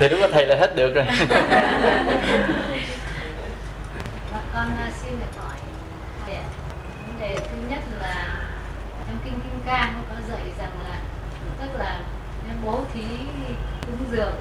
[0.00, 1.04] thì đúng là thầy là hết được rồi
[4.32, 5.56] Và con à, xin được hỏi
[6.26, 6.38] để
[7.06, 8.26] vấn đề thứ nhất là
[9.06, 10.96] trong kinh kim cang có dạy rằng là
[11.60, 11.98] tức là
[12.46, 13.04] nếu bố thí
[13.86, 14.34] cúng dường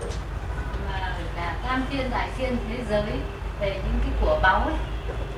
[0.91, 3.11] mà cả tam thiên đại thiên thế giới
[3.59, 4.75] về những cái của báu ấy,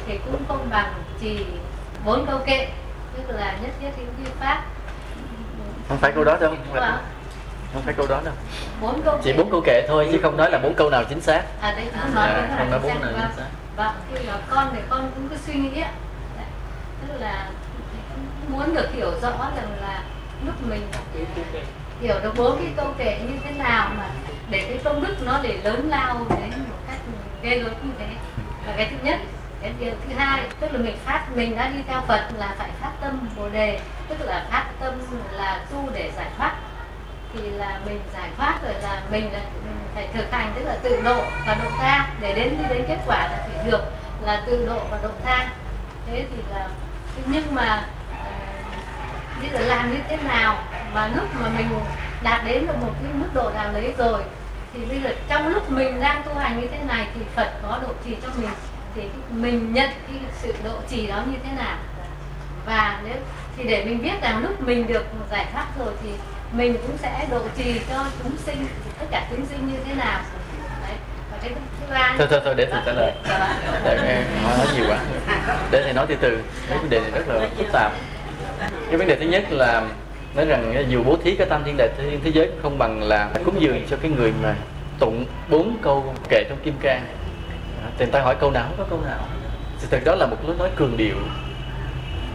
[0.07, 1.45] thì cũng không bằng chỉ
[2.05, 2.67] bốn câu kệ
[3.17, 4.63] tức là nhất thiết hữu vi pháp.
[5.89, 6.49] Không phải câu đó đâu.
[6.49, 6.91] Không phải,
[7.73, 8.33] không phải câu đó đâu.
[8.81, 11.21] Bốn câu chỉ bốn câu kệ thôi chứ không nói là bốn câu nào chính
[11.21, 11.41] xác.
[11.61, 13.21] À đấy không nói cái không nói bốn nào vâng.
[13.27, 13.49] chính xác.
[13.75, 15.91] vâng khi mà con thì con cũng cứ suy nghĩ ạ
[16.37, 16.45] Đấy.
[17.07, 17.49] tức là
[18.47, 20.03] muốn được hiểu rõ rằng là
[20.45, 20.81] lúc mình
[22.01, 24.09] hiểu được bốn cái câu kệ như thế nào mà
[24.49, 26.99] để cái công đức nó để lớn lao đến một cách
[27.41, 28.07] ghê gớm như thế.
[28.67, 29.19] Là cái thứ nhất
[29.65, 32.69] cái điều thứ hai, tức là mình phát, mình đã đi theo Phật là phải
[32.81, 33.79] phát tâm bồ đề.
[34.07, 34.93] Tức là phát tâm
[35.31, 36.55] là tu để giải thoát.
[37.33, 40.75] Thì là mình giải thoát rồi là mình là mình phải thực hành, tức là
[40.83, 42.07] tự độ và độ tha.
[42.21, 43.81] Để đến, đi đến kết quả là phải được
[44.21, 45.49] là tự độ và độ tha.
[46.07, 46.67] Thế thì là
[47.25, 48.31] nhưng mà ờ,
[49.41, 50.57] bây giờ làm như thế nào
[50.93, 51.69] mà lúc mà mình
[52.23, 54.23] đạt đến được một cái mức độ nào đấy rồi,
[54.73, 57.79] thì bây giờ trong lúc mình đang tu hành như thế này thì Phật có
[57.81, 58.49] độ trì cho mình
[58.95, 61.77] thì mình nhận cái sự độ trì đó như thế nào?
[62.65, 63.15] Và nếu
[63.57, 66.09] thì để mình biết rằng lúc mình được giải thoát rồi thì
[66.51, 68.67] mình cũng sẽ độ trì cho chúng sinh
[68.99, 70.21] tất cả chúng sinh như thế nào.
[70.87, 70.97] Đấy
[71.31, 73.11] và cái thứ ba thôi thôi thôi để thầy trả lời.
[73.29, 73.81] Dạ vâng.
[73.85, 74.99] để em nói nói nhiều quá.
[75.71, 77.91] Để thầy nói từ từ cái vấn đề này rất là phức tạp.
[78.89, 79.83] Cái vấn đề thứ nhất là
[80.35, 83.03] nói rằng dù bố thí cái tam thiên đại thiên thế giới cũng không bằng
[83.03, 84.55] là cúng dường cho cái người mà
[84.99, 87.05] tụng bốn câu kệ trong kim cang
[87.97, 88.63] thì người ta hỏi câu nào?
[88.67, 89.19] Không có câu nào?
[89.77, 91.15] Sự thật đó là một lối nói cường điệu.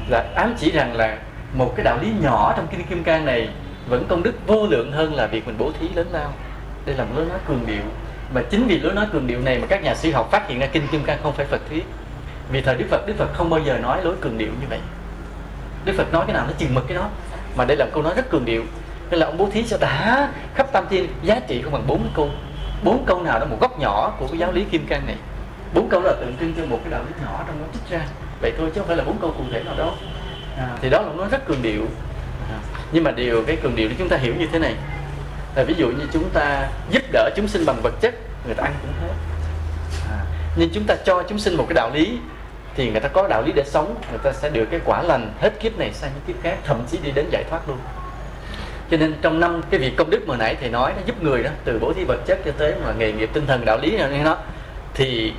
[0.09, 1.19] Là ám chỉ rằng là
[1.55, 3.49] một cái đạo lý nhỏ trong kinh kim cang này
[3.89, 6.33] vẫn công đức vô lượng hơn là việc mình bố thí lớn lao.
[6.87, 7.83] Đây là một lối nói cường điệu.
[8.35, 10.59] Và chính vì lối nói cường điệu này mà các nhà sĩ học phát hiện
[10.59, 11.85] ra kinh kim cang không phải phật thuyết.
[12.53, 14.79] Vì thời đức phật đức phật không bao giờ nói lối cường điệu như vậy.
[15.85, 17.09] Đức phật nói cái nào nó chừng mực cái đó.
[17.57, 18.63] Mà đây là một câu nói rất cường điệu.
[19.11, 22.09] Nên là ông bố thí cho đã khắp tam thiên giá trị không bằng bốn
[22.15, 22.31] câu.
[22.85, 25.17] Bốn câu nào đó một góc nhỏ của cái giáo lý kim cang này
[25.75, 28.07] bốn câu là tượng trưng cho một cái đạo lý nhỏ trong đó trích ra.
[28.41, 29.95] Vậy thôi chứ không phải là bốn câu cụ thể nào đó
[30.59, 31.87] à, thì đó là nó rất cường điệu.
[32.51, 32.59] À,
[32.93, 34.75] nhưng mà điều cái cường điệu để chúng ta hiểu như thế này.
[35.55, 38.14] Là ví dụ như chúng ta giúp đỡ chúng sinh bằng vật chất
[38.47, 39.14] người ta ăn cũng hết.
[40.11, 40.25] À,
[40.57, 42.18] nhưng chúng ta cho chúng sinh một cái đạo lý
[42.75, 45.33] thì người ta có đạo lý để sống người ta sẽ được cái quả lành
[45.41, 47.79] hết kiếp này sang những kiếp khác thậm chí đi đến giải thoát luôn.
[48.91, 51.43] Cho nên trong năm cái việc công đức mà nãy thầy nói nó giúp người
[51.43, 53.97] đó từ bố thí vật chất cho tới mà nghề nghiệp tinh thần đạo lý
[53.97, 54.37] này nó
[54.95, 55.33] thì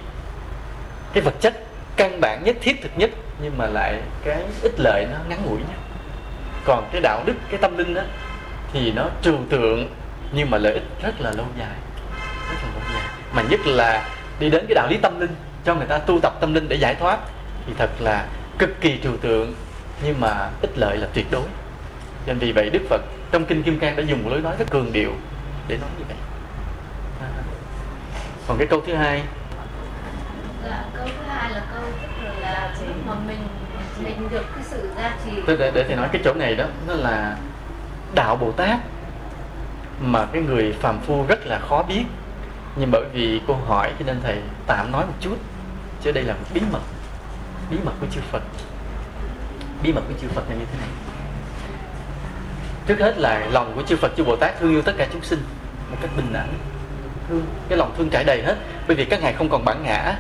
[1.14, 1.54] cái vật chất
[1.96, 3.10] căn bản nhất, thiết thực nhất,
[3.44, 5.80] nhưng mà lại cái ích lợi nó ngắn ngủi nhất.
[6.66, 8.02] Còn cái đạo đức, cái tâm linh đó
[8.74, 9.90] thì nó trừu tượng,
[10.34, 11.76] nhưng mà lợi ích rất là lâu dài,
[12.50, 13.08] rất là lâu dài.
[13.36, 14.10] Mà nhất là
[14.40, 15.36] đi đến cái đạo lý tâm linh,
[15.66, 17.20] cho người ta tu tập tâm linh để giải thoát,
[17.68, 18.28] thì thật là
[18.60, 19.54] cực kỳ trừu tượng,
[20.04, 21.46] nhưng mà ích lợi là tuyệt đối.
[22.26, 23.02] Nên vì vậy đức phật
[23.32, 25.12] trong kinh kim cang đã dùng một lối nói rất cường điệu
[25.68, 26.18] để nói như vậy.
[27.22, 27.28] À.
[28.48, 29.24] còn cái câu thứ hai
[30.66, 31.84] dạ, câu thứ hai là câu
[32.22, 33.48] tức là mà mình
[34.04, 36.94] mình được cái sự gia trì để, để thầy nói cái chỗ này đó nó
[36.94, 37.38] là
[38.16, 38.80] đạo bồ tát
[40.02, 42.04] mà cái người phàm phu rất là khó biết.
[42.76, 45.38] Nhưng bởi vì cô hỏi cho nên thầy tạm nói một chút
[46.04, 46.82] chứ đây là một bí mật
[47.72, 48.42] bí mật của chư Phật.
[49.84, 50.90] Bí mật của chư Phật là như thế này.
[52.88, 55.24] Trước hết là lòng của chư Phật chư Bồ Tát thương yêu tất cả chúng
[55.24, 55.44] sinh
[55.92, 56.54] một cách bình đẳng.
[57.30, 58.56] Thương cái lòng thương trải đầy hết.
[58.88, 60.16] Bởi vì các ngài không còn bản ngã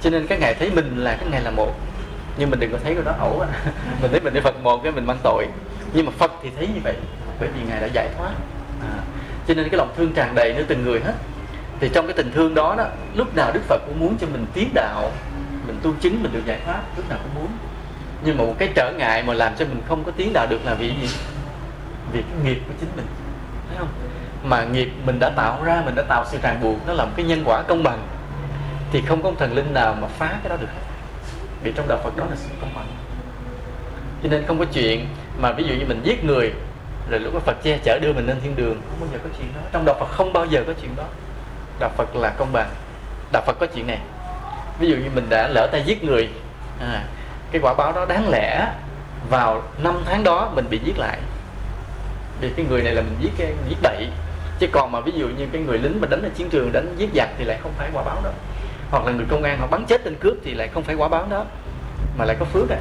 [0.00, 1.74] cho nên các ngài thấy mình là các ngài là một.
[2.38, 3.38] Nhưng mình đừng có thấy cái đó ẩu
[4.02, 5.46] mình thấy mình là Phật một cái mình mang tội.
[5.92, 6.94] Nhưng mà Phật thì thấy như vậy
[7.40, 8.32] bởi vì ngài đã giải thoát.
[8.82, 8.98] À,
[9.48, 11.14] cho nên cái lòng thương tràn đầy nơi từng người hết.
[11.80, 14.46] Thì trong cái tình thương đó đó lúc nào Đức Phật cũng muốn cho mình
[14.54, 15.10] tiến đạo
[15.66, 17.50] mình tu chứng mình được giải thoát lúc nào cũng muốn.
[18.24, 20.60] Nhưng mà một cái trở ngại mà làm cho mình không có tiến đạo được
[20.64, 21.08] là vì gì?
[22.12, 23.06] Vì cái nghiệp của chính mình.
[23.68, 23.88] Thấy không?
[24.44, 27.10] Mà nghiệp mình đã tạo ra mình đã tạo sự ràng buộc nó là một
[27.16, 27.98] cái nhân quả công bằng
[28.92, 30.68] thì không có thần linh nào mà phá cái đó được
[31.62, 32.86] vì trong đạo Phật đó là sự công bằng.
[34.22, 35.06] Cho nên không có chuyện
[35.38, 36.52] mà ví dụ như mình giết người
[37.10, 39.28] rồi lúc đó Phật che chở đưa mình lên thiên đường không bao giờ có
[39.38, 39.60] chuyện đó.
[39.72, 41.04] Trong đạo Phật không bao giờ có chuyện đó.
[41.80, 42.70] Đạo Phật là công bằng.
[43.32, 43.98] Đạo Phật có chuyện này.
[44.78, 46.28] Ví dụ như mình đã lỡ tay giết người
[46.80, 47.04] à,
[47.52, 48.72] cái quả báo đó đáng lẽ
[49.30, 51.18] vào năm tháng đó mình bị giết lại.
[52.40, 54.08] Vì cái người này là mình giết cái giết bậy.
[54.58, 56.94] Chứ còn mà ví dụ như cái người lính mà đánh ở chiến trường đánh
[56.98, 58.32] giết giặc thì lại không phải quả báo đâu
[58.90, 61.08] hoặc là người công an họ bắn chết tên cướp thì lại không phải quả
[61.08, 61.44] báo đó
[62.16, 62.78] mà lại có phước à,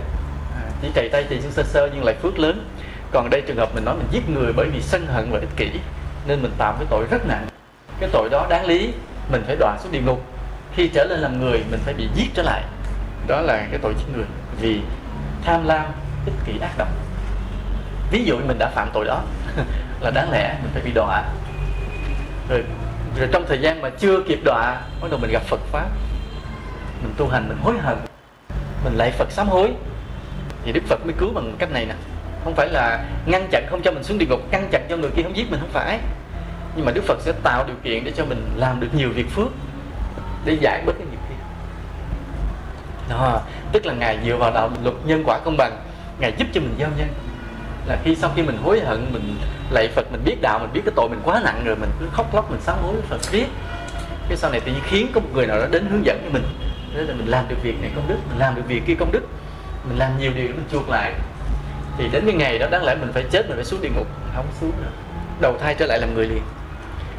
[0.55, 2.65] à chỉ chạy tay thì sơ sơ nhưng lại phước lớn.
[3.11, 5.49] Còn đây trường hợp mình nói mình giết người bởi vì sân hận và ích
[5.55, 5.69] kỷ
[6.27, 7.47] nên mình tạo cái tội rất nặng.
[7.99, 8.93] Cái tội đó đáng lý
[9.31, 10.21] mình phải đọa xuống địa ngục.
[10.75, 12.63] Khi trở lên làm người mình phải bị giết trở lại.
[13.27, 14.25] Đó là cái tội giết người
[14.61, 14.81] vì
[15.45, 15.85] tham lam
[16.25, 16.87] ích kỷ ác độc.
[18.11, 19.21] Ví dụ mình đã phạm tội đó
[20.01, 21.23] là đáng lẽ mình phải bị đọa.
[22.49, 22.63] Rồi
[23.17, 25.87] rồi trong thời gian mà chưa kịp đọa, bắt đầu mình gặp Phật pháp.
[27.03, 27.97] Mình tu hành, mình hối hận.
[28.83, 29.71] Mình lại Phật sám hối.
[30.63, 31.93] Thì Đức Phật mới cứu bằng cách này nè.
[32.43, 35.09] Không phải là ngăn chặn không cho mình xuống địa ngục, ngăn chặn cho người
[35.15, 35.99] kia không giết mình, không phải.
[36.75, 39.29] Nhưng mà Đức Phật sẽ tạo điều kiện để cho mình làm được nhiều việc
[39.29, 39.47] phước
[40.45, 41.35] để giải bớt cái nghiệp kia.
[43.09, 43.41] Đó,
[43.71, 45.77] tức là ngài dựa vào đạo luật nhân quả công bằng.
[46.19, 47.07] Ngài giúp cho mình giao nhân
[47.85, 49.37] là khi sau khi mình hối hận, mình
[49.71, 52.05] lạy Phật, mình biết đạo, mình biết cái tội mình quá nặng rồi, mình cứ
[52.11, 53.45] khóc lóc, mình sám hối Phật biết
[54.29, 56.29] cái sau này tự nhiên khiến có một người nào đó đến hướng dẫn cho
[56.33, 56.43] mình.
[56.95, 59.11] Thế là mình làm được việc này công đức, mình làm được việc kia công
[59.11, 59.21] đức.
[59.89, 61.13] Mình làm nhiều điều mình chuộc lại.
[61.97, 64.07] Thì đến cái ngày đó, đáng lẽ mình phải chết, mình phải xuống địa ngục.
[64.35, 64.89] Không xuống nữa.
[65.41, 66.41] Đầu thai trở lại làm người liền.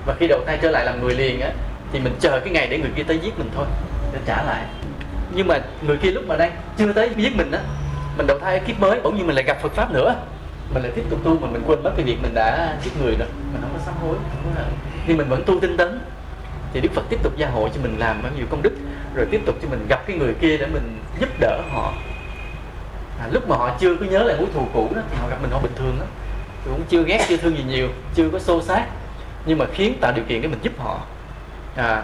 [0.06, 1.50] Và khi đầu thai trở lại làm người liền á,
[1.92, 3.66] thì mình chờ cái ngày để người kia tới giết mình thôi,
[4.12, 4.64] để trả lại.
[5.34, 7.58] Nhưng mà người kia lúc mà đang chưa tới giết mình á,
[8.16, 10.14] mình đầu thai kiếp mới, bỗng nhiên mình lại gặp Phật pháp nữa
[10.74, 13.16] mình lại tiếp tục tu mà mình quên mất cái việc mình đã giết người
[13.18, 14.62] rồi mình không có sám hối không có
[15.06, 16.00] nhưng mình vẫn tu tinh tấn.
[16.72, 18.72] Thì Đức Phật tiếp tục gia hộ cho mình làm bao nhiêu công đức
[19.14, 21.92] rồi tiếp tục cho mình gặp cái người kia để mình giúp đỡ họ.
[23.20, 25.36] À, lúc mà họ chưa có nhớ lại mối thù cũ đó thì họ gặp
[25.42, 26.06] mình họ bình thường đó
[26.64, 28.82] cũng chưa ghét chưa thương gì nhiều chưa có xô xát
[29.46, 31.00] nhưng mà khiến tạo điều kiện để mình giúp họ.
[31.76, 32.02] À,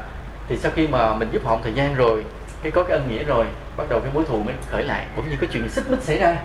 [0.49, 2.25] thì sau khi mà mình giúp họ một thời gian rồi
[2.63, 5.07] cái có cái ân nghĩa rồi bắt đầu cái mối thù mới khởi lại.
[5.17, 6.37] Cũng như có chuyện xích mích xảy ra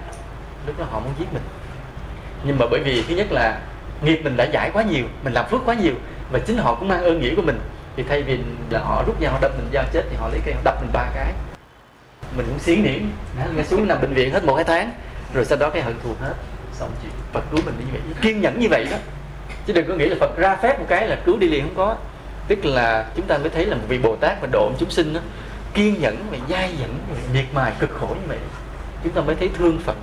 [0.68, 1.43] lúc đó họ muốn giết mình
[2.43, 3.59] nhưng mà bởi vì thứ nhất là
[4.01, 5.93] nghiệp mình đã giải quá nhiều mình làm phước quá nhiều
[6.31, 7.59] và chính họ cũng mang ơn nghĩa của mình.
[7.95, 8.39] Thì thay vì
[8.69, 10.81] là họ rút dao họ đâm mình dao chết thì họ lấy cây họ đập
[10.81, 11.34] mình ba cái.
[12.35, 13.11] Mình cũng xiến niệm
[13.55, 14.91] ngay xuống nằm bệnh viện hết một hai tháng
[15.34, 16.34] rồi sau đó cái hận thù hết
[16.73, 18.01] xong chuyện Phật cứu mình như vậy.
[18.22, 18.97] Kiên nhẫn như vậy đó.
[19.65, 21.76] Chứ đừng có nghĩ là Phật ra phép một cái là cứu đi liền không
[21.76, 21.95] có.
[22.47, 25.13] Tức là chúng ta mới thấy là một vị Bồ Tát mà độ chúng sinh
[25.13, 25.19] đó,
[25.73, 26.99] kiên nhẫn và dai dẳng
[27.34, 28.38] miệt mài cực khổ như vậy.
[29.03, 29.95] Chúng ta mới thấy thương Phật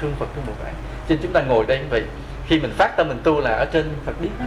[0.00, 0.72] thương Phật thương Bồ Tát
[1.08, 2.02] cho nên chúng ta ngồi đây như vậy.
[2.48, 4.46] Khi mình phát tâm mình tu là ở trên Phật biết hết.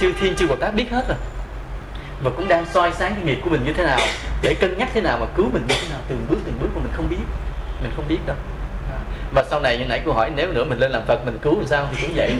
[0.00, 1.16] Chư thiên chư Bồ Tát biết hết rồi.
[2.22, 3.98] Và cũng đang soi sáng cái nghiệp của mình như thế nào
[4.42, 6.68] để cân nhắc thế nào mà cứu mình như thế nào từng bước từng bước
[6.74, 7.24] mà mình không biết.
[7.82, 8.36] Mình không biết đâu.
[8.92, 8.98] À,
[9.34, 11.58] và sau này như nãy cô hỏi nếu nữa mình lên làm Phật mình cứu
[11.58, 11.88] làm sao?
[11.92, 12.34] Thì cũng vậy.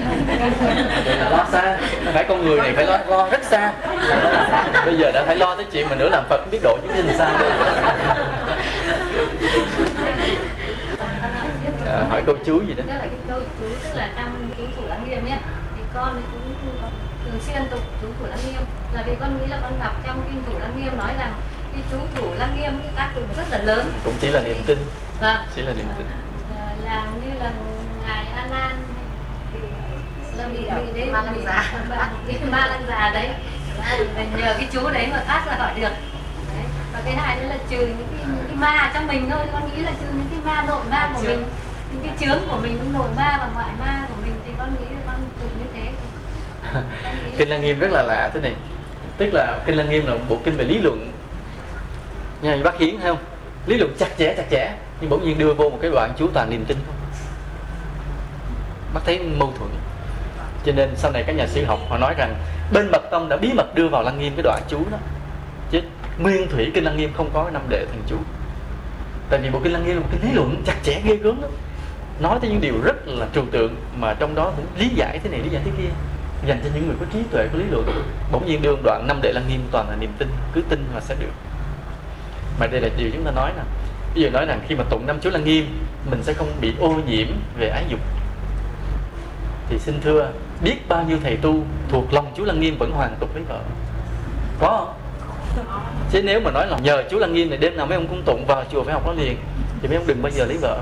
[1.04, 1.78] Vậy là lo xa.
[2.12, 3.72] Phải con người này phải lo, lo rất xa.
[4.84, 7.08] Bây giờ đã phải lo tới chuyện mà nữa làm Phật biết độ chúng sinh
[7.18, 7.30] sao.
[11.94, 12.84] À, hỏi câu chú gì đó.
[12.86, 15.38] Đó là cái câu chú tức là trong chú thủ lắng nghiêm nhé.
[15.76, 16.54] Thì con cũng
[17.24, 18.62] thường xuyên tục chú thủ lắng nghiêm.
[18.94, 21.32] Là vì con nghĩ là con đọc trong kinh thủ lăng nghiêm nói rằng
[21.72, 23.92] cái chú thủ lăng nghiêm tác dụng rất là lớn.
[24.04, 24.78] Cũng chỉ là niềm tin.
[25.20, 25.36] Vâng.
[25.54, 26.06] Chỉ là niềm tin.
[26.58, 27.50] À, làm như là
[28.06, 28.76] ngài a nan
[30.36, 31.72] là bị bị đấy ma lăng già
[32.26, 33.28] cái ma lăng già đấy
[34.14, 35.92] là nhờ cái chú đấy mà thoát ra khỏi được.
[36.54, 36.64] Đấy.
[36.92, 39.46] và cái hai nữa là trừ những cái, những cái ma trong mình thôi.
[39.52, 41.44] Con nghĩ là trừ những cái ma nội ma của mình
[41.94, 44.74] những cái chướng của mình cũng nội ma và ngoại ma của mình thì con
[44.80, 45.92] nghĩ là con trừ như thế.
[47.38, 48.52] Kinh lăng nghiêm rất là lạ thế này.
[49.18, 51.12] Tức là kinh lăng nghiêm là một bộ kinh về lý luận.
[52.42, 53.24] Nha bác hiến thấy không?
[53.66, 56.28] Lý luận chặt chẽ chặt chẽ, nhưng bỗng nhiên đưa vô một cái đoạn chú
[56.34, 56.78] toàn niềm tin.
[56.86, 56.94] Không
[58.94, 59.70] bác thấy mâu thuẫn.
[60.64, 62.34] Cho nên sau này các nhà sư học họ nói rằng
[62.72, 64.98] bên mật tông đã bí mật đưa vào lăng nghiêm cái đoạn chú đó.
[65.70, 65.80] Chứ
[66.18, 68.16] nguyên thủy kinh lăng nghiêm không có năm đệ thần chú
[69.30, 71.42] tại vì bộ kinh lăng nghiêm là một cái lý luận chặt chẽ, ghê gớm
[71.42, 71.50] lắm
[72.20, 75.30] nói tới những điều rất là trừu tượng mà trong đó cũng lý giải thế
[75.30, 75.88] này, lý giải thế kia,
[76.46, 78.04] dành cho những người có trí tuệ, có lý luận.
[78.32, 81.00] Bỗng nhiên đương đoạn năm đệ lăng nghiêm toàn là niềm tin, cứ tin mà
[81.00, 81.32] sẽ được.
[82.60, 83.62] Mà đây là điều chúng ta nói nè.
[84.14, 85.78] Bây giờ nói rằng khi mà tụng năm chú lăng nghiêm,
[86.10, 87.26] mình sẽ không bị ô nhiễm
[87.58, 88.00] về ái dục.
[89.68, 90.30] Thì xin thưa,
[90.64, 93.60] biết bao nhiêu thầy tu thuộc lòng chú lăng nghiêm vẫn hoàn tục lấy vợ?
[94.60, 94.94] Có không?
[96.12, 98.22] Chứ nếu mà nói là nhờ chú lăng nghiêm này đêm nào mấy ông cũng
[98.26, 99.36] tụng, vào chùa phải học nó liền,
[99.82, 100.80] thì mấy ông đừng bao giờ lấy vợ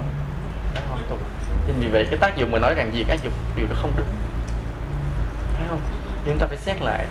[1.67, 3.93] nên vì vậy cái tác dụng mà nói rằng gì, cái dục điều đó không
[3.97, 4.07] đúng.
[5.59, 5.81] Thấy không?
[6.27, 7.07] Nhưng ta phải xét lại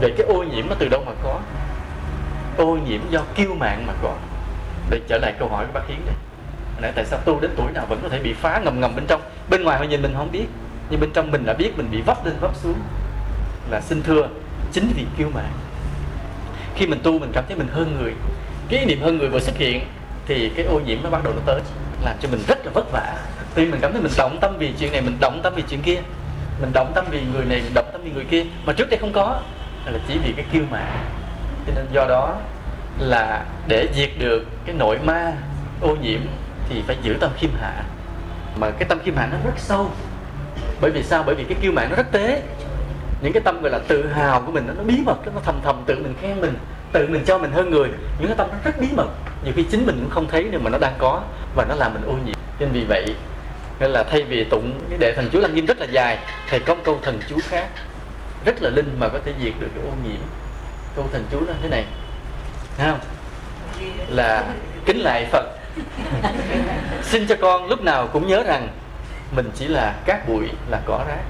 [0.00, 1.40] về cái ô nhiễm nó từ đâu mà có.
[2.56, 4.16] Ô nhiễm do kiêu mạng mà có.
[4.90, 6.14] Để trở lại câu hỏi của bác hiến đây.
[6.80, 9.06] Nãy tại sao tu đến tuổi nào vẫn có thể bị phá ngầm ngầm bên
[9.06, 9.20] trong?
[9.50, 10.46] Bên ngoài họ nhìn mình không biết,
[10.90, 12.78] nhưng bên trong mình đã biết mình bị vấp lên, vấp xuống.
[13.70, 14.28] Là xin thưa,
[14.72, 15.52] chính vì kiêu mạng
[16.76, 18.14] khi mình tu mình cảm thấy mình hơn người
[18.68, 19.80] cái ý niệm hơn người vừa xuất hiện,
[20.26, 21.60] thì cái ô nhiễm nó bắt đầu nó tới,
[22.04, 23.16] làm cho mình rất là vất vả
[23.54, 25.82] tuy mình cảm thấy mình động tâm vì chuyện này, mình động tâm vì chuyện
[25.82, 26.00] kia.
[26.60, 28.44] Mình động tâm vì người này mình động tâm vì người kia.
[28.64, 29.40] Mà trước đây không có
[29.86, 31.04] là chỉ vì cái kiêu mạn.
[31.66, 32.36] Cho nên do đó
[32.98, 35.32] là để diệt được cái nội ma,
[35.80, 36.20] ô nhiễm
[36.68, 37.82] thì phải giữ tâm khiêm hạ.
[38.56, 39.90] Mà cái tâm khiêm hạ nó rất sâu.
[40.80, 41.22] Bởi vì sao?
[41.26, 42.42] Bởi vì cái kiêu mạn nó rất tế.
[43.22, 45.82] Những cái tâm gọi là tự hào của mình, nó bí mật, nó thầm thầm
[45.86, 46.54] tự mình khen mình,
[46.92, 47.88] tự mình cho mình hơn người.
[48.18, 49.08] Những cái tâm nó rất bí mật.
[49.44, 51.22] Nhiều khi chính mình cũng không thấy, nhưng mà nó đang có
[51.56, 52.34] và nó làm mình ô nhiễm.
[52.58, 53.14] Nên vì vậy
[53.78, 56.18] nên là thay vì tụng cái đệ thần chú lăng nghiêm rất là dài,
[56.48, 57.68] thầy có một câu thần chú khác,
[58.44, 60.20] rất là linh mà có thể diệt được cái ô nhiễm.
[60.96, 61.84] Câu thần chú nó thế này,
[62.76, 63.00] Thấy không?
[64.08, 64.44] Là
[64.86, 65.46] kính lại phật.
[67.02, 68.68] Xin cho con lúc nào cũng nhớ rằng
[69.36, 71.22] mình chỉ là cát bụi, là cỏ rác.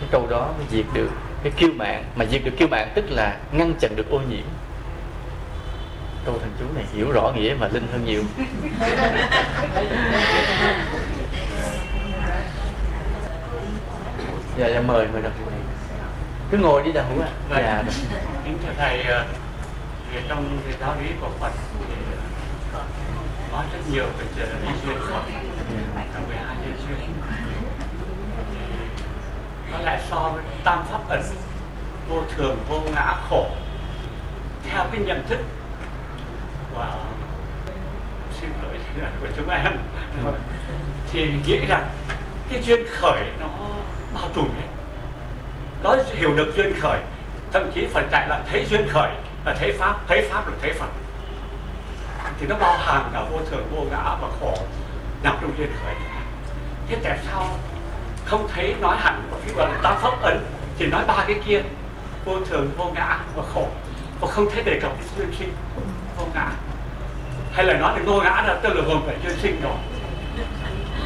[0.00, 1.08] Cái câu đó mới diệt được
[1.42, 4.44] cái kiêu mạng, mà diệt được kiêu mạng tức là ngăn chặn được ô nhiễm
[6.24, 8.22] câu thần chú này hiểu rõ nghĩa và linh hơn nhiều.
[14.58, 15.48] Dạ dạ mời mời đạo hữu
[16.50, 17.28] cứ ngồi đi hữu ạ.
[17.48, 17.62] Vâng.
[17.62, 17.82] dạ
[18.44, 19.26] kính thưa thầy ờ,
[20.12, 21.52] thì trong cái giáo lý của Phật
[21.88, 21.94] thì
[22.72, 22.82] ờ,
[23.52, 25.22] nói rất nhiều về chuyện lý duyên Phật.
[25.96, 27.12] Là về hai nhân duyên
[29.72, 31.22] nó lại so với tam pháp ẩn
[32.08, 33.46] vô thường vô ngã khổ.
[34.70, 35.38] Theo cái nhận thức
[36.74, 36.98] wow.
[38.40, 38.78] Xin lỗi
[39.20, 39.72] của chúng em.
[41.12, 41.88] Thì nghĩ rằng
[42.50, 43.48] cái duyên khởi nó
[44.14, 44.68] bao trùm hết.
[45.82, 47.00] Nó hiểu được duyên khởi,
[47.52, 49.10] thậm chí phần chạy là thấy duyên khởi
[49.44, 50.88] là thấy pháp thấy pháp là thấy phật.
[52.40, 54.54] Thì nó bao hàm cả vô thường, vô ngã và khổ
[55.22, 55.94] nằm trong duyên khởi.
[56.88, 57.46] Thế tại sao
[58.24, 60.38] không thấy nói hẳn một cái gọi là tam pháp ấn
[60.78, 61.62] chỉ nói ba cái kia,
[62.24, 63.68] vô thường, vô ngã và khổ,
[64.20, 65.52] và không thấy đề cập đến duyên sinh?
[66.16, 66.48] Không ngã.
[67.52, 69.76] Hay là nói thì vô ngã là tức là gồm phải duyên sinh rồi.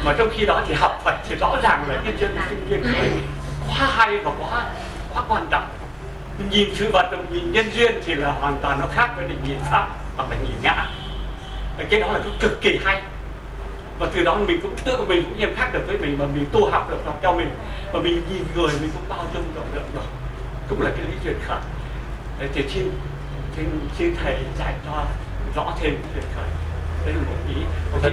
[0.05, 2.83] Mà trong khi đó thì học Phật thì rõ ràng là cái duyên sinh duyên
[2.83, 3.11] khởi
[3.67, 4.65] quá hay và quá
[5.13, 5.67] quá quan trọng.
[6.39, 9.27] Mình nhìn sự vật mình nhìn nhân duyên thì là hoàn toàn nó khác với
[9.27, 10.85] định nhìn pháp hoặc là nhìn ngã.
[11.77, 13.01] Và cái đó là cái cực kỳ hay.
[13.99, 16.45] Và từ đó mình cũng tự mình cũng nghiêm khắc được với mình mà mình
[16.51, 17.49] tu học được học cho mình.
[17.93, 20.05] Và mình nhìn người mình cũng bao dung rộng lượng rồi.
[20.69, 21.57] Cũng là cái lý duyên khác.
[22.53, 22.91] Thì xin
[23.57, 25.05] xin xin thầy giải cho
[25.55, 26.45] rõ thêm duyên khởi
[27.05, 27.61] đây là một ý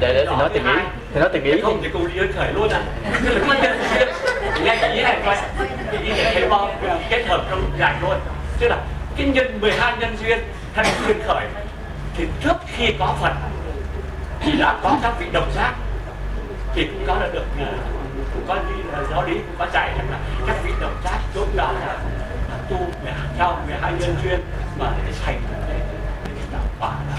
[0.00, 0.82] để để thì nói từng ý.
[1.14, 2.82] Thì nói từng ý không thì cùng đi duyên khởi luôn à
[4.64, 5.36] là cái ý này coi
[5.92, 6.70] cái ý này thầy bao
[7.10, 8.20] kết hợp trong giải luôn.
[8.58, 8.78] Tức là
[9.16, 10.38] cái nhân 12 nhân duyên
[10.74, 11.46] hay duyên khởi
[12.16, 13.32] thì trước khi có Phật
[14.40, 15.74] thì đã có các vị độc giác
[16.74, 17.72] thì cũng có là được ờ,
[18.34, 21.18] cũng có như là giáo lý cũng có dạy rằng là các vị độc giác
[21.34, 21.86] lúc đó là,
[22.50, 22.76] là tu
[23.38, 24.40] theo 12 nhân duyên
[24.78, 25.40] mà để thành
[26.52, 27.16] đạo quả là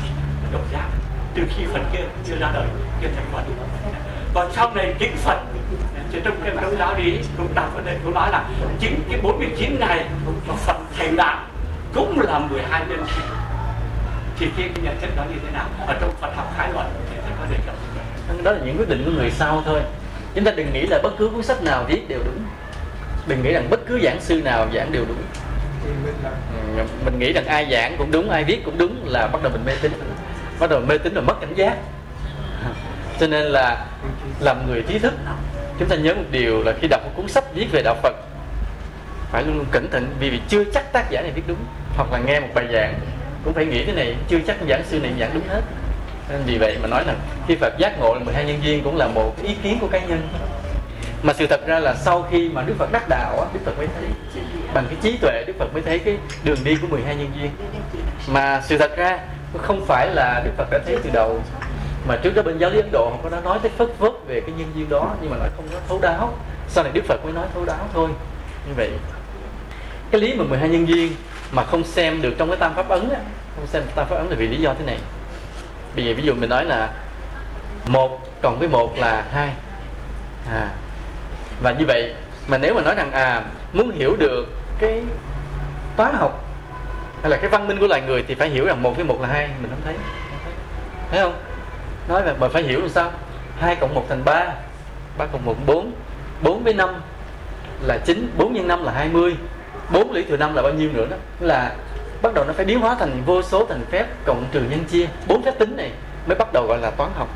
[0.52, 0.88] độc giác
[1.36, 2.68] từ khi Phật kia chưa ra đời
[3.02, 3.44] chưa thành Phật
[4.34, 5.40] còn sau này chính Phật
[6.11, 8.49] thì trong cái đấu giáo lý cũng đặt vấn đề cũng nói là
[8.80, 10.06] chính cái 49 ngày
[10.48, 11.45] mà Phật thành đạo
[11.94, 13.45] cũng là 12 nhân duyên
[14.40, 15.65] thì cái nhận thức đó như thế nào?
[15.88, 17.76] Ở trong Phật học khái luận, thì có đề cập.
[18.44, 19.82] Đó là những quyết định của người sau thôi.
[20.36, 22.45] Chúng ta đừng nghĩ là bất cứ cuốn sách nào viết đều đúng.
[23.27, 25.18] Đừng nghĩ rằng bất cứ giảng sư nào giảng đều đúng
[25.86, 26.32] thì mình là
[26.78, 29.52] Ừ, mình nghĩ rằng ai giảng cũng đúng ai viết cũng đúng là bắt đầu
[29.52, 29.91] mình mê tín.
[30.60, 31.78] Bắt đầu mê tín rồi mất cảnh giác.
[33.20, 33.86] Cho nên là
[34.40, 35.14] làm người trí thức
[35.80, 38.16] chúng ta nhớ một điều là khi đọc một cuốn sách viết về đạo Phật
[39.32, 41.57] phải luôn luôn cẩn thận vì vì chưa chắc tác giả này viết đúng
[41.95, 42.99] hoặc là nghe một bài giảng
[43.44, 45.62] cũng phải nghĩ thế này chưa chắc giảng sư này giảng đúng hết.
[46.30, 47.16] Nên vì vậy mà nói là
[47.48, 49.99] khi Phật giác ngộ là 12 nhân viên cũng là một ý kiến của cá
[49.99, 50.28] nhân.
[51.24, 53.88] Mà sự thật ra là sau khi mà Đức Phật đắc đạo Đức Phật mới
[53.88, 54.10] thấy
[54.76, 57.52] bằng cái trí tuệ Đức Phật mới thấy cái đường đi của 12 nhân duyên.
[58.27, 59.19] Mà sự thật ra
[59.57, 61.41] không phải là Đức Phật đã thấy từ đầu.
[62.07, 64.11] Mà trước đó bên giáo lý Ấn Độ họ có đã nói tới phất vớt
[64.27, 66.34] về cái nhân duyên đó nhưng mà nói không có thấu đáo.
[66.68, 68.10] Sau này Đức Phật mới nói thấu đáo thôi.
[68.68, 68.89] Như vậy
[70.11, 71.15] cái lý mà 12 nhân duyên
[71.52, 73.19] mà không xem được trong cái tam pháp ấn á,
[73.56, 74.97] không xem tam pháp ấn là vì lý do thế này.
[75.95, 76.93] Bây giờ ví dụ mình nói là
[77.88, 79.49] một cộng với một là hai.
[80.52, 80.69] À,
[81.61, 82.14] và như vậy
[82.47, 83.43] mà nếu mà nói rằng à
[83.73, 84.45] muốn hiểu được
[84.80, 85.03] cái
[85.97, 86.43] toán học
[87.22, 89.22] hay là cái văn minh của loài người thì phải hiểu rằng một với một
[89.22, 89.95] là hai, mình không thấy.
[90.43, 90.53] Thấy.
[91.11, 91.34] thấy không?
[92.07, 93.11] Nói là mà phải hiểu làm sao?
[93.60, 94.47] Hai cộng một thành ba
[95.18, 95.91] ba cộng một bốn.
[96.41, 96.89] Bốn với năm
[97.81, 99.35] là chín, bốn nhân năm là 20
[99.93, 101.18] bốn lũy thừa năm là bao nhiêu nữa đó?
[101.39, 101.76] Là
[102.22, 105.07] bắt đầu nó phải biến hóa thành vô số thành phép cộng trừ nhân chia.
[105.27, 105.91] Bốn phép tính này
[106.27, 107.30] mới bắt đầu gọi là toán học.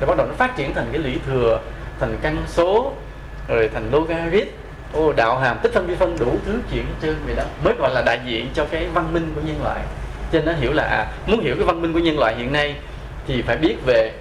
[0.00, 1.60] Rồi bắt đầu nó phát triển thành cái lũy thừa,
[2.00, 2.92] thành căn số,
[3.48, 4.48] rồi thành logarit
[4.94, 7.42] ô đạo hàm tích phân vi phân đủ thứ chuyện hết trơn vậy đó.
[7.64, 9.80] Mới gọi là đại diện cho cái văn minh của nhân loại.
[10.32, 12.52] Cho nên nó hiểu là à, muốn hiểu cái văn minh của nhân loại hiện
[12.52, 12.76] nay
[13.26, 14.12] thì phải biết về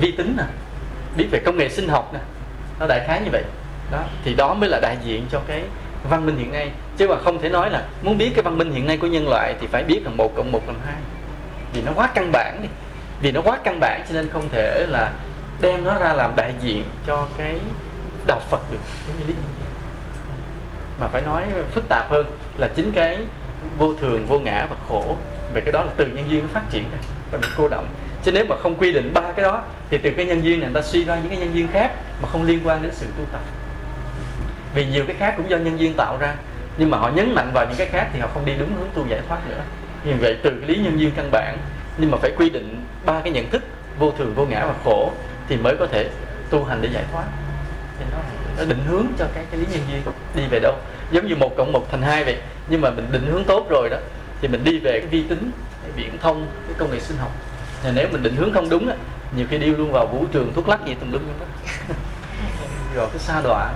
[0.00, 0.44] vi tính nè
[1.16, 2.20] biết về công nghệ sinh học nè.
[2.80, 3.42] Nó đại khái như vậy.
[3.90, 5.62] Đó thì đó mới là đại diện cho cái
[6.10, 6.70] văn minh hiện nay.
[6.96, 9.28] Chứ mà không thể nói là muốn biết cái văn minh hiện nay của nhân
[9.28, 10.96] loại thì phải biết là một cộng một bằng hai.
[11.72, 12.68] Vì nó quá căn bản đi.
[13.20, 15.12] Vì nó quá căn bản cho nên không thể là
[15.60, 17.54] đem nó ra làm đại diện cho cái
[18.26, 19.68] đạo Phật được giống như lý nhân duyên
[21.00, 22.26] mà phải nói phức tạp hơn
[22.58, 23.18] là chính cái
[23.78, 25.16] vô thường vô ngã và khổ.
[25.54, 26.98] Về cái đó là từ nhân duyên nó phát triển ra
[27.30, 27.86] và bị cô động.
[28.22, 30.70] Chứ nếu mà không quy định ba cái đó thì từ cái nhân duyên này
[30.70, 31.92] người ta suy ra những cái nhân duyên khác
[32.22, 33.40] mà không liên quan đến sự tu tập.
[34.74, 36.34] Vì nhiều cái khác cũng do nhân duyên tạo ra
[36.78, 38.88] nhưng mà họ nhấn mạnh vào những cái khác thì họ không đi đúng hướng
[38.94, 39.60] tu giải thoát nữa.
[40.04, 41.58] Vì vậy từ cái lý nhân duyên căn bản
[41.98, 43.62] nhưng mà phải quy định ba cái nhận thức
[43.98, 45.12] vô thường vô ngã và khổ
[45.48, 46.10] thì mới có thể
[46.50, 47.24] tu hành để giải thoát.
[47.98, 48.18] Thì nó,
[48.58, 50.02] nó định hướng cho cái cái lý nhân duyên
[50.34, 50.74] đi về đâu.
[51.10, 52.36] Giống như một cộng một thành hai vậy.
[52.68, 53.96] Nhưng mà mình định hướng tốt rồi đó
[54.40, 55.50] thì mình đi về cái vi tính
[55.82, 57.30] cái viễn thông cái công nghệ sinh học.
[57.82, 58.94] Thì nếu mình định hướng không đúng á
[59.36, 61.46] nhiều khi đi luôn vào vũ trường thuốc lắc gì tùm lum đó
[62.94, 63.72] rồi cái xa đọa.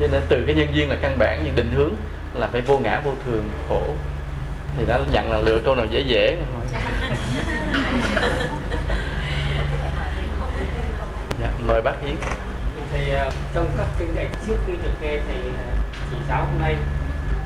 [0.00, 1.92] Cho nên từ cái nhân duyên là căn bản nhưng định hướng
[2.34, 3.82] là phải vô ngã vô thường khổ.
[4.78, 6.36] Thì đã nhận là lựa câu nào dễ dễ.
[6.52, 6.62] Thôi
[11.40, 12.16] dạ, mời bác Hiến
[13.08, 15.36] thì uh, trong các kinh đại trước khi được nghe thầy
[16.10, 16.76] chỉ giáo hôm nay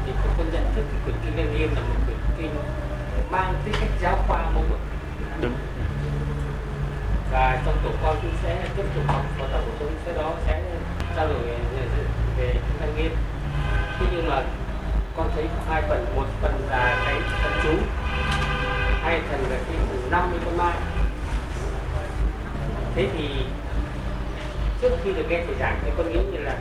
[0.07, 2.51] thì tôi có nhận thức cái quyển kinh Lăng Nghiêm là một quyển kinh
[3.31, 4.79] mang tính cách giáo khoa mẫu mực.
[5.41, 5.55] Đúng.
[7.33, 10.33] Và trong tổ con cũng sẽ tiếp tục học và tổ của tôi sẽ đó
[10.47, 10.63] sẽ
[11.17, 11.87] trao đổi về,
[12.39, 13.13] về kinh Lăng Nghiêm
[13.99, 14.43] thế nhưng mà
[15.17, 17.73] con thấy có hai phần một phần là cái thần chú
[19.03, 19.77] hai phần là cái
[20.11, 20.73] năm với con ma
[22.95, 23.29] thế thì
[24.83, 26.57] trước khi được nghe thầy giảng thì con nghĩ như là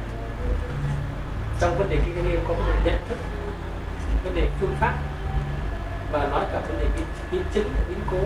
[1.60, 3.18] trong vấn đề kinh doanh có vấn đề nhận thức
[4.23, 4.93] vấn đề phương pháp
[6.11, 8.18] và nói cả vấn đề biến, biến chứng biến cố.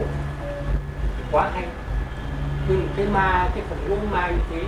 [1.31, 1.63] Quá hay.
[2.67, 4.67] Nhưng cái ma cái phần ngũ ma như thế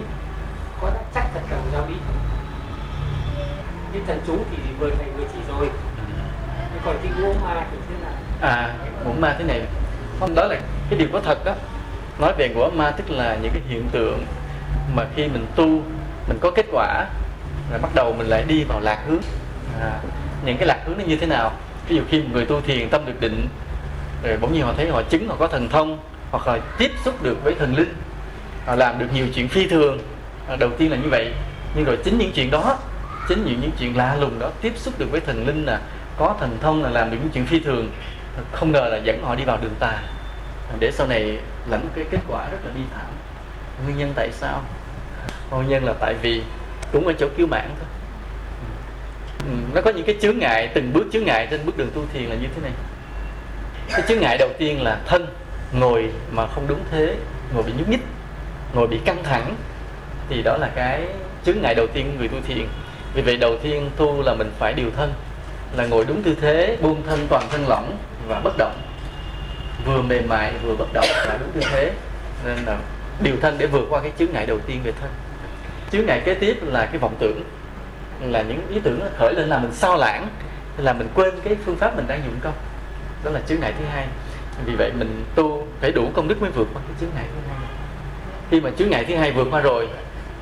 [0.82, 1.96] có đã chắc thật cả một giáo lý.
[2.08, 2.16] Không
[3.94, 5.70] cái thần chú thì vừa thầy vừa chỉ rồi.
[6.74, 8.14] Nhưng còn cái ngũ ma thì thế nào?
[8.42, 8.76] À
[9.06, 9.62] ngũ ma thế này
[10.20, 10.60] không đó là
[10.90, 11.54] cái điều có thật đó
[12.20, 14.26] nói về ngũ ma tức là những cái hiện tượng
[14.96, 15.82] mà khi mình tu
[16.28, 17.06] mình có kết quả
[17.72, 19.22] là bắt đầu mình lại đi vào lạc hướng.
[19.82, 19.92] À,
[20.46, 21.52] những cái lạc hướng nó như thế nào?
[21.88, 23.48] Ví dụ khi một người tu thiền tâm được định
[24.24, 26.00] rồi bỗng nhiên họ thấy họ chứng họ có thần thông
[26.32, 27.94] hoặc là tiếp xúc được với thần linh
[28.66, 30.00] họ làm được nhiều chuyện phi thường.
[30.50, 31.34] À, đầu tiên là như vậy.
[31.76, 32.78] Nhưng rồi chính những chuyện đó
[33.28, 35.82] chính những những chuyện lạ lùng đó tiếp xúc được với thần linh là
[36.18, 37.92] có thần thông là làm được những chuyện phi thường
[38.52, 40.00] không ngờ là dẫn họ đi vào đường tà.
[40.80, 41.40] Để sau này
[41.70, 43.06] lãnh cái kết quả rất là bi thảm.
[43.86, 44.62] Nguyên nhân tại sao?
[45.50, 46.42] Hôn nhân là tại vì
[46.92, 47.90] cũng ở chỗ cứu mạng thôi.
[49.40, 52.02] Ừ, nó có những cái chướng ngại từng bước chướng ngại trên bước đường tu
[52.14, 52.72] thiền là như thế này.
[53.90, 55.28] Cái chướng ngại đầu tiên là thân
[55.74, 57.16] ngồi mà không đúng thế
[57.54, 58.02] ngồi bị nhúc nhích
[58.74, 59.56] ngồi bị căng thẳng.
[60.30, 61.02] Thì đó là cái
[61.46, 62.68] chướng ngại đầu tiên của người tu thiền.
[63.14, 65.14] Vì vậy đầu tiên tu là mình phải điều thân
[65.76, 67.98] là ngồi đúng tư thế buông thân toàn thân lỏng
[68.28, 68.82] và bất động.
[69.86, 71.92] Vừa mềm mại vừa bất động là đúng tư thế.
[72.46, 72.78] Nên là
[73.22, 75.10] điều thân để vượt qua cái chướng ngại đầu tiên về thân
[75.92, 77.44] chướng ngại kế tiếp là cái vọng tưởng,
[78.22, 80.28] là những ý tưởng nó khởi lên là mình sao lãng
[80.78, 82.54] là mình quên cái phương pháp mình đang dụng công
[83.24, 84.08] đó là chướng ngại thứ hai.
[84.66, 87.50] Vì vậy mình tu phải đủ công đức mới vượt qua cái chướng ngại thứ
[87.50, 87.58] hai.
[88.52, 89.90] Khi mà chướng ngại thứ hai vượt qua rồi,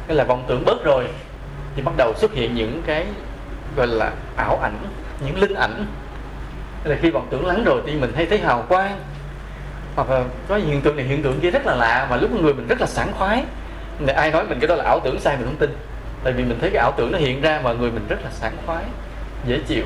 [0.08, 1.08] cái là vọng tưởng bớt rồi,
[1.76, 3.06] thì bắt đầu xuất hiện những cái
[3.76, 4.78] gọi là ảo ảnh,
[5.26, 5.86] những linh ảnh.
[6.84, 9.00] Là khi vọng tưởng lắng rồi thì mình hay thấy hào quang.
[9.96, 12.54] Hoặc là có hiện tượng này, hiện tượng kia rất là lạ và lúc người
[12.54, 13.44] mình rất là sảng khoái
[14.16, 15.78] ai nói mình cái đó là ảo tưởng sai mình không tin?
[16.24, 18.30] Tại vì mình thấy cái ảo tưởng nó hiện ra mà người mình rất là
[18.32, 18.84] sảng khoái,
[19.46, 19.84] dễ chịu.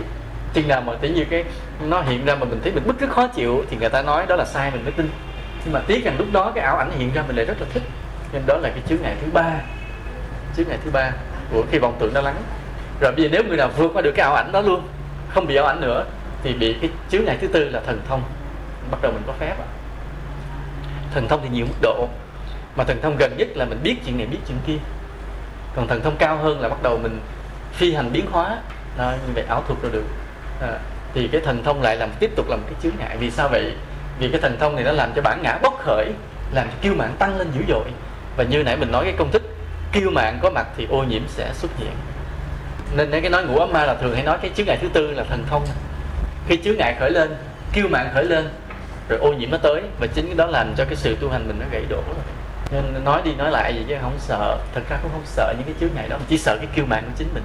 [0.54, 1.44] Chừng nào mà tự như cái
[1.82, 4.26] nó hiện ra mà mình thấy mình bức rất khó chịu thì người ta nói
[4.28, 5.10] đó là sai mình mới tin.
[5.66, 7.68] Nhưng mà tiếc rằng lúc đó cái ảo ảnh hiện ra mình lại rất là
[7.74, 7.84] thích.
[8.34, 9.52] Nên đó là cái chướng ngại thứ ba.
[10.58, 11.12] Chướng ngại thứ ba
[11.52, 12.36] của khi vọng tưởng nó lắng.
[13.02, 14.88] Rồi bây giờ nếu người nào vượt qua được cái ảo ảnh đó luôn,
[15.30, 16.06] không bị ảo ảnh nữa,
[16.44, 18.22] thì bị cái chướng ngại thứ tư là thần thông
[18.92, 19.68] bắt đầu mình có phép à.
[21.14, 22.08] thần thông thì nhiều mức độ
[22.80, 24.78] mà thần thông gần nhất là mình biết chuyện này biết chuyện kia.
[25.76, 27.20] Còn thần thông cao hơn là bắt đầu mình
[27.74, 28.58] phi hành biến hóa.
[28.98, 30.04] Đó, như vậy ảo thuật rồi được.
[30.62, 30.80] À,
[31.14, 33.18] thì cái thần thông lại làm tiếp tục làm cái chướng ngại.
[33.18, 33.74] Vì sao vậy?
[34.20, 36.12] Vì cái thần thông này nó làm cho bản ngã bốc khởi
[36.54, 37.86] làm cho kiêu mạng tăng lên dữ dội.
[38.38, 39.44] Và như nãy mình nói cái công thức
[39.94, 41.94] kiêu mạng có mặt thì ô nhiễm sẽ xuất hiện.
[42.96, 45.12] Nên cái nói ngũ ấm ma là thường hay nói cái chướng ngại thứ tư
[45.12, 45.66] là thần thông.
[46.48, 47.36] Khi chướng ngại khởi lên
[47.74, 48.50] kiêu mạng khởi lên
[49.10, 49.82] rồi ô nhiễm nó tới.
[50.00, 52.24] Và chính cái đó làm cho cái sự tu hành mình nó gãy đổ rồi
[52.72, 54.58] nên nói đi nói lại gì chứ không sợ.
[54.74, 56.86] Thật ra cũng không sợ những cái chướng ngại đó mình chỉ sợ cái kiêu
[56.86, 57.44] mạng của chính mình.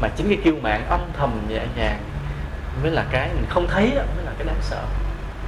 [0.00, 1.98] Mà chính cái kiêu mạng âm thầm nhẹ nhàng
[2.82, 4.82] mới là cái mình không thấy đó, mới là cái đáng sợ.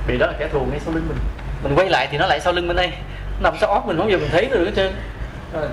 [0.06, 1.18] Vì đó là kẻ thù ngay sau lưng mình.
[1.62, 2.93] Mình quay lại thì nó lại sau lưng bên đây.
[3.43, 4.93] Nằm sau óc mình không giờ mình thấy được hết trơn.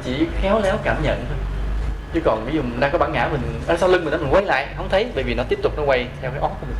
[0.04, 1.38] Chỉ khéo léo cảm nhận thôi.
[2.14, 4.18] Chứ còn ví dụ mình đang có bản ngã mình ở sau lưng mình đó
[4.18, 6.58] mình quay lại không thấy bởi vì nó tiếp tục nó quay theo cái óc
[6.62, 6.78] của mình.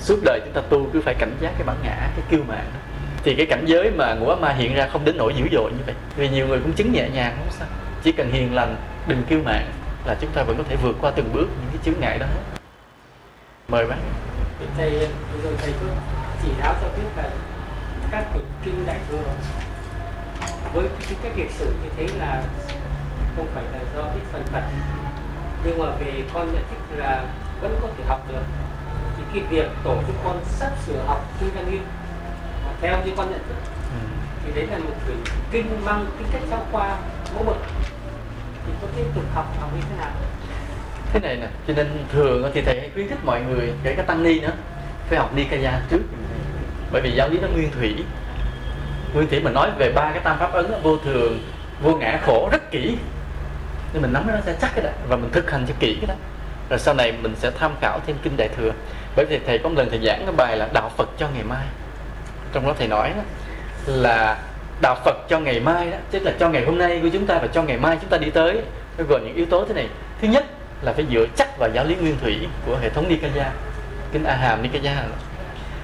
[0.00, 2.66] Suốt đời chúng ta tu cứ phải cảnh giác cái bản ngã cái kiêu mạng
[2.74, 2.80] đó
[3.24, 5.70] thì cái cảnh giới mà ngũ ác ma hiện ra không đến nỗi dữ dội
[5.70, 5.94] như vậy.
[6.16, 7.68] Vì nhiều người cũng chứng nhẹ nhàng, không sao.
[8.02, 8.76] Chỉ cần hiền lành,
[9.06, 9.72] đừng kiêu mạng
[10.06, 12.26] là chúng ta vẫn có thể vượt qua từng bước những cái chướng ngại đó
[13.68, 13.96] mời bác.
[14.76, 15.86] Thầy bây giờ thầy cứ
[16.42, 17.30] chỉ giáo cho biết là
[18.10, 19.22] các cái kinh đại thừa
[20.74, 22.42] với cái cách lịch sử như thế là
[23.36, 24.62] không phải là do cái phần phật
[25.64, 27.24] nhưng mà về con nhận thức là
[27.60, 28.42] vẫn có thể học được.
[29.16, 31.82] Thì cái việc tổ chức con sắp sửa học kinh văn nghiêm
[32.80, 33.56] theo như con nhận thức
[33.92, 33.98] ừ.
[34.44, 35.18] thì đấy là một quyển
[35.50, 36.96] kinh mang tính cách giáo khoa
[37.34, 37.56] mẫu mực
[38.66, 40.10] thì có tiếp tục học học như thế nào?
[41.12, 44.22] Thế này nè cho nên thường thì thầy khuyến khích mọi người kể cả tăng
[44.22, 44.52] ni nữa
[45.08, 46.02] phải học nikaya trước.
[46.92, 48.04] Bởi vì giáo lý nó nguyên thủy.
[49.14, 51.38] Nguyên thủy mình nói về ba cái tam pháp ấn vô thường
[51.82, 52.96] vô ngã khổ rất kỹ.
[53.92, 56.06] Nên mình nắm nó sẽ chắc cái đó và mình thực hành cho kỹ cái
[56.06, 56.14] đó.
[56.70, 58.72] Rồi sau này mình sẽ tham khảo thêm kinh đại thừa.
[59.16, 61.44] Bởi vì thầy có một lần thầy giảng cái bài là đạo phật cho ngày
[61.44, 61.66] mai
[62.52, 63.22] trong đó thầy nói đó,
[63.86, 64.38] là
[64.80, 67.38] đạo phật cho ngày mai đó tức là cho ngày hôm nay của chúng ta
[67.38, 68.60] và cho ngày mai chúng ta đi tới.
[68.98, 69.88] Nó gồm những yếu tố thế này.
[70.20, 70.44] Thứ nhất
[70.82, 73.52] là phải dựa chắc vào giáo lý nguyên thủy của hệ thống Nikaya
[74.12, 75.04] kinh A Hàm Nikaya.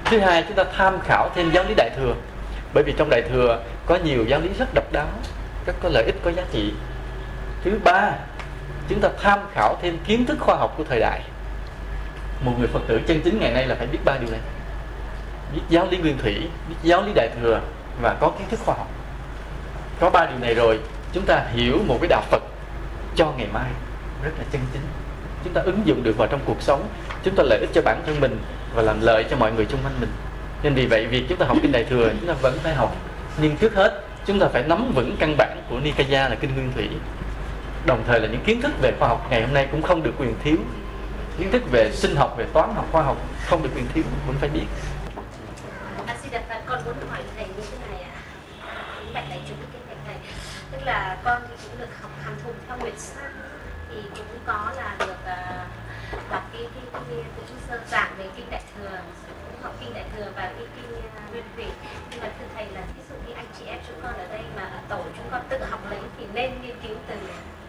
[0.05, 2.13] Thứ hai chúng ta tham khảo thêm giáo lý đại thừa
[2.73, 5.07] bởi vì trong đại thừa có nhiều giáo lý rất độc đáo
[5.65, 6.73] rất có lợi ích có giá trị.
[7.63, 8.11] Thứ ba
[8.89, 11.21] chúng ta tham khảo thêm kiến thức khoa học của thời đại.
[12.41, 14.39] Một người phật tử chân chính ngày nay là phải biết ba điều này
[15.53, 17.61] biết giáo lý nguyên thủy, biết giáo lý đại thừa
[18.01, 18.87] và có kiến thức khoa học.
[19.99, 20.79] Có ba điều này rồi,
[21.13, 22.43] chúng ta hiểu một cái đạo phật
[23.15, 23.69] cho ngày mai
[24.23, 24.81] rất là chân chính.
[25.43, 26.87] Chúng ta ứng dụng được vào trong cuộc sống,
[27.23, 28.39] chúng ta lợi ích cho bản thân mình
[28.75, 30.09] và làm lợi cho mọi người xung quanh mình.
[30.63, 32.95] Nên vì vậy, việc chúng ta học kinh đại thừa, chúng ta vẫn phải học.
[33.37, 36.71] Nhưng trước hết, chúng ta phải nắm vững căn bản của Nikaya là kinh nguyên
[36.75, 36.89] thủy.
[37.85, 40.13] Đồng thời là những kiến thức về khoa học ngày hôm nay cũng không được
[40.17, 40.57] quyền thiếu.
[41.37, 44.35] Kiến thức về sinh học, về toán học, khoa học không được quyền thiếu vẫn
[44.39, 44.65] phải biết
[46.07, 48.71] à, xin đặt con muốn hỏi thầy như thế này ạ à.
[49.13, 49.57] bạn này chúng
[49.87, 50.15] cái này
[50.71, 53.33] tức là con thì cũng được học hàm thùng theo nguyện sang
[53.89, 58.25] thì cũng có là được uh, đọc cái cái, cái, cái cũng sơ giảng về
[58.35, 58.97] kinh đại thừa
[59.51, 61.65] cũng học kinh đại thừa và cái kinh uh, nguyên thủy.
[62.11, 64.41] Nhưng mà thưa thầy là ví dụ như anh chị em chúng con ở đây
[64.55, 67.15] mà ở tổ chúng con tự học lấy thì nên nghiên cứu từ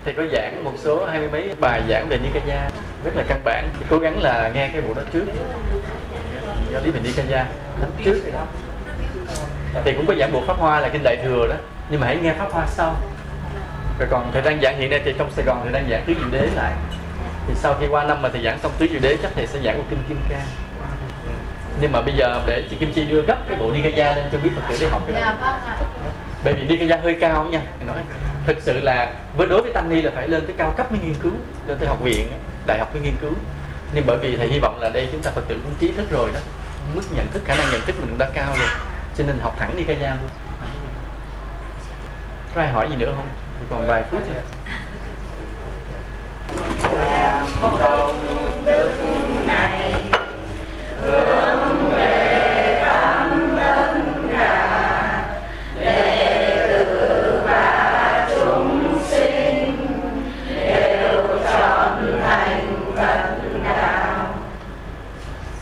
[0.04, 2.70] thầy có giảng một số hai mươi mấy bài giảng về Nikaya
[3.04, 3.68] rất là căn bản.
[3.78, 5.24] Thì cố gắng là nghe cái bộ đó trước.
[6.72, 7.46] Giáo lý về Nikaya
[7.80, 8.20] đánh trước.
[9.84, 11.56] Thì cũng có giảng bộ pháp hoa là kinh đại thừa đó
[11.90, 12.96] nhưng mà hãy nghe pháp hoa sau.
[13.98, 16.14] Rồi còn thầy đang giảng hiện nay thì trong Sài Gòn thầy đang giảng tứ
[16.14, 16.72] diệu đế lại.
[17.46, 19.58] Thì sau khi qua năm mà thầy giảng xong tứ diệu đế chắc thầy sẽ
[19.64, 20.46] giảng một kinh kim cang
[21.80, 24.38] nhưng mà bây giờ để chị Kim Chi đưa gấp cái bộ Nikaya lên cho
[24.38, 25.58] biết Phật tử để học cái đó.
[26.44, 27.60] Bởi vì Nikaya hơi cao nha.
[27.86, 27.96] Nói
[28.46, 31.00] thực sự là với đối với tăng ni là phải lên tới cao cấp mới
[31.04, 31.32] nghiên cứu
[31.66, 32.28] lên tới học viện
[32.66, 33.32] đại học mới nghiên cứu.
[33.92, 36.10] Nhưng bởi vì thầy hy vọng là đây chúng ta phật tử cũng trí thức
[36.10, 36.40] rồi đó.
[36.94, 38.68] Mức nhận thức khả năng nhận thức mình cũng đã cao rồi.
[39.18, 40.30] Cho nên học thẳng đi ca gia luôn
[42.56, 43.26] có ai hỏi gì nữa không
[43.70, 44.42] còn vài phút nữa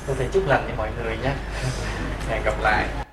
[0.06, 1.32] Tôi thể chúc lành cho mọi người nhé.
[2.28, 3.03] Hẹn gặp lại.